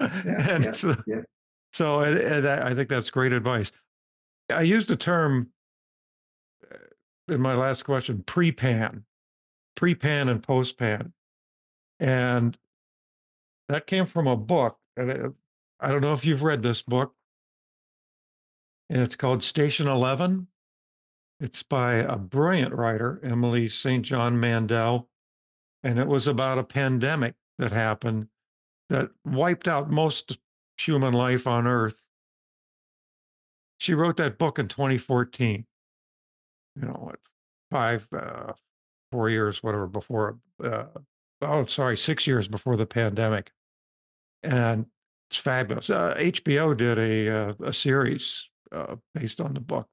and 0.00 0.64
yeah, 0.64 0.72
so, 0.72 0.96
yeah. 1.06 1.20
so 1.74 2.00
and, 2.00 2.16
and 2.16 2.48
I 2.48 2.74
think 2.74 2.88
that's 2.88 3.10
great 3.10 3.32
advice. 3.32 3.70
I 4.48 4.62
used 4.62 4.88
the 4.88 4.96
term 4.96 5.50
uh, 6.72 7.34
in 7.34 7.40
my 7.40 7.54
last 7.54 7.84
question 7.84 8.22
pre-pan, 8.26 9.04
pre-pan 9.74 10.30
and 10.30 10.42
post-pan, 10.42 11.12
and 12.02 12.58
that 13.68 13.86
came 13.86 14.06
from 14.06 14.26
a 14.26 14.36
book. 14.36 14.76
And 14.96 15.34
I 15.80 15.88
don't 15.88 16.00
know 16.00 16.12
if 16.12 16.26
you've 16.26 16.42
read 16.42 16.62
this 16.62 16.82
book, 16.82 17.14
and 18.90 19.00
it's 19.00 19.16
called 19.16 19.42
Station 19.42 19.86
Eleven. 19.86 20.48
It's 21.40 21.62
by 21.62 21.94
a 21.94 22.16
brilliant 22.16 22.74
writer, 22.74 23.20
Emily 23.22 23.68
St. 23.68 24.04
John 24.04 24.38
Mandel, 24.38 25.08
and 25.82 25.98
it 25.98 26.06
was 26.06 26.26
about 26.26 26.58
a 26.58 26.64
pandemic 26.64 27.34
that 27.58 27.72
happened 27.72 28.28
that 28.88 29.10
wiped 29.24 29.68
out 29.68 29.90
most 29.90 30.38
human 30.76 31.14
life 31.14 31.46
on 31.46 31.66
Earth. 31.66 32.00
She 33.78 33.94
wrote 33.94 34.16
that 34.18 34.38
book 34.38 34.58
in 34.58 34.68
2014. 34.68 35.66
You 36.76 36.82
know, 36.82 37.12
five, 37.70 38.06
uh, 38.12 38.52
four 39.10 39.30
years, 39.30 39.62
whatever, 39.62 39.86
before, 39.86 40.38
uh, 40.62 40.86
oh, 41.42 41.66
sorry, 41.66 41.96
six 41.96 42.26
years 42.26 42.48
before 42.48 42.76
the 42.76 42.86
pandemic. 42.86 43.50
And 44.42 44.86
it's 45.30 45.38
fabulous. 45.38 45.90
Uh, 45.90 46.14
HBO 46.16 46.76
did 46.76 46.98
a, 46.98 47.28
uh, 47.28 47.54
a 47.64 47.72
series 47.72 48.48
uh, 48.72 48.96
based 49.14 49.40
on 49.40 49.54
the 49.54 49.60
book. 49.60 49.88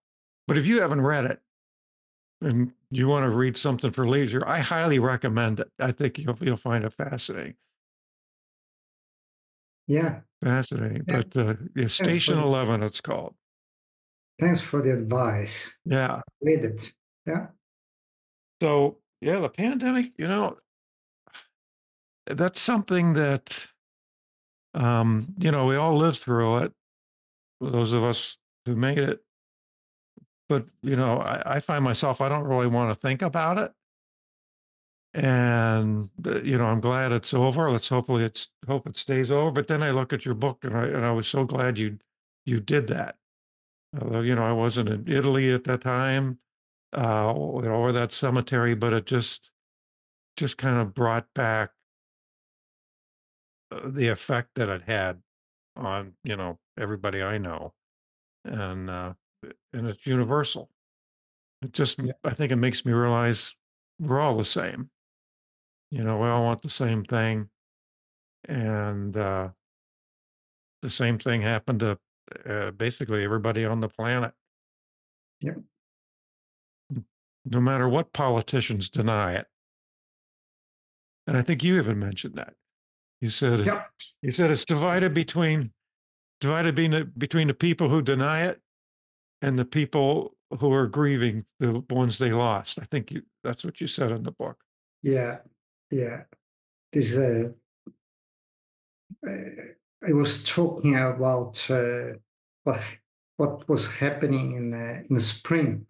But 0.47 0.57
if 0.57 0.65
you 0.65 0.81
haven't 0.81 1.01
read 1.01 1.25
it 1.25 1.39
and 2.41 2.71
you 2.89 3.07
want 3.07 3.29
to 3.29 3.35
read 3.35 3.55
something 3.55 3.91
for 3.91 4.07
leisure, 4.07 4.43
I 4.47 4.59
highly 4.59 4.99
recommend 4.99 5.59
it. 5.59 5.69
I 5.79 5.91
think 5.91 6.17
you'll, 6.17 6.37
you'll 6.41 6.57
find 6.57 6.83
it 6.83 6.93
fascinating. 6.93 7.55
Yeah. 9.87 10.21
Fascinating. 10.43 11.03
Yeah. 11.07 11.23
But 11.33 11.37
uh, 11.37 11.87
Station 11.87 12.35
for, 12.35 12.41
11, 12.41 12.83
it's 12.83 13.01
called. 13.01 13.35
Thanks 14.39 14.61
for 14.61 14.81
the 14.81 14.93
advice. 14.93 15.77
Yeah. 15.85 16.21
Read 16.41 16.63
it. 16.63 16.93
Yeah. 17.25 17.47
So, 18.61 18.97
yeah, 19.21 19.39
the 19.39 19.49
pandemic, 19.49 20.11
you 20.17 20.27
know, 20.27 20.57
that's 22.29 22.61
something 22.61 23.13
that, 23.13 23.67
um, 24.73 25.33
you 25.39 25.51
know, 25.51 25.65
we 25.65 25.75
all 25.75 25.95
lived 25.95 26.19
through 26.19 26.57
it. 26.57 26.73
Those 27.61 27.93
of 27.93 28.03
us 28.03 28.37
who 28.65 28.75
made 28.75 28.99
it. 28.99 29.23
But, 30.47 30.65
you 30.81 30.95
know, 30.95 31.19
I, 31.19 31.55
I 31.55 31.59
find 31.59 31.83
myself, 31.83 32.21
I 32.21 32.29
don't 32.29 32.45
really 32.45 32.67
want 32.67 32.93
to 32.93 32.99
think 32.99 33.21
about 33.21 33.57
it 33.57 33.71
and 35.13 36.09
uh, 36.25 36.39
you 36.41 36.57
know 36.57 36.65
i'm 36.65 36.79
glad 36.79 37.11
it's 37.11 37.33
over 37.33 37.71
let's 37.71 37.87
hopefully 37.89 38.23
it's 38.23 38.49
hope 38.67 38.85
it 38.85 38.95
stays 38.95 39.31
over 39.31 39.49
but 39.49 39.67
then 39.67 39.81
i 39.81 39.89
look 39.89 40.13
at 40.13 40.23
your 40.23 40.35
book 40.35 40.63
and 40.63 40.77
i 40.77 40.85
and 40.85 41.03
i 41.03 41.11
was 41.11 41.27
so 41.27 41.43
glad 41.43 41.77
you 41.77 41.97
you 42.45 42.59
did 42.59 42.87
that 42.87 43.15
although 43.99 44.21
you 44.21 44.35
know 44.35 44.43
i 44.43 44.51
wasn't 44.51 44.87
in 44.87 45.07
italy 45.11 45.51
at 45.51 45.63
that 45.63 45.81
time 45.81 46.37
uh 46.95 47.33
or 47.33 47.91
that 47.91 48.13
cemetery 48.13 48.75
but 48.75 48.93
it 48.93 49.05
just 49.05 49.49
just 50.37 50.57
kind 50.57 50.77
of 50.77 50.93
brought 50.93 51.25
back 51.33 51.71
uh, 53.71 53.81
the 53.85 54.07
effect 54.07 54.49
that 54.55 54.69
it 54.69 54.81
had 54.83 55.21
on 55.75 56.13
you 56.23 56.35
know 56.35 56.57
everybody 56.79 57.21
i 57.21 57.37
know 57.37 57.73
and 58.45 58.89
uh 58.89 59.13
and 59.73 59.87
it's 59.87 60.05
universal 60.05 60.69
it 61.61 61.71
just 61.71 61.99
yeah. 61.99 62.11
i 62.23 62.33
think 62.33 62.51
it 62.51 62.57
makes 62.57 62.85
me 62.85 62.91
realize 62.91 63.55
we're 63.99 64.19
all 64.19 64.35
the 64.35 64.43
same 64.43 64.89
you 65.91 66.03
know, 66.03 66.17
we 66.17 66.27
all 66.27 66.43
want 66.43 66.61
the 66.61 66.69
same 66.69 67.03
thing. 67.03 67.49
And 68.47 69.15
uh, 69.17 69.49
the 70.81 70.89
same 70.89 71.17
thing 71.17 71.41
happened 71.41 71.79
to 71.81 71.99
uh, 72.47 72.71
basically 72.71 73.23
everybody 73.23 73.65
on 73.65 73.79
the 73.79 73.89
planet. 73.89 74.33
Yep. 75.41 75.57
No 77.45 77.59
matter 77.59 77.89
what 77.89 78.13
politicians 78.13 78.89
deny 78.89 79.33
it. 79.33 79.47
And 81.25 81.37
I 81.37 81.41
think 81.41 81.63
you 81.63 81.77
even 81.77 81.99
mentioned 81.99 82.35
that. 82.35 82.53
You 83.21 83.29
said 83.29 83.65
yep. 83.65 83.89
you 84.21 84.31
said 84.31 84.49
it's 84.51 84.65
divided 84.65 85.13
between 85.13 85.71
divided 86.39 86.75
between 86.75 87.11
between 87.17 87.47
the 87.47 87.53
people 87.53 87.89
who 87.89 88.01
deny 88.01 88.45
it 88.45 88.61
and 89.41 89.59
the 89.59 89.65
people 89.65 90.35
who 90.59 90.71
are 90.71 90.87
grieving 90.87 91.45
the 91.59 91.83
ones 91.89 92.17
they 92.17 92.31
lost. 92.31 92.79
I 92.79 92.85
think 92.85 93.11
you 93.11 93.21
that's 93.43 93.63
what 93.63 93.81
you 93.81 93.87
said 93.87 94.11
in 94.11 94.23
the 94.23 94.31
book. 94.31 94.57
Yeah, 95.03 95.37
yeah, 95.91 96.23
this 96.91 97.17
uh, 97.17 97.49
uh, 99.27 99.31
I 100.07 100.13
was 100.13 100.43
talking 100.43 100.95
about 100.95 101.69
uh, 101.69 102.13
what 102.63 102.81
what 103.37 103.67
was 103.67 103.97
happening 103.97 104.53
in 104.53 104.73
uh, 104.73 105.03
in 105.09 105.15
the 105.15 105.21
spring. 105.21 105.85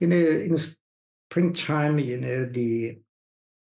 In 0.00 0.10
the 0.10 0.42
in 0.44 0.52
the 0.52 0.76
springtime, 1.30 1.98
you 1.98 2.18
know, 2.18 2.44
the 2.46 2.98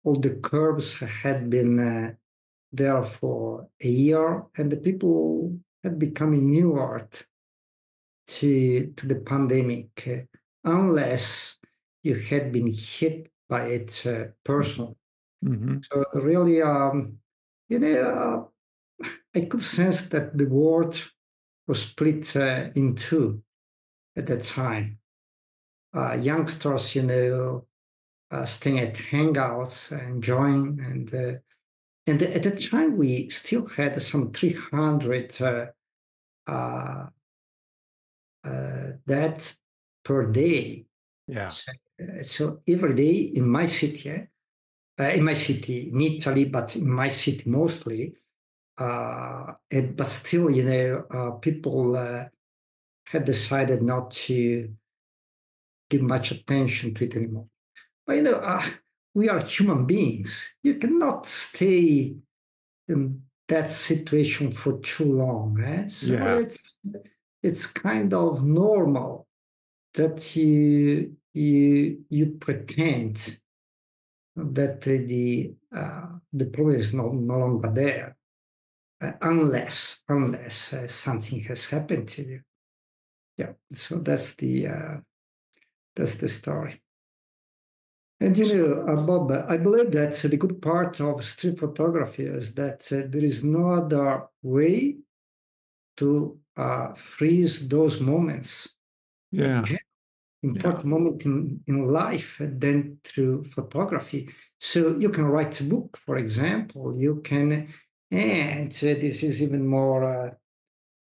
all 0.04 0.16
the 0.16 0.36
curves 0.36 0.98
had 1.00 1.50
been 1.50 1.78
uh, 1.78 2.12
there 2.72 3.02
for 3.02 3.68
a 3.82 3.88
year, 3.88 4.44
and 4.56 4.70
the 4.70 4.76
people 4.76 5.58
had 5.82 5.98
become 5.98 6.34
inured 6.34 7.10
to 8.26 8.92
to 8.96 9.06
the 9.06 9.16
pandemic, 9.16 10.28
unless 10.64 11.58
you 12.02 12.14
had 12.14 12.52
been 12.52 12.72
hit 12.72 13.30
by 13.48 13.66
it 13.66 14.06
uh, 14.06 14.24
personally. 14.44 14.96
Mm-hmm. 15.44 15.78
So 15.90 16.04
really, 16.14 16.62
um, 16.62 17.18
you 17.68 17.78
know, 17.78 18.50
uh, 19.02 19.06
I 19.34 19.40
could 19.42 19.60
sense 19.60 20.08
that 20.10 20.36
the 20.36 20.46
world 20.46 21.10
was 21.66 21.82
split 21.82 22.36
uh, 22.36 22.70
in 22.74 22.94
two 22.94 23.42
at 24.16 24.26
that 24.26 24.42
time. 24.42 24.98
Uh, 25.94 26.14
youngsters, 26.14 26.94
you 26.94 27.02
know, 27.02 27.66
uh, 28.30 28.44
staying 28.44 28.78
at 28.78 28.94
hangouts, 28.94 29.90
enjoying, 29.90 30.80
and 30.84 31.14
uh, 31.14 31.32
and 32.10 32.22
at 32.22 32.42
the 32.42 32.50
time 32.50 32.96
we 32.96 33.28
still 33.30 33.66
had 33.66 34.00
some 34.02 34.32
300 34.32 35.40
uh, 35.40 35.66
uh, 36.48 37.06
that 39.06 39.56
per 40.04 40.30
day 40.30 40.84
Yeah. 41.30 41.50
So, 41.50 41.72
uh, 42.02 42.22
so 42.22 42.60
every 42.66 42.94
day 42.94 43.14
in 43.38 43.48
my 43.48 43.66
city, 43.66 44.10
uh, 44.98 45.04
in 45.04 45.22
my 45.22 45.34
city, 45.34 45.90
in 45.92 46.00
Italy, 46.00 46.44
but 46.44 46.74
in 46.74 46.90
my 46.90 47.08
city 47.08 47.48
mostly, 47.48 48.16
uh, 48.76 49.52
but 49.70 50.06
still, 50.06 50.50
you 50.50 50.64
know, 50.64 51.04
uh, 51.10 51.30
people 51.38 51.96
uh, 51.96 52.24
have 53.06 53.24
decided 53.24 53.82
not 53.82 54.10
to 54.10 54.74
give 55.88 56.02
much 56.02 56.32
attention 56.32 56.94
to 56.94 57.04
it 57.04 57.14
anymore. 57.14 57.46
But 58.06 58.16
you 58.16 58.22
know, 58.22 58.34
uh, 58.34 58.62
we 59.14 59.28
are 59.28 59.40
human 59.40 59.86
beings. 59.86 60.54
You 60.62 60.76
cannot 60.76 61.26
stay 61.26 62.16
in 62.88 63.22
that 63.48 63.70
situation 63.70 64.52
for 64.52 64.78
too 64.80 65.12
long. 65.12 65.60
Eh? 65.60 65.86
So 65.88 66.12
yeah. 66.12 66.38
it's 66.38 66.78
it's 67.42 67.66
kind 67.66 68.14
of 68.14 68.44
normal 68.44 69.26
that 69.94 70.36
you 70.36 71.16
you 71.34 72.04
you 72.08 72.26
pretend 72.40 73.40
that 74.36 74.80
the 74.82 75.52
uh, 75.74 76.06
the 76.32 76.46
problem 76.46 76.76
is 76.76 76.94
no, 76.94 77.08
no 77.08 77.38
longer 77.38 77.70
there, 77.70 78.16
uh, 79.00 79.12
unless 79.22 80.02
unless 80.08 80.72
uh, 80.72 80.86
something 80.86 81.40
has 81.40 81.66
happened 81.66 82.08
to 82.08 82.22
you. 82.22 82.40
Yeah, 83.36 83.52
so 83.72 83.96
that's 83.96 84.34
the 84.34 84.68
uh, 84.68 84.96
that's 85.96 86.16
the 86.16 86.28
story. 86.28 86.80
And 88.22 88.36
you 88.36 88.54
know, 88.54 88.92
uh, 88.92 88.96
Bob, 89.06 89.32
I 89.48 89.56
believe 89.56 89.92
that 89.92 90.12
the 90.12 90.36
good 90.36 90.60
part 90.60 91.00
of 91.00 91.24
street 91.24 91.58
photography 91.58 92.26
is 92.26 92.52
that 92.54 92.86
uh, 92.92 93.08
there 93.08 93.24
is 93.24 93.42
no 93.42 93.70
other 93.70 94.26
way 94.42 94.98
to 95.96 96.38
uh, 96.56 96.92
freeze 96.92 97.66
those 97.68 98.00
moments. 98.00 98.68
Yeah. 99.32 99.64
Important 100.42 100.84
yeah. 100.84 100.90
moment 100.90 101.24
in, 101.24 101.60
in 101.66 101.84
life 101.84 102.36
than 102.40 102.98
through 103.04 103.44
photography. 103.44 104.28
So 104.58 104.98
you 104.98 105.10
can 105.10 105.24
write 105.24 105.60
a 105.60 105.64
book, 105.64 105.96
for 105.96 106.16
example. 106.16 106.94
You 106.96 107.20
can, 107.22 107.68
and 108.10 108.72
uh, 108.72 108.94
this 109.00 109.22
is 109.22 109.42
even 109.42 109.66
more 109.66 110.04
uh, 110.04 110.30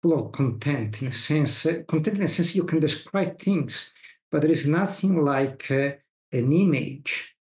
full 0.01 0.13
of 0.13 0.32
content 0.32 1.01
in 1.01 1.09
a 1.09 1.13
sense. 1.13 1.65
Uh, 1.65 1.84
content 1.88 2.17
in 2.17 2.24
a 2.24 2.28
sense 2.30 2.55
you 2.55 2.63
can 2.63 2.80
describe 2.80 3.39
things, 3.39 3.93
but 4.32 4.41
there 4.41 4.51
is 4.51 4.67
nothing 4.67 5.24
like 5.24 5.70
an 6.32 6.51
image 6.51 7.36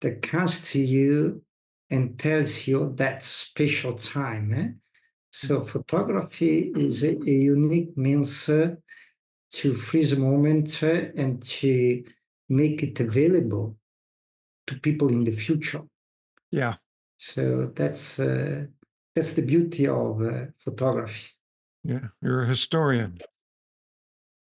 that 0.00 0.22
comes 0.22 0.70
to 0.70 0.80
you 0.80 1.42
and 1.90 2.18
tells 2.18 2.66
you 2.66 2.92
that 2.96 3.22
special 3.22 3.92
time. 3.92 4.54
Eh? 4.54 4.68
So 5.30 5.58
mm-hmm. 5.58 5.68
photography 5.68 6.72
is 6.74 7.04
a, 7.04 7.10
a 7.10 7.30
unique 7.30 7.96
means 7.96 8.48
uh, 8.48 8.74
to 9.52 9.74
freeze 9.74 10.12
a 10.12 10.18
moment 10.18 10.82
uh, 10.82 11.10
and 11.16 11.42
to 11.42 12.04
make 12.48 12.82
it 12.82 12.98
available 13.00 13.76
to 14.66 14.78
people 14.80 15.08
in 15.08 15.24
the 15.24 15.32
future. 15.32 15.82
Yeah. 16.50 16.74
So 17.18 17.70
that's 17.74 18.18
uh, 18.18 18.66
that's 19.14 19.34
the 19.34 19.42
beauty 19.42 19.86
of 19.86 20.22
uh, 20.22 20.46
photography. 20.58 21.30
Yeah, 21.84 22.08
you're 22.20 22.42
a 22.42 22.48
historian. 22.48 23.20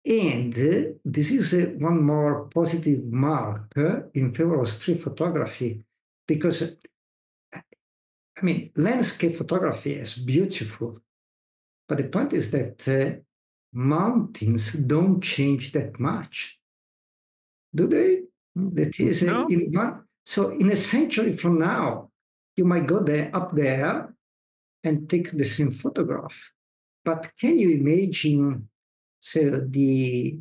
And 0.05 0.53
this 1.05 1.31
is 1.31 1.55
uh, 1.55 1.73
one 1.79 2.03
more 2.03 2.49
positive 2.49 3.05
mark 3.13 3.73
uh, 3.77 4.01
in 4.15 4.33
favor 4.33 4.61
of 4.61 4.67
street 4.67 4.99
photography 4.99 5.85
because, 6.27 6.63
uh, 6.63 6.71
I 7.55 8.43
mean, 8.43 8.73
landscape 8.77 9.37
photography 9.37 9.95
is 9.95 10.15
beautiful, 10.15 10.99
but 11.89 11.99
the 11.99 12.05
point 12.05 12.33
is 12.33 12.51
that 12.51 12.89
uh, 12.89 13.21
mountains 13.73 14.73
don't 14.73 15.23
change 15.23 15.71
that 15.73 16.01
much, 16.01 16.59
do 17.73 17.87
they? 17.87 18.23
That 18.57 18.99
is, 18.99 19.23
no. 19.23 19.47
in 19.47 19.71
one, 19.73 20.03
so 20.27 20.51
in 20.51 20.71
a 20.71 20.77
century 20.77 21.33
from 21.33 21.59
now, 21.59 22.11
you 22.57 22.65
might 22.65 22.89
go 22.89 23.01
there 23.01 23.31
up 23.35 23.53
there 23.53 24.13
and 24.83 25.09
take 25.09 25.31
the 25.31 25.45
same 25.45 25.71
photograph. 25.71 26.53
But 27.05 27.33
can 27.39 27.59
you 27.59 27.71
imagine 27.71 28.69
so 29.23 29.63
the 29.69 30.37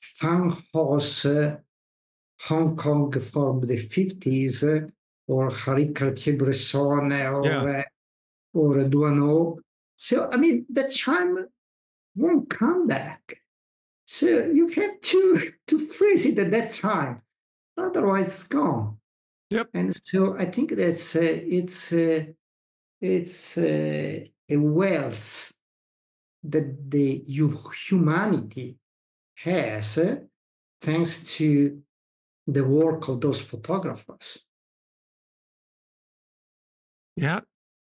farmhouse 0.00 1.24
uh, 1.24 1.56
Hong 2.42 2.76
Kong 2.76 3.10
from 3.18 3.60
the 3.62 3.76
50s 3.76 4.62
uh, 4.62 4.86
or 5.26 5.50
Henri 5.50 5.88
Cartier-Bresson 5.88 7.12
or, 7.12 7.44
yeah. 7.44 7.62
uh, 7.62 7.82
or 8.54 8.84
Doisneau. 8.84 9.58
So, 9.96 10.30
I 10.32 10.36
mean, 10.36 10.64
the 10.70 10.88
charm 10.88 11.48
won't 12.14 12.48
come 12.48 12.86
back. 12.86 13.42
So 14.06 14.26
you 14.26 14.68
have 14.68 15.00
to, 15.00 15.52
to 15.66 15.78
freeze 15.78 16.24
it 16.24 16.38
at 16.38 16.52
that 16.52 16.70
time. 16.70 17.20
Otherwise, 17.76 18.28
it's 18.28 18.46
gone. 18.46 18.96
Yep. 19.50 19.70
And 19.74 20.00
so 20.04 20.36
I 20.38 20.44
think 20.44 20.70
that's 20.76 21.16
uh, 21.16 21.20
it's 21.22 21.92
uh, 21.92 22.26
it's 23.00 23.58
uh, 23.58 24.20
a 24.48 24.56
wealth 24.56 25.52
that 26.42 26.90
the 26.90 27.24
humanity 27.88 28.76
has 29.36 29.98
thanks 30.80 31.34
to 31.34 31.82
the 32.46 32.64
work 32.64 33.08
of 33.08 33.20
those 33.20 33.40
photographers. 33.40 34.38
Yeah, 37.16 37.40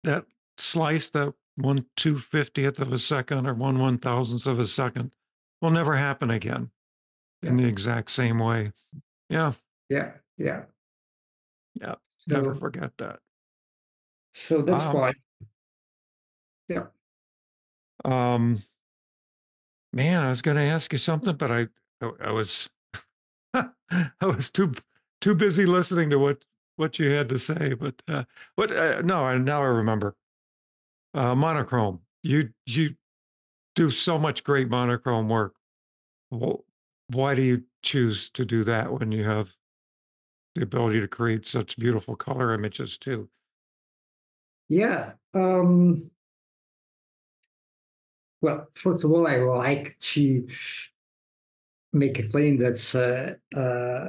that 0.05 0.24
slice, 0.59 1.11
that 1.11 1.32
one 1.57 1.86
two 1.97 2.18
fiftieth 2.18 2.80
of 2.80 2.93
a 2.93 2.99
second 2.99 3.47
or 3.47 3.55
one 3.55 3.78
one 3.78 3.99
thousandth 3.99 4.47
of 4.47 4.59
a 4.59 4.66
second, 4.66 5.12
will 5.61 5.70
never 5.70 5.97
happen 5.97 6.30
again 6.30 6.70
yeah. 7.43 7.51
in 7.51 7.57
the 7.57 7.66
exact 7.66 8.11
same 8.11 8.38
way. 8.38 8.72
Yeah. 9.28 9.53
Yeah. 9.88 10.12
Yeah. 10.36 10.62
Yeah. 11.80 11.95
So, 12.18 12.34
never 12.34 12.55
forget 12.55 12.90
that. 12.99 13.20
So 14.34 14.62
that's 14.62 14.84
wow. 14.86 14.95
why. 14.95 15.12
Um, 18.05 18.62
man, 19.92 20.22
I 20.22 20.28
was 20.28 20.42
going 20.42 20.57
to 20.57 20.62
ask 20.62 20.92
you 20.92 20.98
something, 20.98 21.36
but 21.36 21.50
I, 21.50 21.68
I 22.20 22.30
was, 22.32 22.68
I 23.55 23.66
was 24.22 24.50
too 24.50 24.72
too 25.20 25.34
busy 25.34 25.66
listening 25.66 26.11
to 26.11 26.18
what 26.18 26.44
what 26.76 26.98
you 26.98 27.11
had 27.11 27.28
to 27.28 27.38
say. 27.38 27.74
But 27.74 28.03
uh, 28.09 28.24
what? 28.57 28.72
Uh, 28.72 29.03
no, 29.03 29.24
I 29.24 29.38
now 29.38 29.62
I 29.62 29.66
remember. 29.66 30.16
Uh, 31.14 31.34
monochrome. 31.34 32.00
You 32.22 32.50
you 32.66 32.96
do 33.74 33.90
so 33.90 34.18
much 34.18 34.44
great 34.44 34.68
monochrome 34.68 35.28
work. 35.28 35.57
Well, 36.30 36.64
why 37.09 37.34
do 37.34 37.42
you 37.42 37.64
choose 37.82 38.30
to 38.30 38.44
do 38.44 38.64
that 38.64 38.92
when 38.92 39.12
you 39.12 39.24
have 39.24 39.55
the 40.55 40.62
ability 40.62 41.00
to 41.00 41.09
create 41.09 41.46
such 41.46 41.76
beautiful 41.78 42.16
color 42.16 42.55
images 42.55 42.96
too? 42.98 43.28
Yeah. 44.68 45.12
Um, 45.34 46.11
well, 48.43 48.68
first 48.74 49.05
of 49.05 49.12
all, 49.12 49.26
I 49.26 49.38
would 49.38 49.57
like 49.57 49.97
to 50.01 50.47
make 51.93 52.18
a 52.18 52.28
claim 52.28 52.59
that 52.59 53.38
uh, 53.55 53.59
uh, 53.59 54.09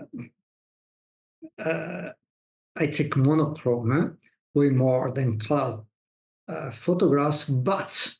uh, 1.62 2.10
I 2.76 2.86
take 2.88 3.16
monochrome 3.16 4.18
way 4.56 4.70
more 4.70 5.12
than 5.12 5.40
color 5.40 5.82
uh, 6.48 6.72
photographs, 6.72 7.46
but 7.46 8.16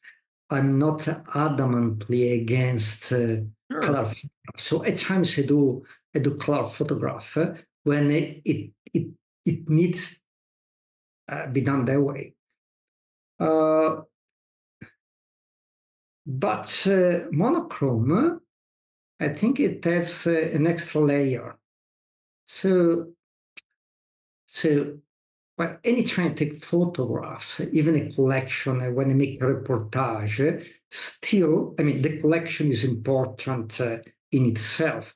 I'm 0.50 0.78
not 0.78 1.00
adamantly 1.00 2.40
against 2.42 3.12
uh, 3.12 3.38
sure. 3.72 3.82
color 3.82 4.06
photographs. 4.06 4.24
So 4.58 4.86
at 4.86 4.98
times 4.98 5.38
I 5.40 5.44
do 5.44 5.84
I 6.16 6.20
do 6.20 6.36
color 6.36 6.66
photograph 6.66 7.38
when 7.84 8.12
it 8.12 8.42
it 8.46 8.72
it, 8.94 9.08
it 9.46 9.68
needs 9.68 10.22
uh, 11.28 11.48
be 11.48 11.62
done 11.62 11.86
that 11.86 12.02
way. 12.02 12.36
Uh, 16.26 16.32
but 16.32 16.88
uh, 16.88 17.26
monochrome, 17.32 18.40
I 19.20 19.30
think 19.30 19.60
it 19.60 19.84
has 19.86 20.28
uh, 20.28 20.32
an 20.32 20.68
extra 20.68 21.02
layer. 21.02 21.58
So, 22.46 23.14
so 24.48 24.98
but 25.56 25.80
anytime 25.84 26.32
I 26.32 26.34
take 26.34 26.56
photographs, 26.56 27.62
even 27.72 27.96
a 27.96 28.10
collection, 28.10 28.82
uh, 28.82 28.90
when 28.92 29.12
I 29.12 29.14
make 29.14 29.42
a 29.42 29.46
reportage, 29.46 30.66
still, 30.90 31.76
I 31.78 31.84
mean, 31.84 32.02
the 32.02 32.18
collection 32.18 32.70
is 32.70 32.84
important 32.84 33.80
uh, 33.80 33.98
in 34.32 34.46
itself, 34.48 35.16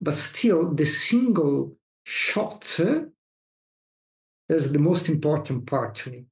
but 0.00 0.14
still 0.14 0.74
the 0.74 0.86
single 0.86 1.76
shot 2.04 2.76
uh, 2.80 3.02
is 4.48 4.72
the 4.72 4.78
most 4.80 5.08
important 5.08 5.66
part 5.66 5.94
to 5.96 6.10
me. 6.10 6.24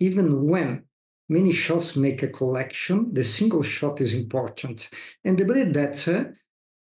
Even 0.00 0.46
when 0.46 0.84
many 1.28 1.52
shots 1.52 1.96
make 1.96 2.22
a 2.22 2.28
collection. 2.28 3.12
The 3.12 3.24
single 3.24 3.62
shot 3.62 4.00
is 4.00 4.14
important. 4.14 4.88
And 5.24 5.40
I 5.40 5.44
believe 5.44 5.72
that 5.74 6.34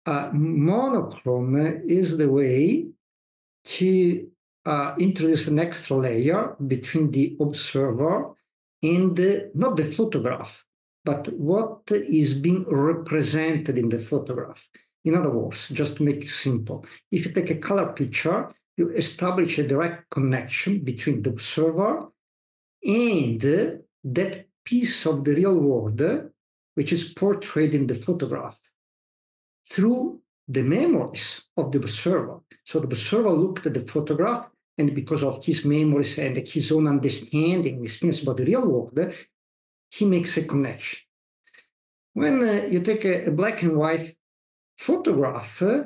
uh, 0.07 0.30
monochrome 0.32 1.82
is 1.87 2.16
the 2.16 2.30
way 2.30 2.89
to 3.64 4.28
uh, 4.66 4.95
introduce 4.99 5.47
an 5.47 5.59
extra 5.59 5.97
layer 5.97 6.57
between 6.66 7.11
the 7.11 7.37
observer 7.41 8.35
and 8.82 9.16
the, 9.16 9.51
not 9.55 9.76
the 9.76 9.85
photograph, 9.85 10.64
but 11.05 11.28
what 11.35 11.82
is 11.91 12.35
being 12.35 12.64
represented 12.68 13.78
in 13.78 13.89
the 13.89 13.99
photograph. 13.99 14.68
In 15.05 15.14
other 15.14 15.30
words, 15.30 15.68
just 15.68 15.97
to 15.97 16.03
make 16.03 16.22
it 16.22 16.28
simple, 16.28 16.85
if 17.11 17.26
you 17.26 17.32
take 17.32 17.51
a 17.51 17.57
color 17.57 17.93
picture, 17.93 18.51
you 18.76 18.91
establish 18.91 19.59
a 19.59 19.68
direct 19.68 20.11
connection 20.11 20.80
between 20.80 21.22
the 21.22 21.30
observer 21.30 22.09
and 22.85 23.84
that 24.05 24.46
piece 24.64 25.07
of 25.07 25.24
the 25.24 25.34
real 25.34 25.59
world 25.59 26.00
which 26.74 26.92
is 26.92 27.12
portrayed 27.12 27.74
in 27.74 27.86
the 27.86 27.94
photograph 27.94 28.59
through 29.66 30.20
the 30.48 30.62
memories 30.62 31.42
of 31.57 31.72
the 31.72 31.78
observer. 31.78 32.40
So 32.64 32.80
the 32.80 32.86
observer 32.86 33.30
looked 33.30 33.66
at 33.66 33.74
the 33.74 33.80
photograph, 33.80 34.48
and 34.76 34.94
because 34.94 35.22
of 35.22 35.44
his 35.44 35.64
memories 35.64 36.18
and 36.18 36.36
his 36.36 36.70
own 36.72 36.86
understanding, 36.86 37.82
experience 37.82 38.22
about 38.22 38.38
the 38.38 38.44
real 38.44 38.66
world, 38.66 39.14
he 39.90 40.05
makes 40.05 40.36
a 40.36 40.44
connection. 40.44 41.00
When 42.12 42.42
uh, 42.42 42.66
you 42.70 42.80
take 42.80 43.05
a, 43.05 43.26
a, 43.26 43.30
black 43.30 43.62
and 43.62 43.76
white 43.76 44.14
photograph, 44.76 45.62
uh, 45.62 45.84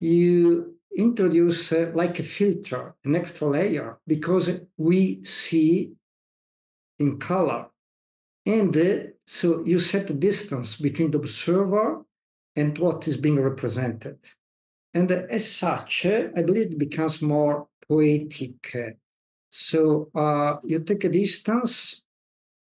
you 0.00 0.76
introduce 0.96 1.72
uh, 1.72 1.90
like 1.94 2.18
a 2.18 2.22
filter, 2.22 2.94
an 3.04 3.14
extra 3.14 3.48
layer, 3.48 3.98
because 4.06 4.60
we 4.76 5.22
see 5.24 5.92
in 6.98 7.18
color. 7.18 7.66
And 8.46 8.76
uh, 8.76 9.10
so 9.26 9.64
you 9.64 9.78
set 9.78 10.06
the 10.06 10.14
distance 10.14 10.76
between 10.76 11.10
the 11.10 11.18
observer 11.18 12.04
and 12.56 12.76
what 12.78 13.06
is 13.06 13.16
being 13.16 13.40
represented. 13.40 14.18
And 14.94 15.10
as 15.10 15.50
such, 15.50 16.06
I 16.06 16.42
believe 16.42 16.72
it 16.72 16.78
becomes 16.78 17.20
more 17.20 17.68
poetic. 17.86 18.96
So 19.50 20.10
uh, 20.14 20.56
you 20.64 20.80
take 20.80 21.04
a 21.04 21.08
distance, 21.08 22.02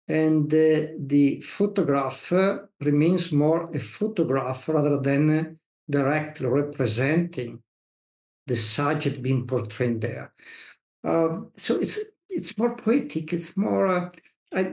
and 0.09 0.53
uh, 0.53 0.93
the 0.99 1.41
photograph 1.41 2.33
remains 2.81 3.33
more 3.33 3.70
a 3.75 3.79
photograph 3.79 4.68
rather 4.68 4.99
than 4.99 5.59
directly 5.89 6.47
representing 6.47 7.62
the 8.47 8.57
subject 8.57 9.23
being 9.23 9.47
portrayed 9.47 10.01
there. 10.01 10.33
Um, 11.05 11.51
so 11.57 11.81
it's 11.81 11.99
it's 12.33 12.57
more 12.59 12.74
poetic. 12.74 13.33
It's 13.33 13.57
more. 13.57 13.87
Uh, 13.87 14.11
I 14.53 14.72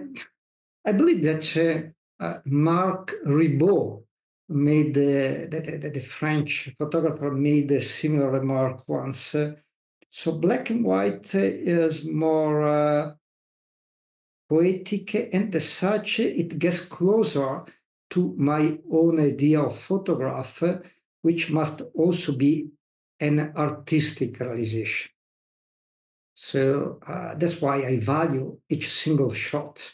I 0.86 0.92
believe 0.94 1.24
that 1.24 1.46
uh, 1.58 2.24
uh, 2.24 2.40
Marc 2.46 3.14
Riboud 3.26 4.04
made 4.50 4.94
the, 4.96 6.06
French 6.08 6.74
photographer 6.78 7.32
made 7.32 7.72
a 7.72 7.82
similar 7.82 8.32
remark 8.32 8.88
once. 8.88 9.36
so 10.10 10.32
black 10.32 10.72
and 10.72 10.84
white 10.84 11.36
is 11.36 12.04
more 12.06 12.68
uh, 12.68 13.14
poetic, 14.50 15.14
and 15.34 15.54
as 15.56 15.70
such, 15.70 16.20
it 16.20 16.58
gets 16.58 16.82
closer 16.82 17.64
to 18.10 18.34
my 18.38 18.80
own 18.92 19.20
idea 19.20 19.62
of 19.62 19.78
photograph, 19.78 20.64
which 21.22 21.52
must 21.52 21.82
also 21.94 22.36
be 22.36 22.72
an 23.20 23.54
artistic 23.56 24.40
realization. 24.40 25.12
So 26.42 27.00
uh, 27.06 27.36
that's 27.36 27.62
why 27.62 27.86
I 27.86 28.00
value 28.00 28.58
each 28.70 28.90
single 28.90 29.34
shot, 29.34 29.94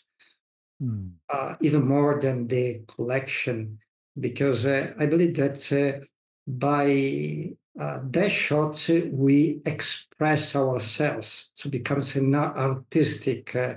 mm. 0.81 1.11
uh, 1.27 1.55
even 1.59 1.87
more 1.87 2.19
than 2.21 2.47
the 2.47 2.81
collection 2.87 3.79
because 4.19 4.65
uh, 4.65 4.93
I 4.99 5.07
believe 5.07 5.35
that 5.35 5.59
uh, 5.73 6.05
by 6.47 7.49
uh, 7.79 7.99
that 8.11 8.31
shot 8.31 8.89
we 9.11 9.59
express 9.65 10.55
ourselves. 10.55 11.51
So 11.55 11.67
it 11.67 11.71
becomes 11.71 12.15
an 12.15 12.35
artistic 12.35 13.55
uh, 13.55 13.75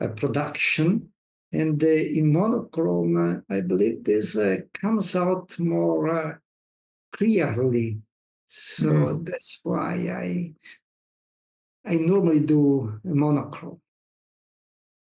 uh, 0.00 0.08
production. 0.08 1.08
And 1.52 1.82
uh, 1.84 1.86
in 1.86 2.32
monochrome, 2.32 3.44
I 3.50 3.60
believe 3.60 4.02
this 4.02 4.36
comes 4.72 5.14
out 5.14 5.56
more 5.60 6.40
clearly. 7.12 7.98
So 8.46 8.86
mm. 8.86 9.26
that's 9.26 9.60
why 9.62 9.92
I 9.92 10.54
I 11.84 11.96
normally 11.96 12.40
do 12.40 13.00
monochrome. 13.04 13.80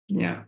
Yeah. 0.08 0.44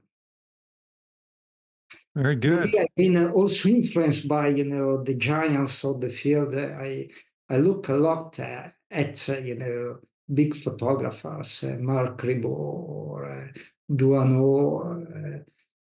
Very 2.14 2.36
good. 2.36 2.64
Maybe 2.64 2.80
I've 2.80 2.94
been 2.96 3.16
uh, 3.16 3.32
also 3.32 3.68
influenced 3.68 4.26
by 4.26 4.48
you 4.48 4.64
know 4.64 5.02
the 5.02 5.14
giants 5.14 5.84
of 5.84 6.00
the 6.00 6.08
field. 6.08 6.56
I 6.56 7.08
I 7.50 7.58
look 7.58 7.88
a 7.88 7.94
lot 7.94 8.40
uh, 8.40 8.68
at 8.90 9.28
uh, 9.28 9.38
you 9.38 9.54
know 9.54 9.98
big 10.32 10.54
photographers, 10.54 11.62
uh, 11.62 11.76
Marc 11.78 12.18
Riboud 12.22 12.46
or 12.46 13.26
uh, 13.26 13.58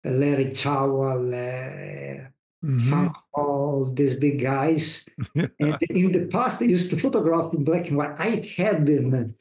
Larry 0.04 0.52
Towell, 0.52 1.28
uh, 1.28 2.28
mm-hmm. 2.64 3.08
all 3.32 3.84
these 3.92 4.14
big 4.14 4.40
guys. 4.40 5.04
and 5.34 5.76
in 5.88 6.12
the 6.12 6.28
past, 6.30 6.62
I 6.62 6.66
used 6.66 6.90
to 6.90 6.96
photograph 6.96 7.52
in 7.54 7.64
black 7.64 7.88
and 7.88 7.96
white. 7.96 8.20
I 8.20 8.46
have 8.58 8.84
been 8.84 9.34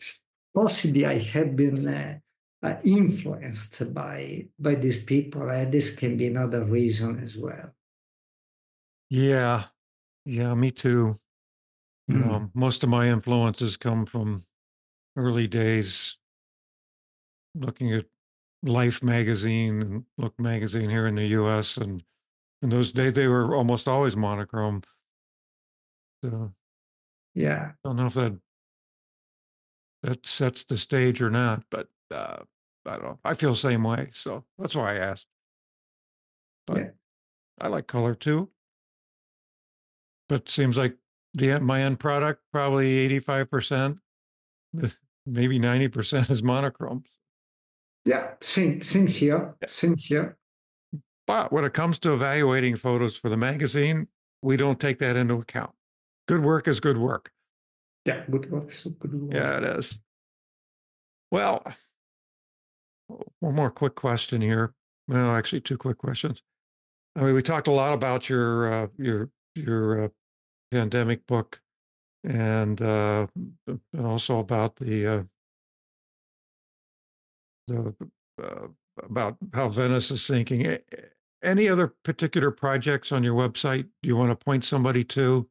possibly 0.53 1.05
I 1.05 1.19
have 1.19 1.55
been 1.55 1.87
uh, 1.87 2.19
influenced 2.83 3.93
by 3.93 4.47
by 4.59 4.75
these 4.75 5.03
people. 5.03 5.49
and 5.49 5.71
this 5.71 5.95
can 5.95 6.17
be 6.17 6.27
another 6.27 6.63
reason 6.63 7.19
as 7.23 7.37
well. 7.37 7.71
Yeah, 9.09 9.63
yeah, 10.25 10.53
me 10.53 10.71
too. 10.71 11.15
You 12.07 12.15
mm. 12.15 12.25
know, 12.25 12.51
most 12.53 12.83
of 12.83 12.89
my 12.89 13.07
influences 13.07 13.77
come 13.77 14.05
from 14.05 14.45
early 15.15 15.47
days 15.47 16.17
looking 17.55 17.93
at 17.93 18.05
Life 18.63 19.01
magazine 19.01 19.81
and 19.81 20.03
Look 20.17 20.37
magazine 20.39 20.89
here 20.89 21.07
in 21.07 21.15
the 21.15 21.27
U.S. 21.27 21.77
and 21.77 22.03
in 22.61 22.69
those 22.69 22.91
days 22.91 23.13
they 23.13 23.27
were 23.27 23.55
almost 23.55 23.87
always 23.87 24.17
monochrome. 24.17 24.81
So, 26.23 26.53
yeah, 27.33 27.71
I 27.71 27.87
don't 27.87 27.95
know 27.95 28.07
if 28.07 28.13
that 28.15 28.37
that 30.03 30.25
sets 30.25 30.63
the 30.63 30.77
stage 30.77 31.21
or 31.21 31.29
not, 31.29 31.63
but 31.69 31.87
uh, 32.11 32.37
I 32.85 32.91
don't 32.91 33.03
know. 33.03 33.19
I 33.23 33.33
feel 33.33 33.51
the 33.51 33.59
same 33.59 33.83
way, 33.83 34.09
so 34.11 34.43
that's 34.57 34.75
why 34.75 34.95
I 34.95 34.99
asked. 34.99 35.27
But 36.67 36.77
yeah. 36.77 36.89
I 37.61 37.67
like 37.67 37.87
color 37.87 38.15
too. 38.15 38.49
But 40.27 40.47
seems 40.47 40.77
like 40.77 40.95
the 41.33 41.59
my 41.59 41.81
end 41.81 41.99
product 41.99 42.41
probably 42.51 42.97
eighty 42.97 43.19
five 43.19 43.49
percent, 43.49 43.97
maybe 45.25 45.59
ninety 45.59 45.87
percent 45.87 46.29
is 46.29 46.43
monochromes. 46.43 47.07
Yeah, 48.05 48.31
same 48.41 48.81
same 48.81 49.07
here. 49.07 49.55
Same 49.65 49.95
here. 49.97 50.37
But 51.27 51.51
when 51.51 51.63
it 51.63 51.73
comes 51.73 51.99
to 51.99 52.13
evaluating 52.13 52.75
photos 52.75 53.17
for 53.17 53.29
the 53.29 53.37
magazine, 53.37 54.07
we 54.41 54.57
don't 54.57 54.79
take 54.79 54.99
that 54.99 55.15
into 55.15 55.35
account. 55.35 55.71
Good 56.27 56.43
work 56.43 56.67
is 56.67 56.79
good 56.79 56.97
work. 56.97 57.31
Yeah, 58.05 58.23
good 58.29 58.49
work 58.49 58.71
is 58.71 58.87
good 58.99 59.13
work. 59.13 59.33
Yeah, 59.33 59.57
it 59.57 59.79
is. 59.79 59.99
Well, 61.31 61.63
one 63.39 63.55
more 63.55 63.69
quick 63.69 63.95
question 63.95 64.41
here. 64.41 64.73
Well, 65.07 65.35
actually, 65.35 65.61
two 65.61 65.77
quick 65.77 65.97
questions. 65.97 66.41
I 67.15 67.21
mean, 67.21 67.33
we 67.33 67.41
talked 67.41 67.67
a 67.67 67.71
lot 67.71 67.93
about 67.93 68.29
your 68.29 68.71
uh, 68.71 68.87
your 68.97 69.29
your 69.55 70.05
uh, 70.05 70.07
pandemic 70.71 71.25
book, 71.27 71.59
and 72.23 72.81
uh, 72.81 73.27
and 73.67 74.05
also 74.05 74.39
about 74.39 74.75
the 74.75 75.07
uh, 75.07 75.23
the 77.67 77.95
uh, 78.41 78.67
about 79.03 79.37
how 79.53 79.69
Venice 79.69 80.11
is 80.11 80.23
sinking. 80.23 80.77
Any 81.41 81.69
other 81.69 81.93
particular 82.03 82.51
projects 82.51 83.11
on 83.11 83.23
your 83.23 83.35
website 83.35 83.87
you 84.01 84.15
want 84.15 84.29
to 84.29 84.35
point 84.35 84.65
somebody 84.65 85.03
to? 85.05 85.47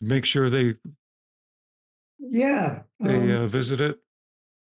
Make 0.00 0.24
sure 0.24 0.48
they 0.48 0.76
yeah 2.18 2.80
they 3.00 3.16
um, 3.16 3.30
uh, 3.30 3.46
visit 3.46 3.80
it. 3.80 3.98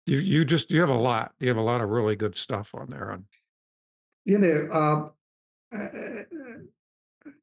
You 0.07 0.19
you 0.19 0.45
just 0.45 0.71
you 0.71 0.81
have 0.81 0.89
a 0.89 0.95
lot. 0.95 1.33
You 1.39 1.49
have 1.49 1.59
a 1.59 1.63
lot 1.63 1.81
of 1.81 1.91
really 1.91 2.17
good 2.17 2.37
stuff 2.37 2.71
on 2.75 2.91
there. 2.91 3.13
On 3.13 3.25
you 4.25 4.39
know, 4.39 4.69
uh, 4.73 5.77
uh, 5.77 6.23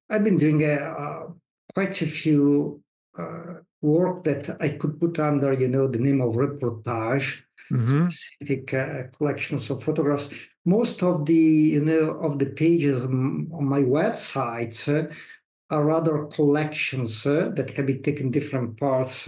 I've 0.10 0.24
been 0.24 0.38
doing 0.38 0.64
a, 0.64 0.76
uh, 0.76 1.28
quite 1.74 2.02
a 2.02 2.08
few 2.08 2.82
uh, 3.18 3.56
work 3.82 4.24
that 4.24 4.58
I 4.60 4.70
could 4.70 5.00
put 5.00 5.20
under, 5.20 5.54
you 5.54 5.68
know, 5.68 5.88
the 5.88 6.00
name 6.00 6.22
of 6.22 6.36
reportage, 6.36 7.42
mm-hmm. 7.72 8.08
specific 8.10 8.74
uh, 8.74 9.04
collections 9.18 9.70
of 9.70 9.84
photographs. 9.84 10.50
Most 10.66 11.04
of 11.04 11.26
the, 11.26 11.34
you 11.34 11.84
know, 11.84 12.12
of 12.22 12.40
the 12.40 12.48
pages 12.48 13.06
on 13.06 13.66
my 13.66 13.82
website 13.82 14.88
uh, 14.88 15.14
are 15.70 15.86
rather 15.86 16.26
collections 16.26 17.24
that 17.24 17.72
can 17.74 17.86
be 17.86 18.00
taken 18.00 18.32
different 18.32 18.78
parts, 18.80 19.28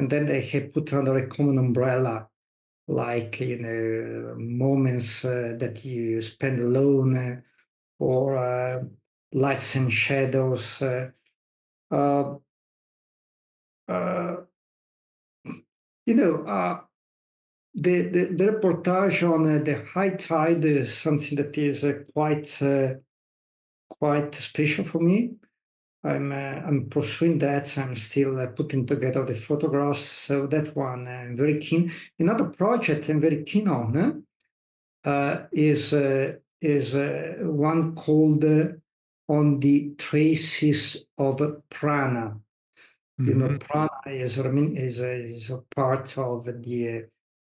and 0.00 0.08
then 0.08 0.24
they 0.24 0.40
have 0.40 0.72
put 0.72 0.94
under 0.94 1.14
a 1.16 1.26
common 1.26 1.58
umbrella 1.58 2.26
like 2.88 3.38
you 3.38 3.58
know 3.58 4.34
moments 4.38 5.26
uh, 5.26 5.54
that 5.58 5.84
you 5.84 6.22
spend 6.22 6.58
alone 6.58 7.14
uh, 7.14 7.40
or 7.98 8.38
uh, 8.38 8.82
lights 9.34 9.74
and 9.76 9.92
shadows 9.92 10.80
uh, 10.80 11.10
uh, 11.90 12.34
uh, 13.88 14.36
you 16.06 16.14
know 16.14 16.80
the, 17.74 18.00
the, 18.02 18.24
the 18.34 18.44
reportage 18.52 19.22
on 19.22 19.42
the 19.42 19.84
high 19.92 20.14
tide 20.16 20.64
is 20.64 20.96
something 20.96 21.36
that 21.36 21.58
is 21.58 21.84
quite 22.14 22.50
quite 23.90 24.34
special 24.34 24.82
for 24.82 25.00
me 25.00 25.34
I'm 26.02 26.32
uh, 26.32 26.62
I'm 26.66 26.88
pursuing 26.88 27.38
that. 27.38 27.76
I'm 27.76 27.94
still 27.94 28.40
uh, 28.40 28.46
putting 28.46 28.86
together 28.86 29.24
the 29.24 29.34
photographs. 29.34 30.00
So 30.00 30.46
that 30.46 30.74
one 30.74 31.06
I'm 31.06 31.36
very 31.36 31.58
keen. 31.58 31.92
Another 32.18 32.46
project 32.46 33.08
I'm 33.08 33.20
very 33.20 33.42
keen 33.44 33.68
on 33.68 34.24
uh, 35.04 35.36
is 35.52 35.92
uh, 35.92 36.32
is 36.62 36.94
uh, 36.94 37.34
one 37.40 37.94
called 37.94 38.44
uh, 38.44 38.68
"On 39.28 39.60
the 39.60 39.92
Traces 39.98 41.04
of 41.18 41.40
Prana." 41.68 42.40
Mm-hmm. 43.20 43.28
You 43.28 43.34
know, 43.34 43.48
mm-hmm. 43.48 43.58
prana 43.58 43.90
is 44.06 44.38
is 44.38 45.00
a, 45.00 45.20
is 45.20 45.50
a 45.50 45.58
part 45.74 46.16
of 46.16 46.46
the 46.46 47.04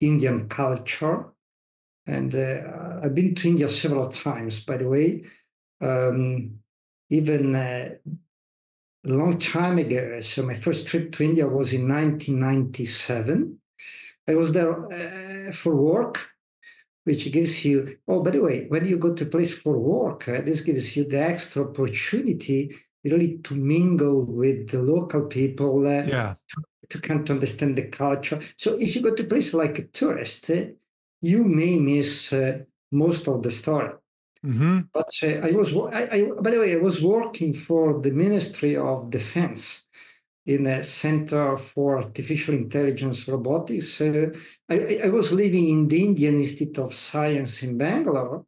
Indian 0.01 0.49
culture, 0.49 1.27
and 2.05 2.35
I've 2.35 3.15
been 3.15 3.35
to 3.35 3.47
India 3.47 3.69
several 3.69 4.07
times. 4.07 4.59
By 4.59 4.77
the 4.77 4.87
way. 4.87 5.23
Um, 5.79 6.59
even 7.09 7.53
a 9.05 9.09
long 9.09 9.37
time 9.37 9.77
ago. 9.77 10.19
So 10.21 10.43
my 10.43 10.53
first 10.53 10.87
trip 10.87 11.11
to 11.13 11.23
India 11.23 11.47
was 11.47 11.73
in 11.73 11.87
1997. 11.87 13.59
I 14.27 14.35
was 14.35 14.51
there 14.51 14.71
uh, 14.91 15.51
for 15.51 15.75
work, 15.75 16.29
which 17.03 17.29
gives 17.31 17.65
you, 17.65 17.97
oh, 18.07 18.23
by 18.23 18.31
the 18.31 18.41
way, 18.41 18.65
when 18.69 18.85
you 18.85 18.97
go 18.97 19.13
to 19.13 19.23
a 19.23 19.27
place 19.27 19.53
for 19.53 19.77
work, 19.77 20.29
uh, 20.29 20.41
this 20.41 20.61
gives 20.61 20.95
you 20.95 21.03
the 21.03 21.19
extra 21.19 21.63
opportunity 21.63 22.73
really 23.03 23.39
to 23.43 23.55
mingle 23.55 24.21
with 24.21 24.69
the 24.69 24.81
local 24.81 25.23
people. 25.23 25.85
Uh, 25.85 26.03
yeah. 26.03 26.35
To, 26.49 26.63
to 26.89 26.99
kind 26.99 27.21
of 27.21 27.29
understand 27.29 27.77
the 27.77 27.87
culture. 27.87 28.39
So 28.57 28.77
if 28.79 28.95
you 28.95 29.01
go 29.01 29.15
to 29.15 29.23
a 29.23 29.25
place 29.25 29.53
like 29.53 29.79
a 29.79 29.87
tourist, 29.87 30.49
uh, 30.49 30.65
you 31.21 31.43
may 31.43 31.79
miss 31.79 32.31
uh, 32.31 32.59
most 32.91 33.27
of 33.27 33.41
the 33.41 33.51
story. 33.51 33.93
Mm-hmm. 34.45 34.79
But 34.93 35.11
uh, 35.23 35.47
I 35.47 35.51
was, 35.51 35.75
I, 35.75 36.07
I, 36.11 36.29
by 36.41 36.51
the 36.51 36.59
way, 36.59 36.73
I 36.73 36.77
was 36.77 37.01
working 37.01 37.53
for 37.53 38.01
the 38.01 38.11
Ministry 38.11 38.75
of 38.75 39.09
Defense 39.09 39.87
in 40.45 40.67
a 40.67 40.83
Center 40.83 41.55
for 41.55 41.97
Artificial 41.97 42.53
Intelligence 42.53 43.27
Robotics. 43.27 44.01
Uh, 44.01 44.33
I, 44.69 44.99
I, 45.05 45.09
was 45.09 45.31
living 45.31 45.69
in 45.69 45.87
the 45.87 46.03
Indian 46.03 46.35
Institute 46.35 46.79
of 46.79 46.93
Science 46.93 47.63
in 47.63 47.77
Bangalore, 47.77 48.43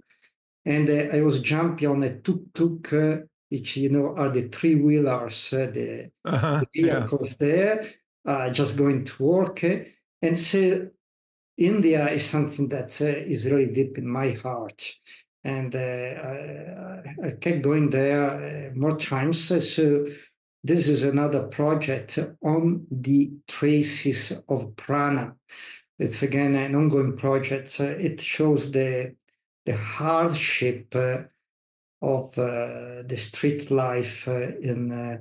and 0.65 0.89
uh, 0.89 1.15
I 1.15 1.21
was 1.21 1.39
jumping 1.39 1.87
on 1.87 2.03
a 2.03 2.19
tuk-tuk, 2.19 2.91
uh, 2.91 3.17
which 3.47 3.77
you 3.77 3.89
know 3.89 4.13
are 4.17 4.29
the 4.29 4.49
three 4.49 4.75
wheelers, 4.75 5.53
uh, 5.53 5.69
the, 5.71 6.11
uh-huh, 6.25 6.63
the, 6.73 6.81
vehicles 6.81 7.37
yeah. 7.39 7.47
there, 7.47 7.85
uh, 8.25 8.49
just 8.49 8.77
going 8.77 9.05
to 9.05 9.23
work. 9.23 9.63
and 9.63 10.37
so 10.37 10.89
India 11.57 12.09
is 12.09 12.25
something 12.25 12.67
that 12.67 12.99
is 12.99 13.45
really 13.45 13.71
deep 13.71 13.97
in 13.97 14.05
my 14.05 14.31
heart 14.31 14.95
and 15.45 15.75
uh, 15.75 15.79
I, 15.79 17.27
I, 17.27 17.31
kept 17.39 17.61
going 17.61 17.91
there 17.91 18.71
uh, 18.71 18.75
more 18.75 18.97
times. 18.97 19.39
So 19.47 20.07
this 20.63 20.87
is 20.89 21.03
another 21.03 21.43
project 21.43 22.17
on 22.43 22.87
the 22.89 23.31
traces 23.47 24.33
of 24.49 24.75
prana. 24.75 25.35
It's 25.99 26.23
again 26.23 26.55
an 26.55 26.75
ongoing 26.75 27.15
project. 27.15 27.79
it 27.79 28.19
shows 28.19 28.71
the 28.71 29.15
the 29.65 29.77
hardship 29.77 30.93
uh, 30.95 31.23
of 32.01 32.37
uh, 32.37 33.03
the 33.05 33.15
street 33.15 33.69
life 33.71 34.27
uh, 34.27 34.57
in 34.61 34.91
uh, 34.91 35.17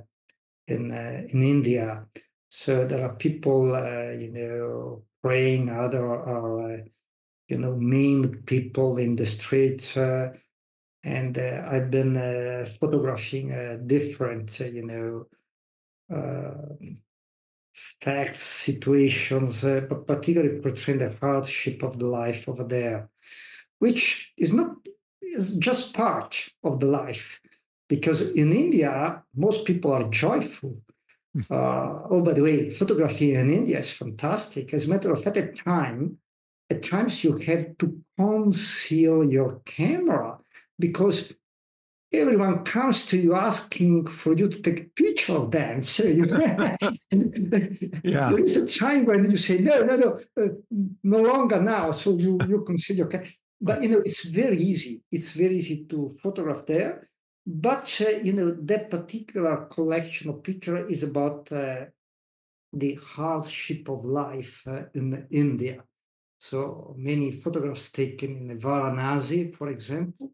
in 0.67 0.91
in 0.91 1.43
India. 1.43 2.05
So 2.49 2.85
there 2.85 3.05
are 3.05 3.15
people, 3.15 3.67
you 4.19 4.31
know, 4.31 5.03
praying. 5.21 5.69
Other 5.69 6.05
are 6.07 6.83
you 7.47 7.57
know, 7.57 7.75
maimed 7.75 8.45
people 8.45 8.97
in 8.97 9.15
the 9.15 9.25
streets. 9.25 9.97
Uh, 9.97 10.33
and 11.03 11.37
uh, 11.37 11.61
I've 11.69 11.91
been 11.91 12.17
uh, 12.17 12.65
photographing 12.65 13.51
uh, 13.51 13.77
different, 13.85 14.57
uh, 14.59 14.65
you 14.65 14.85
know, 14.85 15.27
uh, 16.13 16.75
facts, 18.01 18.41
situations, 18.41 19.63
but 19.63 20.07
particularly 20.07 20.59
portraying 20.59 20.99
the 20.99 21.15
hardship 21.21 21.83
of 21.83 21.99
the 21.99 22.07
life 22.07 22.49
over 22.49 22.63
there, 22.63 23.09
which 23.79 24.33
is 24.37 24.53
not 24.53 24.75
is 25.21 25.57
just 25.57 25.93
part 25.93 26.47
of 26.63 26.79
the 26.79 26.85
life. 26.85 27.39
Because 27.87 28.21
in 28.21 28.51
India, 28.53 29.21
most 29.35 29.65
people 29.65 29.91
are 29.91 30.09
joyful. 30.09 30.81
Hmm. 31.33 31.41
oh, 31.51 32.21
by 32.23 32.31
the 32.31 32.41
way, 32.41 32.69
photography 32.69 33.35
in 33.35 33.49
India 33.49 33.77
is 33.77 33.91
fantastic. 33.91 34.73
As 34.73 34.85
a 34.85 34.89
matter 34.89 35.11
of 35.11 35.21
fact, 35.21 35.37
at 35.37 35.55
time, 35.55 36.17
at 36.69 36.83
times 36.83 37.23
you 37.23 37.37
have 37.37 37.77
to 37.77 38.01
conceal 38.17 39.23
your 39.23 39.59
camera 39.65 40.37
because 40.79 41.33
everyone 42.13 42.63
comes 42.63 43.05
to 43.05 43.17
you 43.17 43.35
asking 43.35 44.07
for 44.07 44.33
you 44.35 44.47
to 44.47 44.61
take 44.61 44.79
a 44.79 44.83
picture 44.95 45.35
of 45.35 45.51
them. 45.51 45.83
So 45.83 46.03
you, 46.03 46.25
yeah. 48.03 48.29
there 48.29 48.39
is 48.39 48.57
a 48.57 48.79
time 48.79 49.05
when 49.05 49.29
you 49.29 49.37
say, 49.37 49.59
no, 49.59 49.83
no, 49.83 49.95
no, 49.97 50.19
uh, 50.41 50.47
no 51.03 51.19
longer 51.21 51.61
now. 51.61 51.91
So 51.91 52.17
you, 52.17 52.39
you 52.47 52.63
conceal 52.65 52.97
your 52.97 53.07
camera. 53.07 53.27
But, 53.61 53.81
you 53.81 53.89
know, 53.89 53.99
it's 53.99 54.25
very 54.25 54.57
easy. 54.57 55.01
It's 55.11 55.31
very 55.31 55.57
easy 55.57 55.85
to 55.85 56.09
photograph 56.21 56.65
there. 56.65 57.09
But, 57.47 58.01
uh, 58.05 58.17
you 58.23 58.33
know, 58.33 58.51
that 58.63 58.89
particular 58.89 59.65
collection 59.65 60.29
of 60.29 60.43
picture 60.43 60.85
is 60.87 61.03
about 61.03 61.51
uh, 61.51 61.85
the 62.73 62.95
hardship 62.95 63.87
of 63.89 64.03
life 64.03 64.63
uh, 64.67 64.83
in 64.93 65.25
India. 65.31 65.83
So 66.49 66.93
many 66.95 67.31
photographs 67.31 67.91
taken 67.91 68.37
in 68.37 68.47
the 68.47 68.53
Varanasi, 68.53 69.55
for 69.55 69.69
example, 69.69 70.31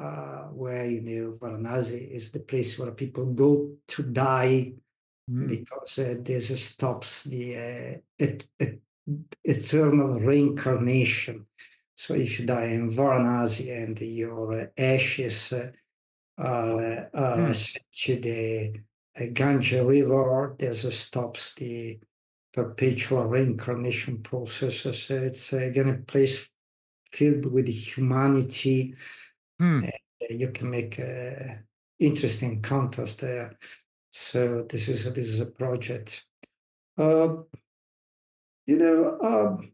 uh, 0.00 0.44
where 0.56 0.86
you 0.86 1.02
know 1.02 1.32
Varanasi 1.32 2.10
is 2.10 2.30
the 2.30 2.40
place 2.40 2.78
where 2.78 2.92
people 2.92 3.26
go 3.26 3.72
to 3.88 4.02
die 4.04 4.72
mm. 5.30 5.46
because 5.46 5.98
uh, 5.98 6.14
this 6.22 6.64
stops 6.64 7.24
the 7.24 7.56
uh, 7.56 7.98
et- 8.18 8.46
et- 8.58 8.80
eternal 9.44 10.18
reincarnation. 10.18 11.44
So 11.94 12.14
if 12.14 12.40
you 12.40 12.46
die 12.46 12.68
in 12.68 12.90
Varanasi 12.90 13.70
and 13.82 14.00
your 14.00 14.72
ashes 14.78 15.52
uh, 15.52 15.72
are 16.38 17.10
mm. 17.12 17.54
sent 17.54 17.84
to 17.92 18.16
the 18.16 18.80
uh, 19.20 19.26
Ganga 19.34 19.84
River, 19.84 20.56
this 20.58 20.98
stops 20.98 21.54
the 21.54 21.98
perpetual 22.58 23.24
reincarnation 23.24 24.18
processes. 24.18 25.10
It's 25.10 25.52
again 25.52 25.88
a 25.88 25.98
place 25.98 26.48
filled 27.12 27.46
with 27.46 27.68
humanity. 27.68 28.94
Hmm. 29.60 29.84
you 30.30 30.50
can 30.50 30.70
make 30.70 30.98
uh, 30.98 31.54
interesting 31.98 32.52
encounters 32.52 33.14
there. 33.16 33.56
So 34.10 34.66
this 34.68 34.88
is 34.88 35.04
this 35.12 35.28
is 35.28 35.40
a 35.40 35.46
project. 35.46 36.26
Uh, 36.96 37.28
you 38.66 38.76
know, 38.76 39.18
um, 39.20 39.72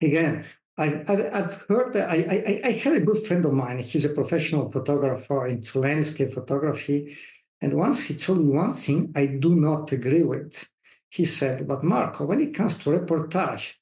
again, 0.00 0.46
I've, 0.78 1.10
I've, 1.10 1.64
heard 1.68 1.92
that 1.92 2.08
I, 2.10 2.16
I, 2.16 2.60
I 2.68 2.70
had 2.70 2.94
a 2.94 3.00
good 3.00 3.26
friend 3.26 3.44
of 3.44 3.52
mine. 3.52 3.78
He's 3.80 4.06
a 4.06 4.14
professional 4.20 4.70
photographer 4.70 5.46
into 5.46 5.80
landscape 5.80 6.30
photography. 6.32 7.14
And 7.60 7.74
once 7.74 8.02
he 8.02 8.14
told 8.14 8.40
me 8.40 8.54
one 8.54 8.72
thing 8.72 9.12
I 9.14 9.26
do 9.26 9.54
not 9.54 9.92
agree 9.92 10.22
with 10.22 10.68
he 11.10 11.24
said, 11.24 11.66
but 11.66 11.84
Marco, 11.84 12.24
when 12.24 12.40
it 12.40 12.54
comes 12.54 12.76
to 12.78 12.90
reportage, 12.90 13.74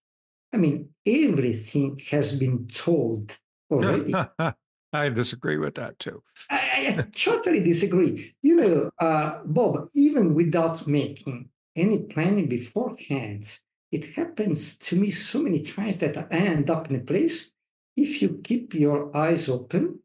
I 0.53 0.59
mean, 0.59 0.91
everything 1.05 2.01
has 2.11 2.39
been 2.39 2.69
told 2.69 3.37
already. 3.71 4.15
I 4.93 5.09
disagree 5.11 5.59
with 5.59 5.75
that 5.75 5.99
too. 5.99 6.23
I, 6.49 6.95
I 6.99 7.03
totally 7.15 7.61
disagree. 7.61 8.35
You 8.43 8.57
know, 8.57 8.91
uh, 9.01 9.41
Bob, 9.45 9.89
even 9.95 10.35
without 10.35 10.87
making 10.87 11.51
any 11.75 11.99
planning 11.99 12.49
beforehand, 12.49 13.59
it 13.93 14.15
happens 14.15 14.79
to 14.79 14.97
me 14.97 15.11
so 15.11 15.43
many 15.43 15.61
times 15.61 15.99
that 15.99 16.17
I 16.17 16.27
end 16.31 16.71
up 16.71 16.89
in 16.89 16.97
a 16.97 17.01
place. 17.01 17.53
If 17.97 18.23
you 18.23 18.41
keep 18.43 18.75
your 18.75 19.15
eyes 19.17 19.49
open, 19.49 20.01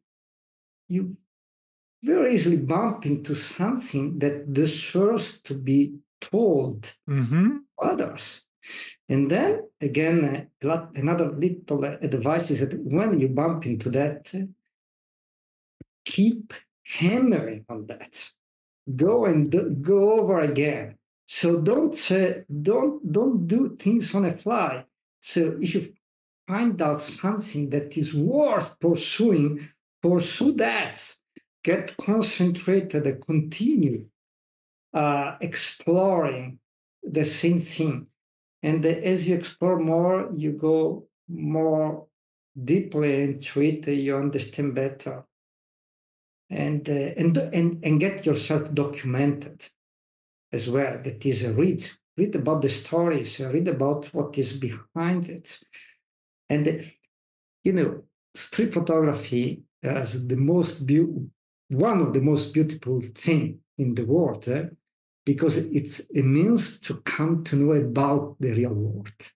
you 0.87 1.15
very 2.03 2.33
easily 2.33 2.57
bump 2.57 3.05
into 3.05 3.35
something 3.35 4.19
that 4.19 4.53
deserves 4.53 5.39
to 5.41 5.53
be 5.53 5.95
told 6.21 6.93
mm-hmm. 7.09 7.57
others. 7.81 8.41
And 9.09 9.29
then 9.29 9.63
again, 9.81 10.47
another 10.61 11.29
little 11.29 11.83
advice 11.83 12.51
is 12.51 12.61
that 12.61 12.79
when 12.79 13.19
you 13.19 13.27
bump 13.27 13.65
into 13.65 13.89
that, 13.89 14.31
keep 16.05 16.53
hammering 16.85 17.65
on 17.69 17.87
that. 17.87 18.29
Go 18.95 19.25
and 19.25 19.49
do, 19.49 19.69
go 19.69 20.19
over 20.19 20.39
again. 20.39 20.97
So 21.25 21.61
don't 21.61 21.95
uh, 22.11 22.33
don't 22.61 23.11
don't 23.11 23.47
do 23.47 23.77
things 23.77 24.13
on 24.15 24.25
a 24.25 24.35
fly. 24.35 24.85
So 25.19 25.57
if 25.61 25.75
you 25.75 25.93
find 26.47 26.81
out 26.81 26.99
something 26.99 27.69
that 27.69 27.97
is 27.97 28.13
worth 28.13 28.77
pursuing, 28.79 29.69
pursue 30.01 30.53
that. 30.53 31.15
Get 31.63 31.95
concentrated 31.97 33.05
and 33.05 33.21
continue 33.23 34.07
uh, 34.93 35.37
exploring 35.41 36.59
the 37.03 37.23
same 37.25 37.59
thing. 37.59 38.07
And 38.63 38.85
as 38.85 39.27
you 39.27 39.35
explore 39.35 39.79
more, 39.79 40.31
you 40.35 40.51
go 40.53 41.07
more 41.27 42.07
deeply 42.63 43.23
into 43.23 43.61
it, 43.61 43.87
you 43.87 44.15
understand 44.17 44.75
better. 44.75 45.25
and 46.49 46.87
uh, 46.89 46.93
and 47.17 47.37
and 47.37 47.79
and 47.83 47.99
get 47.99 48.25
yourself 48.25 48.73
documented 48.73 49.69
as 50.51 50.69
well. 50.69 50.99
That 51.03 51.25
is, 51.25 51.45
uh, 51.45 51.53
read 51.53 51.89
read 52.17 52.35
about 52.35 52.61
the 52.61 52.69
stories, 52.69 53.39
uh, 53.39 53.49
read 53.49 53.67
about 53.67 54.13
what 54.13 54.37
is 54.37 54.53
behind 54.53 55.29
it, 55.29 55.59
and 56.49 56.67
uh, 56.67 56.73
you 57.63 57.73
know, 57.73 58.03
street 58.35 58.73
photography 58.73 59.63
as 59.83 60.27
the 60.27 60.35
most 60.35 60.85
be- 60.85 61.07
one 61.69 62.01
of 62.01 62.13
the 62.13 62.21
most 62.21 62.53
beautiful 62.53 63.01
thing 63.01 63.59
in 63.77 63.95
the 63.95 64.05
world 64.05 64.47
eh? 64.49 64.65
Because 65.25 65.57
it's 65.57 66.01
a 66.15 66.21
means 66.21 66.79
to 66.79 67.01
come 67.01 67.43
to 67.43 67.55
know 67.55 67.73
about 67.73 68.35
the 68.39 68.53
real 68.53 68.73
world. 68.73 69.31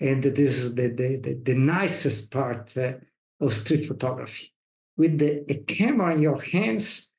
And 0.00 0.22
this 0.22 0.58
is 0.58 0.74
the, 0.74 0.88
the, 0.88 1.16
the, 1.16 1.34
the 1.34 1.54
nicest 1.54 2.30
part 2.30 2.76
uh, 2.76 2.94
of 3.40 3.54
street 3.54 3.86
photography. 3.86 4.52
With 4.96 5.18
the, 5.18 5.44
a 5.50 5.54
camera 5.64 6.12
in 6.14 6.20
your 6.20 6.40
hands 6.40 7.12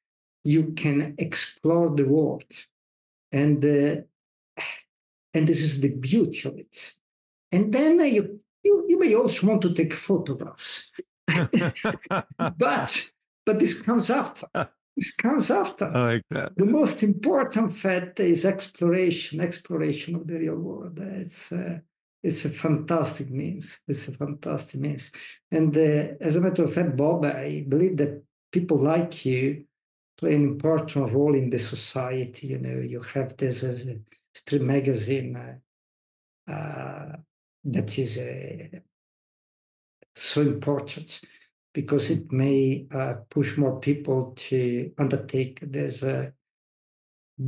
you 0.43 0.73
can 0.73 1.15
explore 1.17 1.89
the 1.95 2.05
world. 2.05 2.51
And 3.31 3.63
uh, 3.63 4.01
and 5.33 5.47
this 5.47 5.61
is 5.61 5.81
the 5.81 5.89
beauty 5.89 6.47
of 6.47 6.57
it. 6.57 6.93
And 7.51 7.73
then 7.73 7.99
uh, 7.99 8.03
you, 8.03 8.39
you 8.63 8.85
you 8.87 8.99
may 8.99 9.15
also 9.15 9.47
want 9.47 9.61
to 9.63 9.73
take 9.73 9.93
photographs. 9.93 10.91
But 12.57 13.11
but 13.45 13.59
this 13.59 13.81
comes 13.81 14.11
after. 14.11 14.47
This 14.95 15.15
comes 15.15 15.49
after. 15.49 15.85
I 15.85 16.13
like 16.13 16.23
that. 16.29 16.55
The 16.55 16.65
most 16.65 17.01
important 17.01 17.73
fact 17.73 18.19
is 18.19 18.45
exploration, 18.45 19.39
exploration 19.39 20.15
of 20.15 20.27
the 20.27 20.37
real 20.37 20.55
world. 20.55 20.99
It's 20.99 21.51
uh, 21.51 21.79
it's 22.21 22.45
a 22.45 22.49
fantastic 22.49 23.29
means. 23.29 23.79
It's 23.87 24.07
a 24.07 24.13
fantastic 24.13 24.79
means. 24.79 25.11
And 25.51 25.75
uh, 25.75 26.15
as 26.21 26.35
a 26.35 26.41
matter 26.41 26.63
of 26.63 26.73
fact, 26.73 26.95
Bob, 26.95 27.25
I 27.25 27.65
believe 27.67 27.97
that 27.97 28.23
people 28.51 28.77
like 28.77 29.25
you 29.25 29.65
play 30.17 30.35
an 30.35 30.43
important 30.43 31.11
role 31.11 31.35
in 31.35 31.49
the 31.49 31.59
society. 31.59 32.47
You 32.47 32.59
know, 32.59 32.79
you 32.79 33.01
have 33.01 33.35
this 33.35 33.63
uh, 33.63 33.77
street 34.33 34.61
magazine 34.61 35.35
uh, 35.35 36.51
uh, 36.51 37.17
that 37.65 37.97
is 37.97 38.17
uh, 38.17 38.79
so 40.15 40.41
important 40.41 41.19
because 41.73 42.11
it 42.11 42.31
may 42.31 42.85
uh, 42.93 43.15
push 43.29 43.57
more 43.57 43.79
people 43.79 44.33
to 44.35 44.91
undertake 44.97 45.59
this 45.61 46.03
uh, 46.03 46.29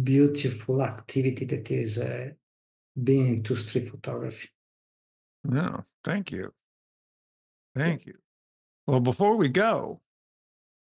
beautiful 0.04 0.82
activity 0.82 1.46
that 1.46 1.70
is 1.72 2.00
uh, 2.00 2.30
being 3.04 3.28
into 3.28 3.56
street 3.56 3.90
photography. 3.90 4.50
No, 5.44 5.86
thank 6.04 6.32
you. 6.32 6.52
Thank 7.76 8.06
you. 8.06 8.16
Well, 8.88 9.00
before 9.00 9.36
we 9.36 9.48
go, 9.48 10.02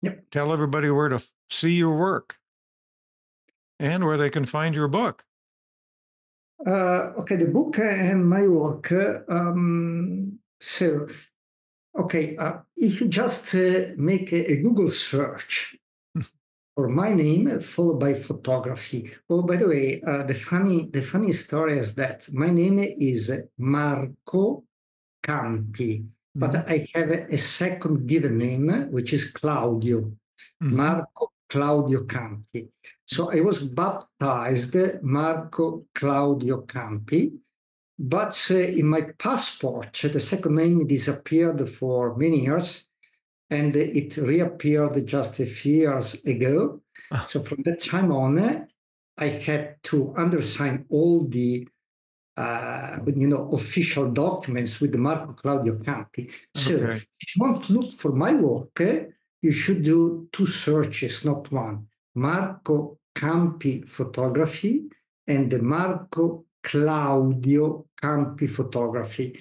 yep. 0.03 0.25
tell 0.31 0.53
everybody 0.53 0.91
where 0.91 1.09
to 1.09 1.23
see 1.51 1.75
your 1.75 1.97
work 1.97 2.37
and 3.79 4.05
where 4.05 4.17
they 4.17 4.31
can 4.31 4.45
find 4.45 4.75
your 4.75 4.89
book. 4.89 5.25
Uh, 6.67 7.13
okay, 7.19 7.37
the 7.37 7.47
book 7.47 7.79
and 7.79 8.29
my 8.29 8.47
work. 8.47 8.93
Um, 9.29 10.39
so 10.61 11.07
Okay, 11.99 12.37
uh, 12.37 12.59
if 12.77 13.01
you 13.01 13.09
just 13.09 13.55
uh, 13.55 13.93
make 13.97 14.33
a, 14.33 14.53
a, 14.53 14.63
Google 14.63 14.91
search 14.91 15.77
for 16.75 16.89
my 16.89 17.13
name 17.13 17.59
followed 17.59 17.99
by 17.99 18.15
photography. 18.15 19.11
Oh, 19.29 19.43
by 19.43 19.57
the 19.57 19.67
way, 19.67 20.01
uh, 20.03 20.23
the 20.23 20.35
funny 20.35 20.87
the 20.87 21.03
funny 21.03 21.33
story 21.33 21.79
is 21.79 21.95
that 21.97 22.29
my 22.33 22.49
name 22.49 22.79
is 22.79 23.33
Marco 23.59 24.63
Campi, 25.23 25.99
mm-hmm. 25.99 26.41
but 26.41 26.69
I 26.69 26.87
have 26.95 27.11
a, 27.11 27.35
a, 27.35 27.39
second 27.39 28.07
given 28.07 28.39
name 28.39 28.89
which 28.93 29.13
is 29.13 29.33
Claudio. 29.33 30.01
Mm-hmm. 30.01 30.77
Marco 30.77 31.33
Claudio 31.49 32.05
Campi. 32.05 32.69
So 33.05 33.33
I 33.33 33.41
was 33.41 33.61
baptized 33.61 35.03
Marco 35.03 35.87
Claudio 35.93 36.63
Campi 36.63 37.33
but 38.03 38.49
uh, 38.51 38.55
in 38.55 38.87
my 38.87 39.03
passport, 39.19 39.93
the 39.93 40.19
second 40.19 40.55
name 40.55 40.87
disappeared 40.87 41.69
for 41.69 42.17
many 42.17 42.45
years 42.45 42.89
and 43.51 43.77
it 43.77 44.17
reappeared 44.17 45.07
just 45.07 45.39
a 45.39 45.45
few 45.45 45.77
years 45.77 46.15
ago. 46.25 46.81
Ah. 47.13 47.27
So 47.29 47.43
from 47.43 47.63
that 47.65 47.81
time 47.81 48.11
on, 48.11 48.67
I 49.19 49.27
had 49.27 49.83
to 49.85 50.15
undersign 50.17 50.87
all 50.89 51.27
the 51.29 51.69
uh, 52.39 52.97
you 53.15 53.29
know 53.29 53.51
official 53.53 54.11
documents 54.11 54.81
with 54.81 54.95
Marco 54.95 55.35
Claudio 55.35 55.79
Campi. 55.81 56.31
So 56.55 56.77
okay. 56.77 56.95
if 56.95 57.37
you 57.37 57.45
want 57.45 57.65
to 57.65 57.75
look 57.75 57.91
for 57.91 58.13
my 58.13 58.33
work, 58.33 58.81
you 59.43 59.53
should 59.53 59.83
do 59.83 60.27
two 60.33 60.47
searches, 60.47 61.23
not 61.23 61.53
one. 61.53 61.87
Marco 62.15 62.99
Campi 63.15 63.83
photography 63.83 64.85
and 65.27 65.51
the 65.51 65.61
Marco 65.61 66.47
Claudio 66.63 67.87
Campi 68.01 68.47
photography. 68.47 69.39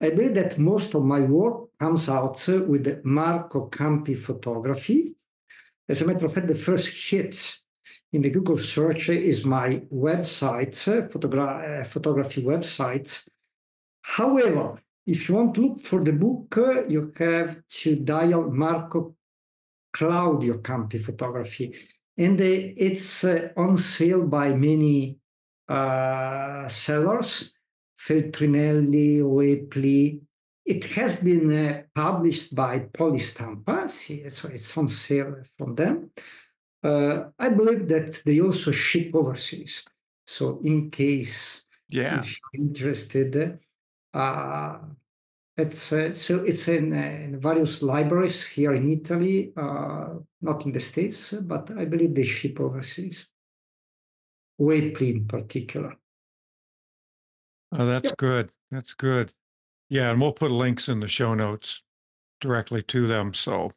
I 0.00 0.10
believe 0.10 0.34
that 0.34 0.58
most 0.58 0.94
of 0.94 1.04
my 1.04 1.20
work 1.20 1.68
comes 1.78 2.08
out 2.08 2.44
with 2.48 3.04
Marco 3.04 3.66
Campi 3.66 4.14
photography. 4.14 5.14
As 5.88 6.02
a 6.02 6.06
matter 6.06 6.26
of 6.26 6.34
fact, 6.34 6.48
the 6.48 6.54
first 6.54 7.10
hit 7.10 7.56
in 8.12 8.22
the 8.22 8.30
Google 8.30 8.58
search 8.58 9.08
is 9.08 9.44
my 9.44 9.76
website, 9.92 10.74
photogra- 11.10 11.80
uh, 11.80 11.84
photography 11.84 12.42
website. 12.42 13.24
However, 14.02 14.78
if 15.06 15.28
you 15.28 15.34
want 15.36 15.54
to 15.54 15.60
look 15.62 15.80
for 15.80 16.02
the 16.02 16.12
book, 16.12 16.54
you 16.88 17.12
have 17.16 17.66
to 17.66 17.96
dial 17.96 18.50
Marco 18.50 19.16
Claudio 19.92 20.58
Campi 20.58 20.98
photography. 20.98 21.74
And 22.16 22.40
uh, 22.40 22.44
it's 22.44 23.24
uh, 23.24 23.48
on 23.56 23.76
sale 23.78 24.26
by 24.26 24.52
many 24.52 25.18
uh, 25.68 26.68
sellers, 26.68 27.52
Feltrinelli, 27.98 29.20
Hoepli. 29.20 30.20
It 30.64 30.84
has 30.96 31.14
been 31.16 31.52
uh, 31.52 31.82
published 31.94 32.54
by 32.54 32.80
Polistampa, 32.80 33.88
so 34.30 34.48
it's 34.48 34.76
on 34.76 34.88
sale 34.88 35.36
from 35.58 35.74
them. 35.74 36.10
Uh, 36.82 37.24
I 37.38 37.48
believe 37.48 37.88
that 37.88 38.22
they 38.24 38.40
also 38.40 38.70
ship 38.70 39.14
overseas. 39.14 39.84
So 40.26 40.60
in 40.64 40.90
case 40.90 41.64
yeah. 41.88 42.20
if 42.20 42.38
you're 42.52 42.66
interested, 42.66 43.58
uh, 44.14 44.78
it's 45.56 45.92
uh, 45.92 46.12
so 46.12 46.42
it's 46.42 46.66
in, 46.68 46.92
uh, 46.92 46.96
in, 46.96 47.38
various 47.38 47.82
libraries 47.82 48.46
here 48.46 48.72
in 48.72 48.90
Italy, 48.90 49.52
uh, 49.56 50.14
not 50.40 50.64
in 50.64 50.72
the 50.72 50.80
States, 50.80 51.32
but 51.32 51.70
I 51.76 51.84
believe 51.84 52.14
they 52.14 52.24
ship 52.24 52.58
overseas. 52.60 53.28
Hoepli 54.60 55.16
in 55.16 55.26
particular. 55.26 55.94
Oh, 57.72 57.86
that's 57.86 58.04
yep. 58.04 58.16
good. 58.18 58.50
That's 58.70 58.94
good. 58.94 59.32
Yeah, 59.88 60.10
and 60.10 60.20
we'll 60.20 60.32
put 60.32 60.50
links 60.50 60.88
in 60.88 61.00
the 61.00 61.08
show 61.08 61.34
notes 61.34 61.82
directly 62.40 62.82
to 62.84 63.06
them. 63.06 63.34
So, 63.34 63.72